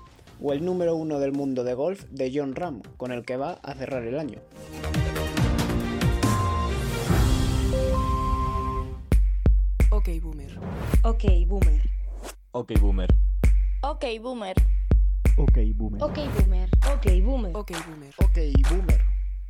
o 0.41 0.53
el 0.53 0.65
número 0.65 0.95
uno 0.95 1.19
del 1.19 1.34
mundo 1.34 1.63
de 1.63 1.75
golf 1.75 2.03
de 2.10 2.32
John 2.34 2.56
Ram, 2.56 2.82
con 2.97 3.12
el 3.12 3.23
que 3.23 3.38
va 3.38 3.60
a 3.62 3.75
cerrar 3.75 4.03
el 4.03 4.17
año. 4.17 4.39
Ok, 11.06 11.24
boomer. 11.48 11.82
Ok, 12.54 12.72
boomer. 12.80 13.10
Ok, 13.82 14.06
boomer. 14.22 14.56
Ok, 15.36 15.58
boomer. 15.76 16.02
Ok, 16.02 16.18
boomer. 16.32 16.72
Ok, 16.88 17.12
boomer. 17.22 17.56
Ok, 17.56 17.72
boomer. 17.92 18.16
Ok, 18.18 18.36
boomer. 18.70 19.04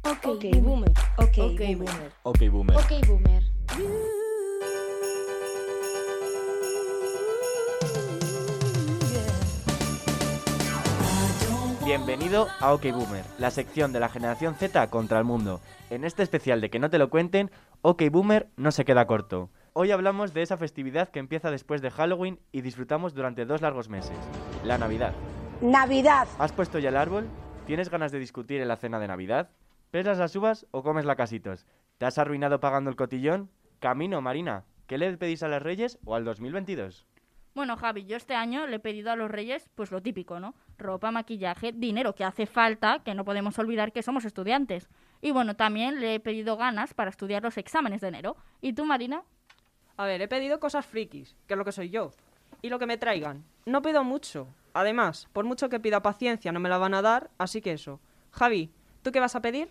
Ok, 0.04 0.46
boomer. 0.64 0.92
Ok, 1.16 1.60
boomer. 1.78 2.12
Ok, 2.24 2.40
boomer. 2.50 2.76
Ok, 2.76 3.08
boomer. 3.08 3.44
Bienvenido 11.86 12.48
a 12.62 12.74
OK 12.74 12.92
Boomer, 12.92 13.26
la 13.38 13.52
sección 13.52 13.94
de 13.94 14.00
la 14.00 14.10
generación 14.10 14.56
Z 14.56 14.90
contra 14.90 15.20
el 15.20 15.26
mundo. 15.26 15.62
En 15.92 16.04
este 16.04 16.24
especial 16.24 16.62
de 16.62 16.72
que 16.72 16.80
no 16.80 16.90
te 16.90 16.98
lo 16.98 17.12
cuenten, 17.12 17.52
OK 17.84 18.02
Boomer 18.10 18.50
no 18.58 18.72
se 18.72 18.86
queda 18.86 19.06
corto. 19.06 19.52
Hoy 19.76 19.90
hablamos 19.90 20.36
de 20.36 20.44
esa 20.44 20.56
festividad 20.56 21.10
que 21.10 21.18
empieza 21.18 21.50
después 21.50 21.82
de 21.82 21.90
Halloween 21.90 22.40
y 22.52 22.62
disfrutamos 22.62 23.16
durante 23.16 23.44
dos 23.44 23.62
largos 23.62 23.90
meses, 23.90 24.16
la 24.64 24.78
Navidad. 24.78 25.16
Navidad. 25.62 26.28
¿Has 26.38 26.52
puesto 26.52 26.78
ya 26.78 26.90
el 26.90 26.96
árbol? 26.96 27.28
¿Tienes 27.66 27.90
ganas 27.90 28.12
de 28.12 28.20
discutir 28.20 28.62
en 28.62 28.68
la 28.68 28.78
cena 28.78 29.00
de 29.00 29.08
Navidad? 29.08 29.50
¿Pesas 29.90 30.20
las 30.20 30.36
uvas 30.36 30.68
o 30.70 30.84
comes 30.84 31.06
la 31.06 31.16
casitos? 31.16 31.66
¿Te 31.98 32.06
has 32.06 32.20
arruinado 32.20 32.60
pagando 32.60 32.92
el 32.92 32.96
cotillón? 32.96 33.50
Camino, 33.80 34.22
Marina. 34.22 34.66
¿Qué 34.86 35.00
le 35.00 35.18
pedís 35.18 35.42
a 35.42 35.48
las 35.48 35.64
Reyes 35.64 35.98
o 36.06 36.14
al 36.14 36.24
2022? 36.24 37.08
Bueno, 37.56 37.76
Javi, 37.76 38.06
yo 38.06 38.16
este 38.16 38.36
año 38.36 38.68
le 38.68 38.76
he 38.76 38.80
pedido 38.80 39.12
a 39.12 39.16
los 39.16 39.30
reyes, 39.30 39.70
pues 39.76 39.92
lo 39.92 40.02
típico, 40.02 40.40
¿no? 40.40 40.54
Ropa, 40.78 41.12
maquillaje, 41.12 41.72
dinero 41.72 42.14
que 42.14 42.24
hace 42.24 42.46
falta, 42.46 43.02
que 43.04 43.14
no 43.14 43.26
podemos 43.26 43.58
olvidar 43.58 43.92
que 43.92 44.02
somos 44.04 44.26
estudiantes. 44.26 44.90
Y 45.22 45.32
bueno, 45.32 45.56
también 45.56 46.00
le 46.00 46.16
he 46.16 46.20
pedido 46.20 46.58
ganas 46.58 46.94
para 46.94 47.12
estudiar 47.12 47.42
los 47.42 47.58
exámenes 47.58 48.02
de 48.02 48.08
enero. 48.08 48.38
¿Y 48.60 48.74
tú, 48.74 48.86
Marina? 48.86 49.24
A 49.98 50.06
ver, 50.06 50.22
he 50.22 50.28
pedido 50.28 50.60
cosas 50.60 50.86
frikis, 50.86 51.36
que 51.48 51.54
es 51.54 51.58
lo 51.58 51.66
que 51.66 51.72
soy 51.72 51.90
yo. 51.90 52.12
Y 52.62 52.70
lo 52.70 52.80
que 52.80 52.88
me 52.88 52.98
traigan. 52.98 53.44
No 53.66 53.82
pido 53.82 54.04
mucho. 54.04 54.48
Además, 54.74 55.28
por 55.34 55.46
mucho 55.46 55.70
que 55.70 55.80
pida 55.80 56.02
paciencia, 56.02 56.52
no 56.52 56.60
me 56.60 56.70
la 56.70 56.80
van 56.80 56.96
a 56.96 57.02
dar, 57.02 57.30
así 57.38 57.62
que 57.62 57.74
eso. 57.74 58.00
Javi, 58.32 58.72
¿tú 59.04 59.12
qué 59.12 59.20
vas 59.20 59.36
a 59.36 59.42
pedir? 59.42 59.70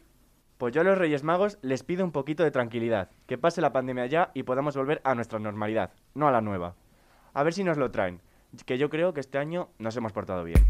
Pues 0.58 0.72
yo 0.72 0.82
a 0.82 0.85
los 0.85 0.96
Reyes 0.96 1.24
Magos 1.24 1.58
les 1.62 1.82
pido 1.82 2.04
un 2.04 2.12
poquito 2.12 2.44
de 2.44 2.52
tranquilidad, 2.52 3.11
que 3.26 3.37
pase 3.37 3.61
la 3.61 3.72
pandemia 3.72 4.06
ya 4.06 4.30
y 4.32 4.44
podamos 4.44 4.76
volver 4.76 5.00
a 5.02 5.16
nuestra 5.16 5.40
normalidad, 5.40 5.90
no 6.14 6.28
a 6.28 6.30
la 6.30 6.40
nueva. 6.40 6.76
A 7.35 7.42
ver 7.42 7.52
si 7.52 7.64
nos 7.64 7.78
lo 7.78 7.90
traen, 7.90 8.20
que 8.64 8.78
yo 8.78 8.88
creo 8.88 9.12
que 9.12 9.20
este 9.20 9.38
año 9.38 9.70
nos 9.78 9.96
hemos 9.96 10.12
portado 10.12 10.44
bien. 10.44 10.64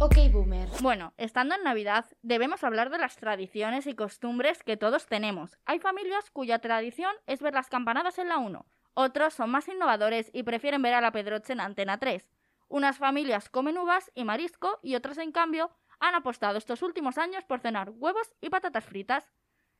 Ok, 0.00 0.14
boomer. 0.30 0.68
Bueno, 0.80 1.12
estando 1.16 1.56
en 1.56 1.64
Navidad, 1.64 2.06
debemos 2.22 2.62
hablar 2.62 2.88
de 2.90 2.98
las 2.98 3.16
tradiciones 3.16 3.88
y 3.88 3.96
costumbres 3.96 4.62
que 4.62 4.76
todos 4.76 5.06
tenemos. 5.06 5.58
Hay 5.66 5.80
familias 5.80 6.30
cuya 6.30 6.60
tradición 6.60 7.10
es 7.26 7.42
ver 7.42 7.52
las 7.52 7.68
campanadas 7.68 8.16
en 8.18 8.28
la 8.28 8.38
1. 8.38 8.64
Otros 8.94 9.34
son 9.34 9.50
más 9.50 9.66
innovadores 9.66 10.30
y 10.32 10.44
prefieren 10.44 10.82
ver 10.82 10.94
a 10.94 11.00
la 11.00 11.10
Pedroche 11.10 11.52
en 11.52 11.58
Antena 11.58 11.98
3. 11.98 12.30
Unas 12.68 12.98
familias 12.98 13.48
comen 13.48 13.76
uvas 13.76 14.12
y 14.14 14.22
marisco 14.22 14.78
y 14.84 14.94
otras, 14.94 15.18
en 15.18 15.32
cambio, 15.32 15.72
han 15.98 16.14
apostado 16.14 16.58
estos 16.58 16.82
últimos 16.82 17.18
años 17.18 17.44
por 17.44 17.58
cenar 17.58 17.90
huevos 17.90 18.36
y 18.40 18.50
patatas 18.50 18.84
fritas. 18.84 19.32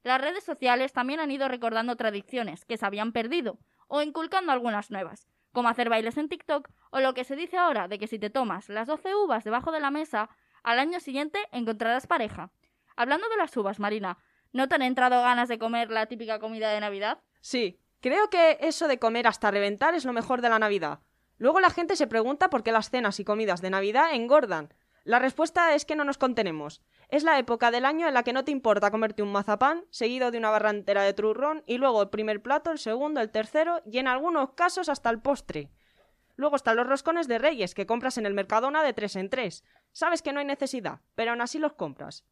Las 0.03 0.21
redes 0.21 0.43
sociales 0.43 0.93
también 0.93 1.21
han 1.21 1.31
ido 1.31 1.47
recordando 1.47 1.95
tradiciones 1.95 2.65
que 2.65 2.77
se 2.77 2.85
habían 2.85 3.13
perdido 3.13 3.61
o 3.87 4.03
inculcando 4.03 4.51
algunas 4.51 4.91
nuevas, 4.91 5.29
como 5.59 5.71
hacer 5.71 5.89
bailes 5.89 6.17
en 6.17 6.29
TikTok 6.29 6.69
o 6.93 7.01
lo 7.01 7.15
que 7.15 7.25
se 7.25 7.35
dice 7.35 7.57
ahora 7.57 7.89
de 7.89 7.99
que 7.99 8.07
si 8.07 8.21
te 8.21 8.31
tomas 8.31 8.69
las 8.69 8.87
12 8.87 9.13
uvas 9.17 9.43
debajo 9.43 9.73
de 9.73 9.81
la 9.81 9.91
mesa, 9.91 10.31
al 10.63 10.79
año 10.79 11.01
siguiente 11.01 11.41
encontrarás 11.51 12.07
pareja. 12.07 12.53
Hablando 12.95 13.29
de 13.29 13.37
las 13.39 13.57
uvas, 13.57 13.81
Marina, 13.81 14.19
¿no 14.53 14.69
te 14.69 14.77
han 14.77 14.83
entrado 14.83 15.21
ganas 15.21 15.49
de 15.49 15.59
comer 15.59 15.91
la 15.91 16.07
típica 16.07 16.39
comida 16.39 16.71
de 16.71 16.79
Navidad? 16.79 17.19
Sí, 17.41 17.81
creo 18.01 18.31
que 18.31 18.59
eso 18.61 18.87
de 18.87 19.01
comer 19.01 19.27
hasta 19.27 19.51
reventar 19.51 19.97
es 19.97 20.05
lo 20.05 20.13
mejor 20.13 20.43
de 20.43 20.49
la 20.49 20.61
Navidad. 20.61 21.01
Luego 21.39 21.59
la 21.59 21.71
gente 21.71 21.97
se 21.97 22.07
pregunta 22.07 22.51
por 22.51 22.63
qué 22.63 22.71
las 22.71 22.91
cenas 22.91 23.19
y 23.19 23.25
comidas 23.25 23.61
de 23.61 23.71
Navidad 23.71 24.15
engordan. 24.15 24.73
La 25.05 25.19
respuesta 25.19 25.75
es 25.75 25.85
que 25.85 25.97
no 25.97 26.05
nos 26.05 26.19
contenemos. 26.19 26.83
Es 27.09 27.23
la 27.23 27.39
época 27.39 27.71
del 27.71 27.87
año 27.87 28.07
en 28.07 28.15
la 28.15 28.23
que 28.23 28.33
no 28.33 28.45
te 28.45 28.51
importa 28.53 28.91
comerte 28.91 29.23
un 29.23 29.33
mazapán, 29.33 29.85
seguido 29.91 30.31
de 30.31 30.39
una 30.39 30.51
barra 30.51 30.71
entera 30.71 31.03
de 31.03 31.15
turrón, 31.15 31.63
y 31.67 31.79
luego 31.79 32.03
el 32.03 32.11
primer 32.11 32.43
plato, 32.43 32.71
el 32.71 32.79
segundo, 32.79 33.21
el 33.21 33.31
tercero, 33.31 33.81
y 33.87 33.99
en 33.99 34.09
algunos 34.09 34.51
casos 34.51 34.89
hasta 34.89 35.09
el 35.09 35.21
postre. 35.21 35.71
Luego 36.37 36.57
están 36.57 36.77
los 36.77 36.87
roscones 36.87 37.27
de 37.27 37.39
reyes 37.39 37.75
que 37.75 37.87
compras 37.87 38.19
en 38.19 38.27
el 38.27 38.35
Mercadona 38.35 38.83
de 38.83 38.93
tres 38.93 39.17
en 39.17 39.31
tres. 39.31 39.65
Sabes 39.93 40.23
que 40.23 40.33
no 40.33 40.41
hay 40.41 40.47
necesidad, 40.47 41.01
pero 41.15 41.31
aún 41.33 41.41
así 41.41 41.59
los 41.59 41.73
compras. 41.73 42.25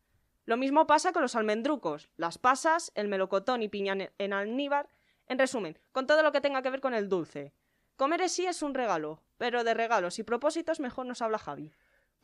Lo 0.44 0.56
mismo 0.56 0.86
pasa 0.86 1.12
con 1.12 1.22
los 1.22 1.34
almendrucos, 1.34 2.08
las 2.16 2.38
pasas, 2.38 2.92
el 2.94 3.08
melocotón 3.08 3.62
y 3.62 3.68
piña 3.68 3.96
en- 4.18 4.32
almíbar. 4.32 4.88
En 5.26 5.40
resumen, 5.40 5.76
con 5.90 6.06
todo 6.06 6.22
lo 6.22 6.30
que 6.30 6.40
tenga 6.40 6.62
que 6.62 6.70
ver 6.70 6.80
con 6.80 6.94
el 6.94 7.08
dulce. 7.08 7.52
Comer 7.96 8.28
sí 8.28 8.46
es 8.46 8.62
un 8.62 8.74
regalo, 8.74 9.22
pero 9.38 9.64
de 9.64 9.74
regalos 9.74 10.20
y 10.20 10.22
propósitos 10.22 10.78
mejor 10.78 11.06
nos 11.06 11.20
habla 11.20 11.38
Javi. 11.38 11.72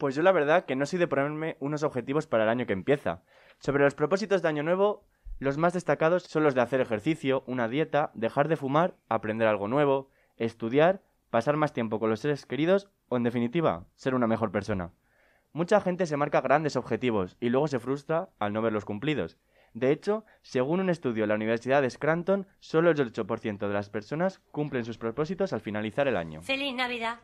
Pues 0.02 0.16
yo 0.16 0.22
la 0.24 0.32
verdad 0.32 0.64
que 0.64 0.74
no 0.74 0.84
soy 0.84 0.98
de 0.98 1.06
ponerme 1.06 1.56
unos 1.60 1.84
objetivos 1.84 2.26
para 2.26 2.42
el 2.42 2.48
año 2.48 2.66
que 2.66 2.72
empieza. 2.72 3.22
Sobre 3.60 3.84
los 3.84 3.94
propósitos 3.94 4.42
de 4.42 4.48
Año 4.48 4.64
Nuevo, 4.64 5.06
los 5.38 5.58
más 5.58 5.74
destacados 5.74 6.24
son 6.24 6.42
los 6.42 6.56
de 6.56 6.60
hacer 6.60 6.80
ejercicio, 6.80 7.44
una 7.46 7.68
dieta, 7.68 8.10
dejar 8.14 8.48
de 8.48 8.56
fumar, 8.56 8.96
aprender 9.08 9.46
algo 9.46 9.68
nuevo, 9.68 10.10
estudiar, 10.38 11.02
pasar 11.30 11.56
más 11.56 11.72
tiempo 11.72 12.00
con 12.00 12.10
los 12.10 12.18
seres 12.18 12.46
queridos 12.46 12.88
o, 13.10 13.16
en 13.16 13.22
definitiva, 13.22 13.86
ser 13.94 14.16
una 14.16 14.26
mejor 14.26 14.50
persona. 14.50 14.90
Mucha 15.52 15.80
gente 15.80 16.06
se 16.06 16.16
marca 16.16 16.40
grandes 16.40 16.74
objetivos 16.74 17.36
y 17.38 17.50
luego 17.50 17.68
se 17.68 17.78
frustra 17.78 18.30
al 18.40 18.52
no 18.52 18.60
verlos 18.60 18.84
cumplidos. 18.84 19.38
De 19.72 19.92
hecho, 19.92 20.24
según 20.42 20.80
un 20.80 20.90
estudio 20.90 21.22
de 21.22 21.28
la 21.28 21.36
Universidad 21.36 21.80
de 21.80 21.88
Scranton, 21.88 22.48
solo 22.58 22.90
el 22.90 22.96
8% 22.96 23.68
de 23.68 23.72
las 23.72 23.88
personas 23.88 24.40
cumplen 24.50 24.84
sus 24.84 24.98
propósitos 24.98 25.52
al 25.52 25.60
finalizar 25.60 26.08
el 26.08 26.16
año. 26.16 26.42
Feliz 26.42 26.74
Navidad. 26.74 27.20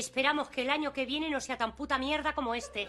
Esperamos 0.00 0.50
que 0.50 0.60
el 0.60 0.68
año 0.68 0.92
que 0.92 1.06
viene 1.06 1.30
no 1.30 1.40
sea 1.40 1.56
tan 1.56 1.74
puta 1.74 1.96
mierda 1.98 2.34
como 2.34 2.54
este. 2.54 2.86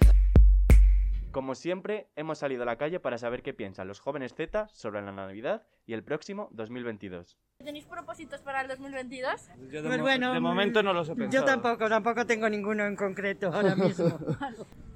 Como 1.32 1.56
siempre, 1.56 2.08
hemos 2.17 2.39
salido 2.39 2.63
a 2.63 2.65
la 2.65 2.76
calle 2.78 3.00
para 3.00 3.17
saber 3.17 3.41
qué 3.43 3.54
piensan 3.54 3.88
los 3.88 4.02
jóvenes 4.02 4.34
Z 4.36 4.67
sobre 4.74 5.02
la 5.02 5.13
Navidad 5.13 5.63
y 5.86 5.93
el 5.93 6.04
próximo 6.04 6.50
2022. 6.52 7.38
¿Tenéis 7.63 7.86
propósitos 7.86 8.41
para 8.41 8.60
el 8.60 8.67
2022? 8.67 9.48
Yo 9.72 9.82
de 9.84 9.88
Pues 9.88 9.98
mo- 10.00 10.04
bueno, 10.04 10.34
de 10.34 10.39
momento 10.41 10.84
no 10.84 10.91
los 10.91 11.08
he 11.08 11.12
Yo 11.12 11.15
pensado. 11.17 11.46
tampoco, 11.46 11.88
tampoco 11.88 12.26
tengo 12.26 12.50
ninguno 12.50 12.86
en 12.86 12.98
concreto 12.98 13.48
ahora 13.54 13.74
mismo. 13.78 14.20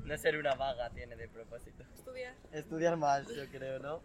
No 0.04 0.17
ser 0.17 0.38
una 0.38 0.56
vaga 0.56 0.89
tiene 0.89 1.15
de 1.15 1.30
propósito. 1.30 1.86
Estudiar. 1.95 2.36
Estudiar 2.52 2.97
más, 2.97 3.26
yo 3.34 3.45
creo, 3.50 3.80
¿no? 3.80 4.02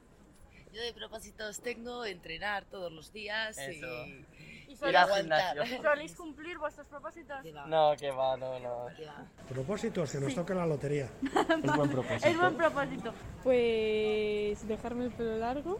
Yo 0.73 0.81
de 0.81 0.92
propósitos 0.92 1.61
tengo 1.61 2.05
entrenar 2.05 2.66
todos 2.66 2.92
los 2.92 3.12
días 3.12 3.59
Eso. 3.59 3.87
y, 4.07 4.25
¿Y 4.66 4.72
Ir 4.72 4.79
soléis, 4.79 4.96
al 4.96 5.20
gimnasio. 5.20 5.83
soléis 5.83 6.14
cumplir 6.14 6.59
vuestros 6.59 6.87
propósitos? 6.87 7.38
No, 7.66 7.94
que 7.98 8.11
va, 8.11 8.37
no, 8.37 8.59
no. 8.59 8.87
Propósitos, 9.48 10.12
que 10.12 10.20
nos 10.20 10.35
toque 10.35 10.55
la 10.55 10.66
lotería. 10.66 11.09
Es 11.62 11.76
buen 11.76 11.90
propósito. 11.90 12.29
Es 12.29 12.37
buen 12.37 12.57
propósito. 12.57 13.14
Pues 13.42 14.66
dejarme 14.68 15.05
el 15.05 15.11
pelo 15.12 15.38
largo 15.38 15.79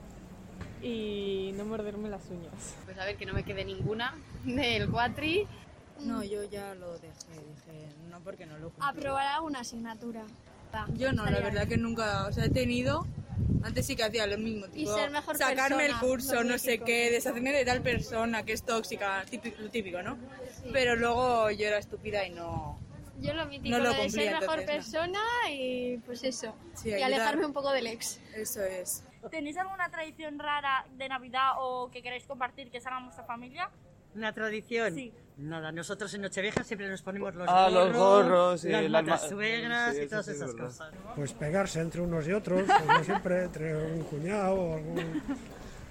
y 0.83 1.53
no 1.57 1.64
morderme 1.64 2.09
las 2.09 2.29
uñas. 2.31 2.77
Pues 2.85 2.99
a 2.99 3.05
ver, 3.05 3.16
que 3.16 3.27
no 3.27 3.33
me 3.33 3.42
quede 3.42 3.64
ninguna 3.64 4.14
del 4.44 4.90
cuatri. 4.90 5.46
No, 6.01 6.22
yo 6.22 6.44
ya 6.44 6.75
lo 6.75 6.99
dejé, 6.99 7.14
dije, 7.33 7.88
no 8.11 8.20
porque 8.20 8.44
no 8.46 8.59
lo 8.59 8.70
cumplí. 8.70 8.87
Aprobará 8.87 9.40
una 9.40 9.61
asignatura. 9.61 10.25
Yo 10.94 11.12
no, 11.12 11.25
la 11.25 11.40
verdad 11.40 11.66
que 11.66 11.79
nunca, 11.79 12.27
o 12.27 12.33
sea, 12.33 12.44
he 12.44 12.51
tenido, 12.51 13.07
antes 13.62 13.87
sí 13.87 13.96
que 13.96 14.05
hacía 14.05 14.27
lo 14.27 14.38
mismo, 14.38 14.66
tipo, 14.68 14.94
ser 14.94 15.11
mejor 15.11 15.37
sacarme 15.37 15.85
persona, 15.85 15.85
el 15.85 16.09
curso, 16.09 16.44
no 16.44 16.59
sé 16.59 16.79
qué, 16.79 17.11
deshacerme 17.11 17.53
de 17.53 17.64
tal 17.64 17.83
persona 17.83 18.44
que 18.44 18.53
es 18.53 18.62
tóxica, 18.62 19.25
típico, 19.29 19.61
lo 19.61 19.70
típico, 19.70 20.03
¿no? 20.03 20.18
Pero 20.72 20.96
luego 20.96 21.51
yo 21.51 21.66
era 21.66 21.79
estúpida 21.79 22.25
y 22.27 22.31
no... 22.31 22.79
Yo 23.18 23.33
lo 23.33 23.46
mítico, 23.46 23.77
No 23.77 23.83
lo 23.83 23.90
de 23.90 23.96
cumplí, 23.96 24.11
ser 24.25 24.40
mejor 24.40 24.61
entonces, 24.61 24.90
persona 24.90 25.20
y 25.51 25.96
pues 26.05 26.22
eso. 26.22 26.55
Sí, 26.75 26.90
y 26.90 26.92
ayudar. 26.92 27.12
alejarme 27.12 27.46
un 27.46 27.53
poco 27.55 27.72
del 27.72 27.87
ex. 27.87 28.20
Eso 28.35 28.62
es. 28.62 29.05
¿Tenéis 29.31 29.57
alguna 29.57 29.90
tradición 29.90 30.38
rara 30.38 30.87
de 30.96 31.09
Navidad 31.09 31.53
o 31.59 31.90
que 31.90 32.03
queréis 32.03 32.25
compartir 32.25 32.70
que 32.70 32.81
se 32.81 32.88
haga 32.88 32.99
en 32.99 33.05
vuestra 33.07 33.25
familia? 33.25 33.70
¿Una 34.14 34.33
tradición? 34.33 34.94
Sí. 34.94 35.12
Nada, 35.38 35.70
nosotros 35.70 36.12
en 36.14 36.22
Nochevieja 36.22 36.64
siempre 36.64 36.88
nos 36.88 37.03
ponemos 37.03 37.35
los 37.35 37.46
Ah, 37.49 37.68
gorros, 37.70 37.88
los 37.88 37.96
gorros 37.96 38.64
y 38.64 38.68
las 38.70 38.83
las 38.85 38.90
ma- 38.90 39.03
matasuegras 39.03 39.94
sí, 39.94 40.03
y 40.03 40.07
todas 40.09 40.25
sí 40.25 40.31
es 40.31 40.37
esas 40.38 40.53
verdad. 40.55 40.66
cosas. 40.68 40.94
Pues 41.14 41.33
pegarse 41.35 41.81
entre 41.81 42.01
unos 42.01 42.27
y 42.27 42.33
otros, 42.33 42.62
como 42.87 43.05
siempre, 43.05 43.44
entre 43.44 43.77
un 43.92 44.03
cuñado 44.05 44.55
o 44.55 44.75
algún... 44.77 45.22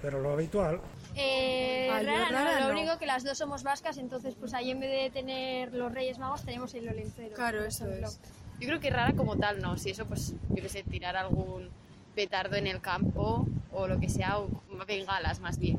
Pero 0.01 0.19
lo 0.21 0.33
habitual. 0.33 0.81
Eh, 1.15 1.89
Ah, 1.91 2.01
yo 2.01 2.07
rara, 2.07 2.25
no, 2.25 2.31
rara 2.31 2.59
lo 2.61 2.67
no. 2.73 2.79
único 2.79 2.97
que 2.97 3.05
las 3.05 3.23
dos 3.23 3.37
somos 3.37 3.61
vascas, 3.63 3.97
entonces 3.97 4.33
pues 4.39 4.53
ahí 4.55 4.71
en 4.71 4.79
vez 4.79 4.89
de 4.91 5.09
tener 5.11 5.73
los 5.73 5.93
Reyes 5.93 6.17
Magos 6.17 6.43
tenemos 6.43 6.73
el 6.73 6.89
Olencero. 6.89 7.35
Claro, 7.35 7.63
eso 7.63 7.85
ejemplo. 7.85 8.07
es. 8.07 8.19
Yo 8.59 8.67
creo 8.67 8.79
que 8.79 8.89
rara 8.89 9.13
como 9.13 9.37
tal, 9.37 9.61
no. 9.61 9.77
Si 9.77 9.91
eso, 9.91 10.05
pues, 10.05 10.33
yo 10.49 10.55
qué 10.61 10.69
sé, 10.69 10.81
tirar 10.83 11.15
algún 11.17 11.69
petardo 12.15 12.55
en 12.55 12.65
el 12.67 12.81
campo 12.81 13.45
o 13.71 13.87
lo 13.87 13.99
que 13.99 14.09
sea, 14.09 14.39
o 14.39 14.49
bengalas 14.87 15.39
más 15.39 15.59
bien. 15.59 15.77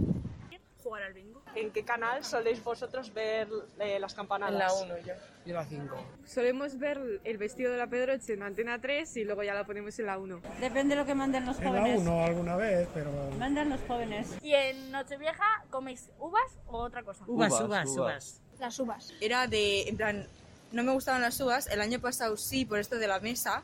Jugar 0.87 1.03
al 1.03 1.13
bingo. 1.15 1.43
¿En 1.57 1.73
qué 1.73 1.83
canal 1.85 2.25
soléis 2.25 2.63
vosotros 2.63 3.13
ver 3.13 3.49
eh, 3.81 3.99
las 3.99 4.15
campanadas? 4.15 4.53
En 4.83 4.89
la 4.89 4.95
1 4.95 5.07
yo. 5.07 5.15
Y 5.45 5.53
la 5.53 5.65
5. 5.65 5.97
Solemos 6.25 6.79
ver 6.79 7.21
el 7.25 7.39
vestido 7.39 7.73
de 7.73 7.79
la 7.79 7.89
Pedroche 7.89 8.35
en 8.35 8.43
Antena 8.43 8.81
3 8.81 9.17
y 9.17 9.25
luego 9.25 9.43
ya 9.43 9.55
la 9.55 9.65
ponemos 9.65 9.99
en 9.99 10.07
la 10.07 10.19
1. 10.19 10.41
Depende 10.61 10.95
de 10.95 11.01
lo 11.01 11.07
que 11.07 11.15
manden 11.15 11.45
los 11.45 11.59
En 11.59 11.65
la 11.65 11.81
jóvenes. 11.81 12.01
1 12.01 12.25
alguna 12.25 12.57
vez, 12.57 12.89
pero... 12.95 13.11
Mandan 13.39 13.71
los 13.71 13.81
jóvenes. 13.89 14.29
¿Y 14.43 14.55
en 14.55 14.93
Nochevieja 14.93 15.65
coméis 15.71 16.09
uvas 16.21 16.53
o 16.69 16.79
otra 16.79 17.03
cosa? 17.03 17.25
Uvas, 17.27 17.53
Uvas, 17.53 17.63
uvas, 17.63 17.89
uvas. 17.89 17.97
uvas. 17.97 18.41
Las 18.61 18.79
uvas. 18.79 19.13
Era 19.21 19.47
de, 19.49 19.89
en 19.89 19.97
plan, 19.97 20.27
no 20.71 20.85
me 20.85 20.93
gustaban 20.93 21.21
las 21.21 21.41
uvas. 21.41 21.67
El 21.67 21.81
año 21.81 22.01
pasado 22.01 22.37
sí, 22.37 22.65
por 22.65 22.79
esto 22.79 22.99
de 22.99 23.09
la 23.09 23.19
mesa, 23.19 23.63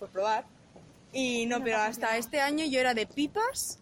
por 0.00 0.08
probar. 0.08 0.44
Y 1.12 1.46
no, 1.46 1.62
pero 1.62 1.78
hasta 1.78 2.16
este 2.18 2.40
año 2.40 2.64
yo 2.66 2.80
era 2.80 2.92
de 2.92 3.06
pipas 3.06 3.78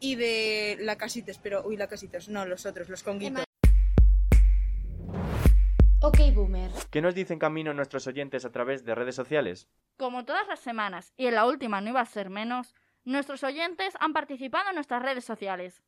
y 0.00 0.16
de 0.16 0.76
la 0.80 0.96
casitas, 0.96 1.38
pero, 1.38 1.62
uy, 1.66 1.76
la 1.76 1.88
casitas, 1.88 2.28
no, 2.28 2.44
los 2.44 2.66
otros, 2.66 2.88
los 2.88 3.02
conguitos. 3.02 3.44
Ok, 6.00 6.18
boomer. 6.34 6.70
¿Qué 6.90 7.00
nos 7.00 7.14
dicen 7.14 7.38
camino 7.38 7.72
nuestros 7.72 8.06
oyentes 8.08 8.44
a 8.44 8.50
través 8.50 8.84
de 8.84 8.94
redes 8.94 9.14
sociales? 9.14 9.68
Como 9.96 10.24
todas 10.24 10.48
las 10.48 10.58
semanas, 10.58 11.12
y 11.16 11.26
en 11.26 11.36
la 11.36 11.46
última 11.46 11.80
no 11.80 11.90
iba 11.90 12.00
a 12.00 12.06
ser 12.06 12.28
menos, 12.28 12.74
nuestros 13.04 13.44
oyentes 13.44 13.94
han 14.00 14.12
participado 14.12 14.70
en 14.70 14.74
nuestras 14.74 15.02
redes 15.02 15.24
sociales. 15.24 15.82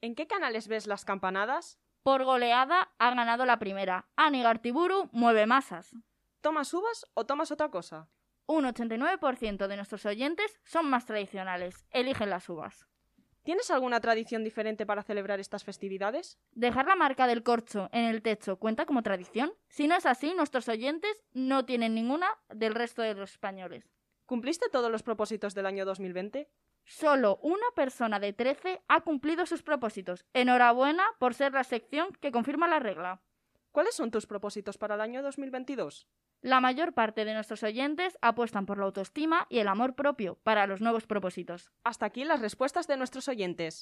¿En 0.00 0.14
qué 0.14 0.26
canales 0.26 0.68
ves 0.68 0.86
las 0.86 1.04
campanadas? 1.04 1.78
Por 2.02 2.24
goleada 2.24 2.92
ha 2.98 3.14
ganado 3.14 3.44
la 3.44 3.58
primera. 3.58 4.08
Ani 4.16 4.42
Gartiburu 4.42 5.10
mueve 5.12 5.46
masas. 5.46 5.94
¿Tomas 6.40 6.72
uvas 6.72 7.04
o 7.14 7.26
tomas 7.26 7.50
otra 7.50 7.70
cosa? 7.70 8.08
Un 8.46 8.64
89% 8.64 9.66
de 9.66 9.76
nuestros 9.76 10.06
oyentes 10.06 10.58
son 10.64 10.88
más 10.88 11.06
tradicionales. 11.06 11.86
Eligen 11.90 12.30
las 12.30 12.48
uvas. 12.48 12.86
¿Tienes 13.42 13.70
alguna 13.70 14.00
tradición 14.00 14.44
diferente 14.44 14.84
para 14.84 15.02
celebrar 15.02 15.40
estas 15.40 15.64
festividades? 15.64 16.38
¿Dejar 16.52 16.86
la 16.86 16.94
marca 16.94 17.26
del 17.26 17.42
corcho 17.42 17.88
en 17.92 18.04
el 18.04 18.20
techo 18.20 18.58
cuenta 18.58 18.84
como 18.84 19.02
tradición? 19.02 19.54
Si 19.68 19.86
no 19.86 19.96
es 19.96 20.04
así, 20.04 20.34
nuestros 20.34 20.68
oyentes 20.68 21.24
no 21.32 21.64
tienen 21.64 21.94
ninguna 21.94 22.28
del 22.50 22.74
resto 22.74 23.00
de 23.00 23.14
los 23.14 23.32
españoles. 23.32 23.88
¿Cumpliste 24.26 24.68
todos 24.70 24.92
los 24.92 25.02
propósitos 25.02 25.54
del 25.54 25.66
año 25.66 25.86
2020? 25.86 26.50
Solo 26.84 27.38
una 27.42 27.66
persona 27.74 28.20
de 28.20 28.32
13 28.32 28.82
ha 28.88 29.00
cumplido 29.00 29.46
sus 29.46 29.62
propósitos. 29.62 30.26
Enhorabuena 30.34 31.04
por 31.18 31.34
ser 31.34 31.52
la 31.52 31.64
sección 31.64 32.12
que 32.20 32.32
confirma 32.32 32.68
la 32.68 32.78
regla. 32.78 33.22
¿Cuáles 33.72 33.94
son 33.94 34.10
tus 34.10 34.26
propósitos 34.26 34.78
para 34.78 34.96
el 34.96 35.00
año 35.00 35.22
2022? 35.22 36.08
La 36.42 36.60
mayor 36.60 36.92
parte 36.92 37.24
de 37.24 37.34
nuestros 37.34 37.62
oyentes 37.62 38.18
apuestan 38.20 38.66
por 38.66 38.78
la 38.78 38.86
autoestima 38.86 39.46
y 39.48 39.60
el 39.60 39.68
amor 39.68 39.94
propio 39.94 40.40
para 40.42 40.66
los 40.66 40.80
nuevos 40.80 41.06
propósitos. 41.06 41.70
Hasta 41.84 42.06
aquí 42.06 42.24
las 42.24 42.40
respuestas 42.40 42.88
de 42.88 42.96
nuestros 42.96 43.28
oyentes. 43.28 43.78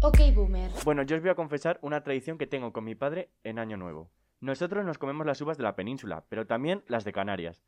Ok, 0.00 0.18
boomer. 0.34 0.70
Bueno, 0.84 1.02
yo 1.02 1.16
os 1.16 1.22
voy 1.22 1.30
a 1.30 1.34
confesar 1.34 1.78
una 1.82 2.02
tradición 2.02 2.38
que 2.38 2.46
tengo 2.46 2.72
con 2.72 2.84
mi 2.84 2.94
padre 2.94 3.30
en 3.44 3.58
Año 3.58 3.76
Nuevo. 3.76 4.10
Nosotros 4.40 4.86
nos 4.86 4.96
comemos 4.96 5.26
las 5.26 5.40
uvas 5.42 5.58
de 5.58 5.64
la 5.64 5.76
península, 5.76 6.24
pero 6.30 6.46
también 6.46 6.82
las 6.86 7.04
de 7.04 7.12
Canarias. 7.12 7.62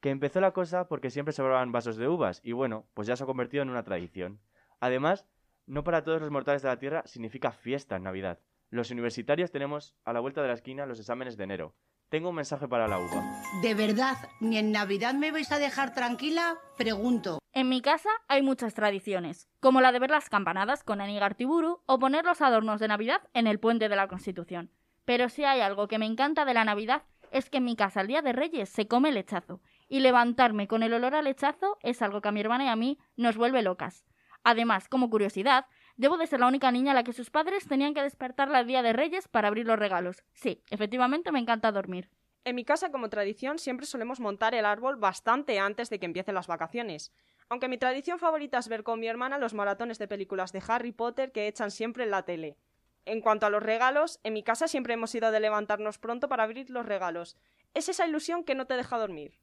Que 0.00 0.10
empezó 0.10 0.42
la 0.42 0.52
cosa 0.52 0.88
porque 0.88 1.08
siempre 1.08 1.32
sobraban 1.32 1.72
vasos 1.72 1.96
de 1.96 2.06
uvas 2.06 2.42
y 2.44 2.52
bueno, 2.52 2.86
pues 2.92 3.08
ya 3.08 3.16
se 3.16 3.22
ha 3.22 3.26
convertido 3.26 3.62
en 3.62 3.70
una 3.70 3.82
tradición. 3.82 4.40
Además, 4.78 5.24
no 5.66 5.84
para 5.84 6.04
todos 6.04 6.20
los 6.20 6.30
mortales 6.30 6.60
de 6.60 6.68
la 6.68 6.78
Tierra 6.78 7.02
significa 7.06 7.50
fiesta 7.50 7.96
en 7.96 8.02
Navidad. 8.02 8.38
Los 8.72 8.90
universitarios 8.90 9.50
tenemos 9.50 9.94
a 10.02 10.14
la 10.14 10.20
vuelta 10.20 10.40
de 10.40 10.48
la 10.48 10.54
esquina 10.54 10.86
los 10.86 10.98
exámenes 10.98 11.36
de 11.36 11.44
enero. 11.44 11.76
Tengo 12.08 12.30
un 12.30 12.36
mensaje 12.36 12.68
para 12.68 12.88
la 12.88 12.98
uva. 12.98 13.22
¿De 13.60 13.74
verdad 13.74 14.16
ni 14.40 14.56
en 14.56 14.72
Navidad 14.72 15.12
me 15.12 15.30
vais 15.30 15.52
a 15.52 15.58
dejar 15.58 15.92
tranquila? 15.92 16.56
Pregunto. 16.78 17.38
En 17.52 17.68
mi 17.68 17.82
casa 17.82 18.08
hay 18.28 18.40
muchas 18.40 18.72
tradiciones, 18.72 19.46
como 19.60 19.82
la 19.82 19.92
de 19.92 19.98
ver 19.98 20.10
las 20.10 20.30
campanadas 20.30 20.84
con 20.84 21.02
Ani 21.02 21.18
Gartiburu 21.18 21.82
o 21.84 21.98
poner 21.98 22.24
los 22.24 22.40
adornos 22.40 22.80
de 22.80 22.88
Navidad 22.88 23.20
en 23.34 23.46
el 23.46 23.60
puente 23.60 23.90
de 23.90 23.96
la 23.96 24.08
Constitución. 24.08 24.70
Pero 25.04 25.28
si 25.28 25.44
hay 25.44 25.60
algo 25.60 25.86
que 25.86 25.98
me 25.98 26.06
encanta 26.06 26.46
de 26.46 26.54
la 26.54 26.64
Navidad 26.64 27.02
es 27.30 27.50
que 27.50 27.58
en 27.58 27.64
mi 27.64 27.76
casa 27.76 28.00
el 28.00 28.06
día 28.06 28.22
de 28.22 28.32
Reyes 28.32 28.70
se 28.70 28.88
come 28.88 29.12
lechazo, 29.12 29.60
y 29.86 30.00
levantarme 30.00 30.66
con 30.66 30.82
el 30.82 30.94
olor 30.94 31.14
a 31.14 31.20
lechazo 31.20 31.76
es 31.82 32.00
algo 32.00 32.22
que 32.22 32.28
a 32.28 32.32
mi 32.32 32.40
hermana 32.40 32.64
y 32.64 32.68
a 32.68 32.76
mí 32.76 32.98
nos 33.16 33.36
vuelve 33.36 33.60
locas. 33.60 34.06
Además, 34.44 34.88
como 34.88 35.10
curiosidad, 35.10 35.66
debo 35.96 36.16
de 36.18 36.26
ser 36.26 36.40
la 36.40 36.46
única 36.46 36.70
niña 36.72 36.92
a 36.92 36.94
la 36.94 37.04
que 37.04 37.12
sus 37.12 37.30
padres 37.30 37.66
tenían 37.66 37.94
que 37.94 38.02
despertarla 38.02 38.60
el 38.60 38.66
día 38.66 38.82
de 38.82 38.92
Reyes 38.92 39.28
para 39.28 39.48
abrir 39.48 39.66
los 39.66 39.78
regalos. 39.78 40.22
Sí, 40.32 40.62
efectivamente 40.70 41.32
me 41.32 41.38
encanta 41.38 41.72
dormir. 41.72 42.10
En 42.44 42.56
mi 42.56 42.64
casa, 42.64 42.90
como 42.90 43.08
tradición, 43.08 43.58
siempre 43.58 43.86
solemos 43.86 44.18
montar 44.18 44.54
el 44.54 44.64
árbol 44.64 44.96
bastante 44.96 45.60
antes 45.60 45.90
de 45.90 46.00
que 46.00 46.06
empiecen 46.06 46.34
las 46.34 46.48
vacaciones. 46.48 47.12
Aunque 47.48 47.68
mi 47.68 47.78
tradición 47.78 48.18
favorita 48.18 48.58
es 48.58 48.68
ver 48.68 48.82
con 48.82 48.98
mi 48.98 49.06
hermana 49.06 49.38
los 49.38 49.54
maratones 49.54 49.98
de 49.98 50.08
películas 50.08 50.52
de 50.52 50.62
Harry 50.66 50.90
Potter 50.90 51.30
que 51.30 51.46
echan 51.46 51.70
siempre 51.70 52.04
en 52.04 52.10
la 52.10 52.24
tele. 52.24 52.56
En 53.04 53.20
cuanto 53.20 53.46
a 53.46 53.50
los 53.50 53.62
regalos, 53.62 54.20
en 54.24 54.32
mi 54.32 54.42
casa 54.42 54.68
siempre 54.68 54.94
hemos 54.94 55.14
ido 55.14 55.30
de 55.30 55.40
levantarnos 55.40 55.98
pronto 55.98 56.28
para 56.28 56.44
abrir 56.44 56.70
los 56.70 56.86
regalos. 56.86 57.36
Es 57.74 57.88
esa 57.88 58.06
ilusión 58.06 58.42
que 58.42 58.54
no 58.54 58.66
te 58.66 58.74
deja 58.74 58.98
dormir. 58.98 59.38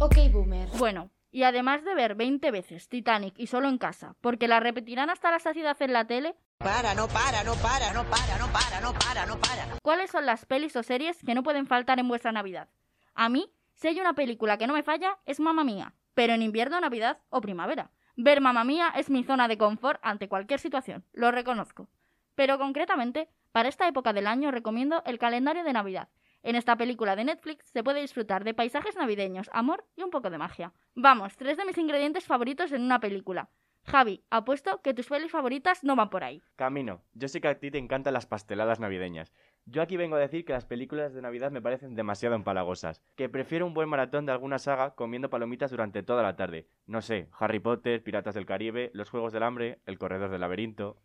Ok, 0.00 0.16
boomer. 0.32 0.68
Bueno, 0.78 1.10
y 1.30 1.42
además 1.42 1.84
de 1.84 1.94
ver 1.94 2.14
20 2.14 2.50
veces 2.50 2.88
Titanic 2.88 3.34
y 3.38 3.46
solo 3.46 3.68
en 3.68 3.78
casa, 3.78 4.16
porque 4.20 4.48
la 4.48 4.60
repetirán 4.60 5.10
hasta 5.10 5.30
la 5.30 5.38
saciedad 5.38 5.76
en 5.80 5.92
la 5.92 6.06
tele, 6.06 6.34
Para, 6.58 6.94
no 6.94 7.08
para, 7.08 7.44
no 7.44 7.54
para, 7.54 7.92
no 7.92 8.04
para, 8.04 8.38
no 8.38 8.52
para, 8.52 8.80
no 8.80 8.92
para, 8.98 9.26
no 9.26 9.38
para. 9.38 9.78
¿cuáles 9.82 10.10
son 10.10 10.26
las 10.26 10.46
pelis 10.46 10.74
o 10.76 10.82
series 10.82 11.22
que 11.24 11.34
no 11.34 11.42
pueden 11.42 11.66
faltar 11.66 11.98
en 11.98 12.08
vuestra 12.08 12.32
Navidad? 12.32 12.68
A 13.14 13.28
mí, 13.28 13.52
si 13.74 13.88
hay 13.88 14.00
una 14.00 14.14
película 14.14 14.58
que 14.58 14.66
no 14.66 14.74
me 14.74 14.82
falla, 14.82 15.18
es 15.26 15.40
Mamma 15.40 15.64
Mía, 15.64 15.94
pero 16.14 16.32
en 16.32 16.42
invierno, 16.42 16.80
Navidad 16.80 17.18
o 17.30 17.40
primavera. 17.40 17.90
Ver 18.16 18.40
Mamma 18.40 18.64
Mía 18.64 18.92
es 18.96 19.10
mi 19.10 19.22
zona 19.22 19.46
de 19.46 19.58
confort 19.58 20.00
ante 20.02 20.28
cualquier 20.28 20.58
situación, 20.58 21.04
lo 21.12 21.30
reconozco. 21.30 21.88
Pero 22.34 22.58
concretamente, 22.58 23.28
para 23.52 23.68
esta 23.68 23.86
época 23.86 24.12
del 24.12 24.26
año 24.26 24.50
recomiendo 24.50 25.02
el 25.06 25.18
calendario 25.18 25.64
de 25.64 25.72
Navidad. 25.72 26.08
En 26.48 26.56
esta 26.56 26.76
película 26.78 27.14
de 27.14 27.24
Netflix 27.24 27.66
se 27.66 27.82
puede 27.82 28.00
disfrutar 28.00 28.42
de 28.42 28.54
paisajes 28.54 28.96
navideños, 28.96 29.50
amor 29.52 29.84
y 29.96 30.02
un 30.02 30.08
poco 30.08 30.30
de 30.30 30.38
magia. 30.38 30.72
Vamos, 30.94 31.36
tres 31.36 31.58
de 31.58 31.66
mis 31.66 31.76
ingredientes 31.76 32.24
favoritos 32.24 32.72
en 32.72 32.80
una 32.80 33.00
película. 33.00 33.50
Javi, 33.84 34.24
apuesto 34.30 34.80
que 34.80 34.94
tus 34.94 35.08
pelis 35.08 35.30
favoritas 35.30 35.84
no 35.84 35.94
van 35.94 36.08
por 36.08 36.24
ahí. 36.24 36.42
Camino, 36.56 37.02
yo 37.12 37.28
sé 37.28 37.42
que 37.42 37.48
a 37.48 37.58
ti 37.58 37.70
te 37.70 37.76
encantan 37.76 38.14
las 38.14 38.24
pasteladas 38.24 38.80
navideñas. 38.80 39.34
Yo 39.66 39.82
aquí 39.82 39.98
vengo 39.98 40.16
a 40.16 40.20
decir 40.20 40.46
que 40.46 40.54
las 40.54 40.64
películas 40.64 41.12
de 41.12 41.20
Navidad 41.20 41.50
me 41.50 41.60
parecen 41.60 41.94
demasiado 41.94 42.34
empalagosas, 42.34 43.02
que 43.14 43.28
prefiero 43.28 43.66
un 43.66 43.74
buen 43.74 43.90
maratón 43.90 44.24
de 44.24 44.32
alguna 44.32 44.58
saga 44.58 44.94
comiendo 44.94 45.28
palomitas 45.28 45.70
durante 45.70 46.02
toda 46.02 46.22
la 46.22 46.36
tarde. 46.36 46.66
No 46.86 47.02
sé, 47.02 47.28
Harry 47.38 47.60
Potter, 47.60 48.02
Piratas 48.02 48.34
del 48.34 48.46
Caribe, 48.46 48.90
Los 48.94 49.10
Juegos 49.10 49.34
del 49.34 49.42
Hambre, 49.42 49.80
El 49.84 49.98
Corredor 49.98 50.30
del 50.30 50.40
Laberinto. 50.40 50.96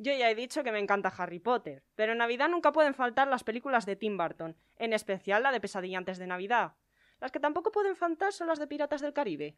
Yo 0.00 0.12
ya 0.12 0.30
he 0.30 0.36
dicho 0.36 0.62
que 0.62 0.70
me 0.70 0.78
encanta 0.78 1.12
Harry 1.16 1.40
Potter, 1.40 1.82
pero 1.96 2.12
en 2.12 2.18
Navidad 2.18 2.48
nunca 2.48 2.70
pueden 2.70 2.94
faltar 2.94 3.26
las 3.26 3.42
películas 3.42 3.84
de 3.84 3.96
Tim 3.96 4.16
Burton, 4.16 4.56
en 4.76 4.92
especial 4.92 5.42
la 5.42 5.50
de 5.50 5.60
Pesadilla 5.60 5.98
antes 5.98 6.18
de 6.18 6.28
Navidad. 6.28 6.74
Las 7.20 7.32
que 7.32 7.40
tampoco 7.40 7.72
pueden 7.72 7.96
faltar 7.96 8.32
son 8.32 8.46
las 8.46 8.60
de 8.60 8.68
Piratas 8.68 9.00
del 9.00 9.12
Caribe. 9.12 9.56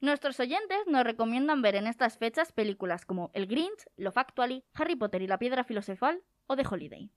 Nuestros 0.00 0.40
oyentes 0.40 0.78
nos 0.86 1.04
recomiendan 1.04 1.60
ver 1.60 1.74
en 1.74 1.86
estas 1.86 2.16
fechas 2.16 2.52
películas 2.52 3.04
como 3.04 3.30
El 3.34 3.46
Grinch, 3.46 3.86
Love 3.96 4.16
Actually, 4.16 4.64
Harry 4.72 4.96
Potter 4.96 5.20
y 5.20 5.26
la 5.26 5.38
Piedra 5.38 5.62
Filosofal 5.62 6.22
o 6.46 6.56
The 6.56 6.64
Holiday. 6.66 7.10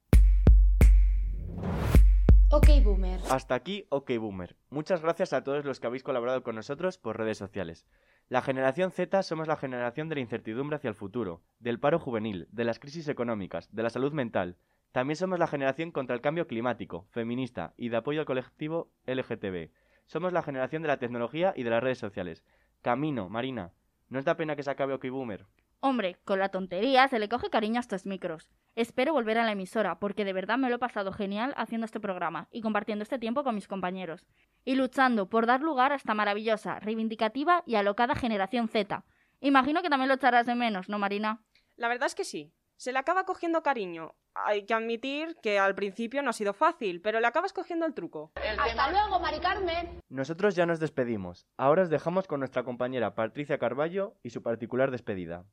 Ok, 2.50 2.68
boomer. 2.84 3.20
Hasta 3.30 3.56
aquí, 3.56 3.86
OK 3.88 4.18
Boomer. 4.18 4.54
Muchas 4.70 5.02
gracias 5.02 5.32
a 5.32 5.42
todos 5.42 5.64
los 5.64 5.80
que 5.80 5.88
habéis 5.88 6.04
colaborado 6.04 6.44
con 6.44 6.54
nosotros 6.54 6.96
por 6.96 7.16
redes 7.16 7.38
sociales. 7.38 7.86
La 8.28 8.42
generación 8.42 8.90
Z 8.90 9.22
somos 9.22 9.46
la 9.46 9.56
generación 9.56 10.08
de 10.08 10.16
la 10.16 10.20
incertidumbre 10.20 10.74
hacia 10.74 10.88
el 10.88 10.96
futuro, 10.96 11.42
del 11.60 11.78
paro 11.78 12.00
juvenil, 12.00 12.48
de 12.50 12.64
las 12.64 12.80
crisis 12.80 13.06
económicas, 13.06 13.72
de 13.72 13.84
la 13.84 13.90
salud 13.90 14.12
mental. 14.12 14.56
También 14.90 15.16
somos 15.16 15.38
la 15.38 15.46
generación 15.46 15.92
contra 15.92 16.16
el 16.16 16.22
cambio 16.22 16.48
climático, 16.48 17.06
feminista 17.10 17.72
y 17.76 17.88
de 17.88 17.98
apoyo 17.98 18.18
al 18.18 18.26
colectivo 18.26 18.90
LGTB. 19.06 19.70
Somos 20.06 20.32
la 20.32 20.42
generación 20.42 20.82
de 20.82 20.88
la 20.88 20.98
tecnología 20.98 21.52
y 21.54 21.62
de 21.62 21.70
las 21.70 21.82
redes 21.82 21.98
sociales. 21.98 22.42
Camino, 22.82 23.28
Marina. 23.28 23.70
¿No 24.08 24.18
os 24.18 24.24
da 24.24 24.36
pena 24.36 24.56
que 24.56 24.64
se 24.64 24.70
acabe 24.72 24.94
OK 24.94 25.08
Boomer? 25.08 25.46
Hombre, 25.80 26.16
con 26.24 26.38
la 26.38 26.48
tontería 26.48 27.06
se 27.08 27.18
le 27.18 27.28
coge 27.28 27.50
cariño 27.50 27.78
a 27.78 27.80
estos 27.80 28.06
micros. 28.06 28.48
Espero 28.74 29.12
volver 29.12 29.38
a 29.38 29.44
la 29.44 29.52
emisora, 29.52 29.98
porque 29.98 30.24
de 30.24 30.32
verdad 30.32 30.58
me 30.58 30.68
lo 30.68 30.76
he 30.76 30.78
pasado 30.78 31.12
genial 31.12 31.54
haciendo 31.56 31.84
este 31.84 32.00
programa 32.00 32.48
y 32.50 32.60
compartiendo 32.60 33.02
este 33.02 33.18
tiempo 33.18 33.44
con 33.44 33.54
mis 33.54 33.68
compañeros. 33.68 34.26
Y 34.64 34.74
luchando 34.74 35.28
por 35.28 35.46
dar 35.46 35.60
lugar 35.60 35.92
a 35.92 35.96
esta 35.96 36.14
maravillosa, 36.14 36.80
reivindicativa 36.80 37.62
y 37.66 37.76
alocada 37.76 38.14
generación 38.14 38.68
Z. 38.68 39.04
Imagino 39.40 39.82
que 39.82 39.90
también 39.90 40.08
lo 40.08 40.14
echarás 40.14 40.46
de 40.46 40.54
menos, 40.54 40.88
¿no, 40.88 40.98
Marina? 40.98 41.42
La 41.76 41.88
verdad 41.88 42.06
es 42.06 42.14
que 42.14 42.24
sí. 42.24 42.52
Se 42.76 42.92
le 42.92 42.98
acaba 42.98 43.24
cogiendo 43.24 43.62
cariño. 43.62 44.14
Hay 44.34 44.66
que 44.66 44.74
admitir 44.74 45.36
que 45.42 45.58
al 45.58 45.74
principio 45.74 46.22
no 46.22 46.30
ha 46.30 46.34
sido 46.34 46.52
fácil, 46.52 47.00
pero 47.00 47.20
le 47.20 47.26
acabas 47.26 47.54
cogiendo 47.54 47.86
el 47.86 47.94
truco. 47.94 48.32
Hasta 48.36 48.90
luego, 48.90 49.18
Mari 49.18 49.40
Carmen. 49.40 50.00
Nosotros 50.10 50.54
ya 50.54 50.66
nos 50.66 50.78
despedimos. 50.78 51.46
Ahora 51.56 51.82
os 51.82 51.90
dejamos 51.90 52.26
con 52.26 52.40
nuestra 52.40 52.64
compañera 52.64 53.14
Patricia 53.14 53.58
Carballo 53.58 54.16
y 54.22 54.30
su 54.30 54.42
particular 54.42 54.90
despedida. 54.90 55.46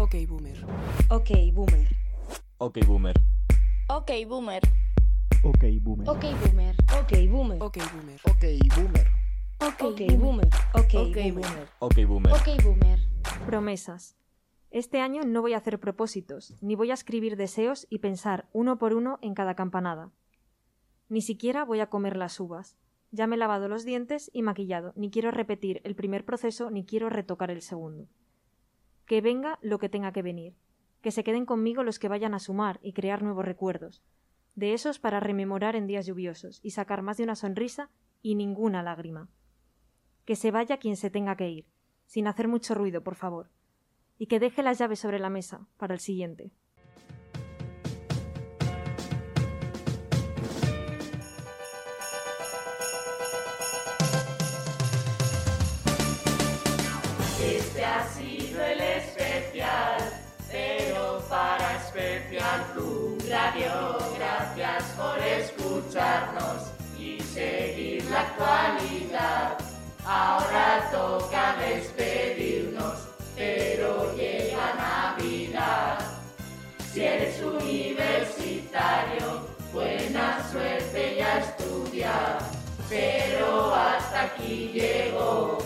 Ok, 0.00 0.14
boomer. 0.26 0.56
Ok, 1.10 1.30
boomer. 1.52 1.86
Ok, 2.56 2.78
boomer. 2.86 3.12
Ok, 3.90 4.10
boomer. 4.26 4.62
Ok, 5.42 5.64
Boomer. 5.82 6.06
Ok, 6.08 6.32
boomer. 6.48 6.76
Ok, 6.82 7.18
boomer. 7.28 7.60
Ok, 7.60 7.76
boomer. 7.92 8.20
Ok, 8.24 8.42
boomer. 8.76 9.06
Ok, 9.60 10.00
boomer. 10.18 10.48
Ok, 10.72 10.94
Ok, 10.94 11.32
boomer. 11.34 11.68
Ok, 11.80 11.94
boomer. 12.06 12.32
Ok, 12.32 12.62
boomer. 12.64 12.98
Promesas. 13.44 14.16
Este 14.70 15.00
año 15.00 15.24
no 15.26 15.42
voy 15.42 15.52
a 15.52 15.58
hacer 15.58 15.78
propósitos, 15.78 16.54
ni 16.62 16.76
voy 16.76 16.92
a 16.92 16.94
escribir 16.94 17.36
deseos 17.36 17.86
y 17.90 17.98
pensar 17.98 18.48
uno 18.54 18.78
por 18.78 18.94
uno 18.94 19.18
en 19.20 19.34
cada 19.34 19.54
campanada. 19.54 20.12
Ni 21.10 21.20
siquiera 21.20 21.66
voy 21.66 21.80
a 21.80 21.90
comer 21.90 22.16
las 22.16 22.40
uvas. 22.40 22.78
Ya 23.10 23.26
me 23.26 23.36
he 23.36 23.38
lavado 23.38 23.68
los 23.68 23.84
dientes 23.84 24.30
y 24.32 24.40
maquillado, 24.40 24.94
ni 24.96 25.10
quiero 25.10 25.30
repetir 25.30 25.82
el 25.84 25.94
primer 25.94 26.24
proceso 26.24 26.70
ni 26.70 26.86
quiero 26.86 27.10
retocar 27.10 27.50
el 27.50 27.60
segundo. 27.60 28.08
Que 29.10 29.20
venga 29.20 29.58
lo 29.60 29.80
que 29.80 29.88
tenga 29.88 30.12
que 30.12 30.22
venir. 30.22 30.54
Que 31.02 31.10
se 31.10 31.24
queden 31.24 31.44
conmigo 31.44 31.82
los 31.82 31.98
que 31.98 32.06
vayan 32.06 32.32
a 32.32 32.38
sumar 32.38 32.78
y 32.80 32.92
crear 32.92 33.24
nuevos 33.24 33.44
recuerdos. 33.44 34.04
De 34.54 34.72
esos 34.72 35.00
para 35.00 35.18
rememorar 35.18 35.74
en 35.74 35.88
días 35.88 36.06
lluviosos 36.06 36.60
y 36.62 36.70
sacar 36.70 37.02
más 37.02 37.16
de 37.16 37.24
una 37.24 37.34
sonrisa 37.34 37.90
y 38.22 38.36
ninguna 38.36 38.84
lágrima. 38.84 39.28
Que 40.24 40.36
se 40.36 40.52
vaya 40.52 40.76
quien 40.76 40.96
se 40.96 41.10
tenga 41.10 41.34
que 41.34 41.50
ir, 41.50 41.66
sin 42.06 42.28
hacer 42.28 42.46
mucho 42.46 42.76
ruido, 42.76 43.02
por 43.02 43.16
favor. 43.16 43.50
Y 44.16 44.26
que 44.26 44.38
deje 44.38 44.62
las 44.62 44.78
llaves 44.78 45.00
sobre 45.00 45.18
la 45.18 45.28
mesa 45.28 45.66
para 45.76 45.92
el 45.92 45.98
siguiente. 45.98 46.52
Gracias 64.16 64.84
por 64.96 65.18
escucharnos 65.18 66.70
y 66.98 67.20
seguir 67.20 68.02
la 68.06 68.20
actualidad. 68.20 69.58
Ahora 70.06 70.88
toca 70.90 71.56
despedirnos, 71.58 72.94
pero 73.36 74.14
llega 74.16 74.74
Navidad. 74.74 75.98
Si 76.90 77.04
eres 77.04 77.42
universitario, 77.42 79.46
buena 79.74 80.42
suerte 80.50 81.16
y 81.18 81.20
a 81.20 81.40
estudiar. 81.40 82.38
Pero 82.88 83.74
hasta 83.74 84.22
aquí 84.22 84.70
llegó, 84.72 85.58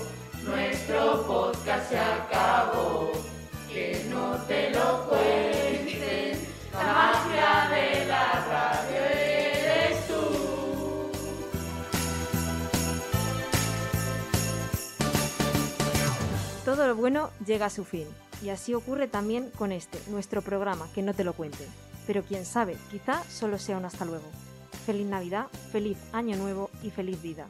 nuestro 0.42 1.24
podcast 1.26 1.90
se 1.90 1.98
acabó. 1.98 3.12
Que 3.72 4.04
no 4.08 4.36
te 4.46 4.70
lo 4.70 5.08
Todo 16.74 16.88
lo 16.88 16.96
bueno 16.96 17.30
llega 17.46 17.66
a 17.66 17.70
su 17.70 17.84
fin, 17.84 18.08
y 18.42 18.48
así 18.48 18.74
ocurre 18.74 19.06
también 19.06 19.48
con 19.50 19.70
este, 19.70 20.00
nuestro 20.10 20.42
programa, 20.42 20.88
que 20.92 21.02
no 21.02 21.14
te 21.14 21.22
lo 21.22 21.32
cuenten. 21.32 21.68
Pero 22.04 22.24
quién 22.24 22.44
sabe, 22.44 22.76
quizá 22.90 23.22
solo 23.30 23.60
sea 23.60 23.76
un 23.78 23.84
hasta 23.84 24.04
luego. 24.04 24.24
Feliz 24.84 25.06
Navidad, 25.06 25.46
feliz 25.70 25.96
Año 26.12 26.36
Nuevo 26.36 26.70
y 26.82 26.90
feliz 26.90 27.22
vida. 27.22 27.46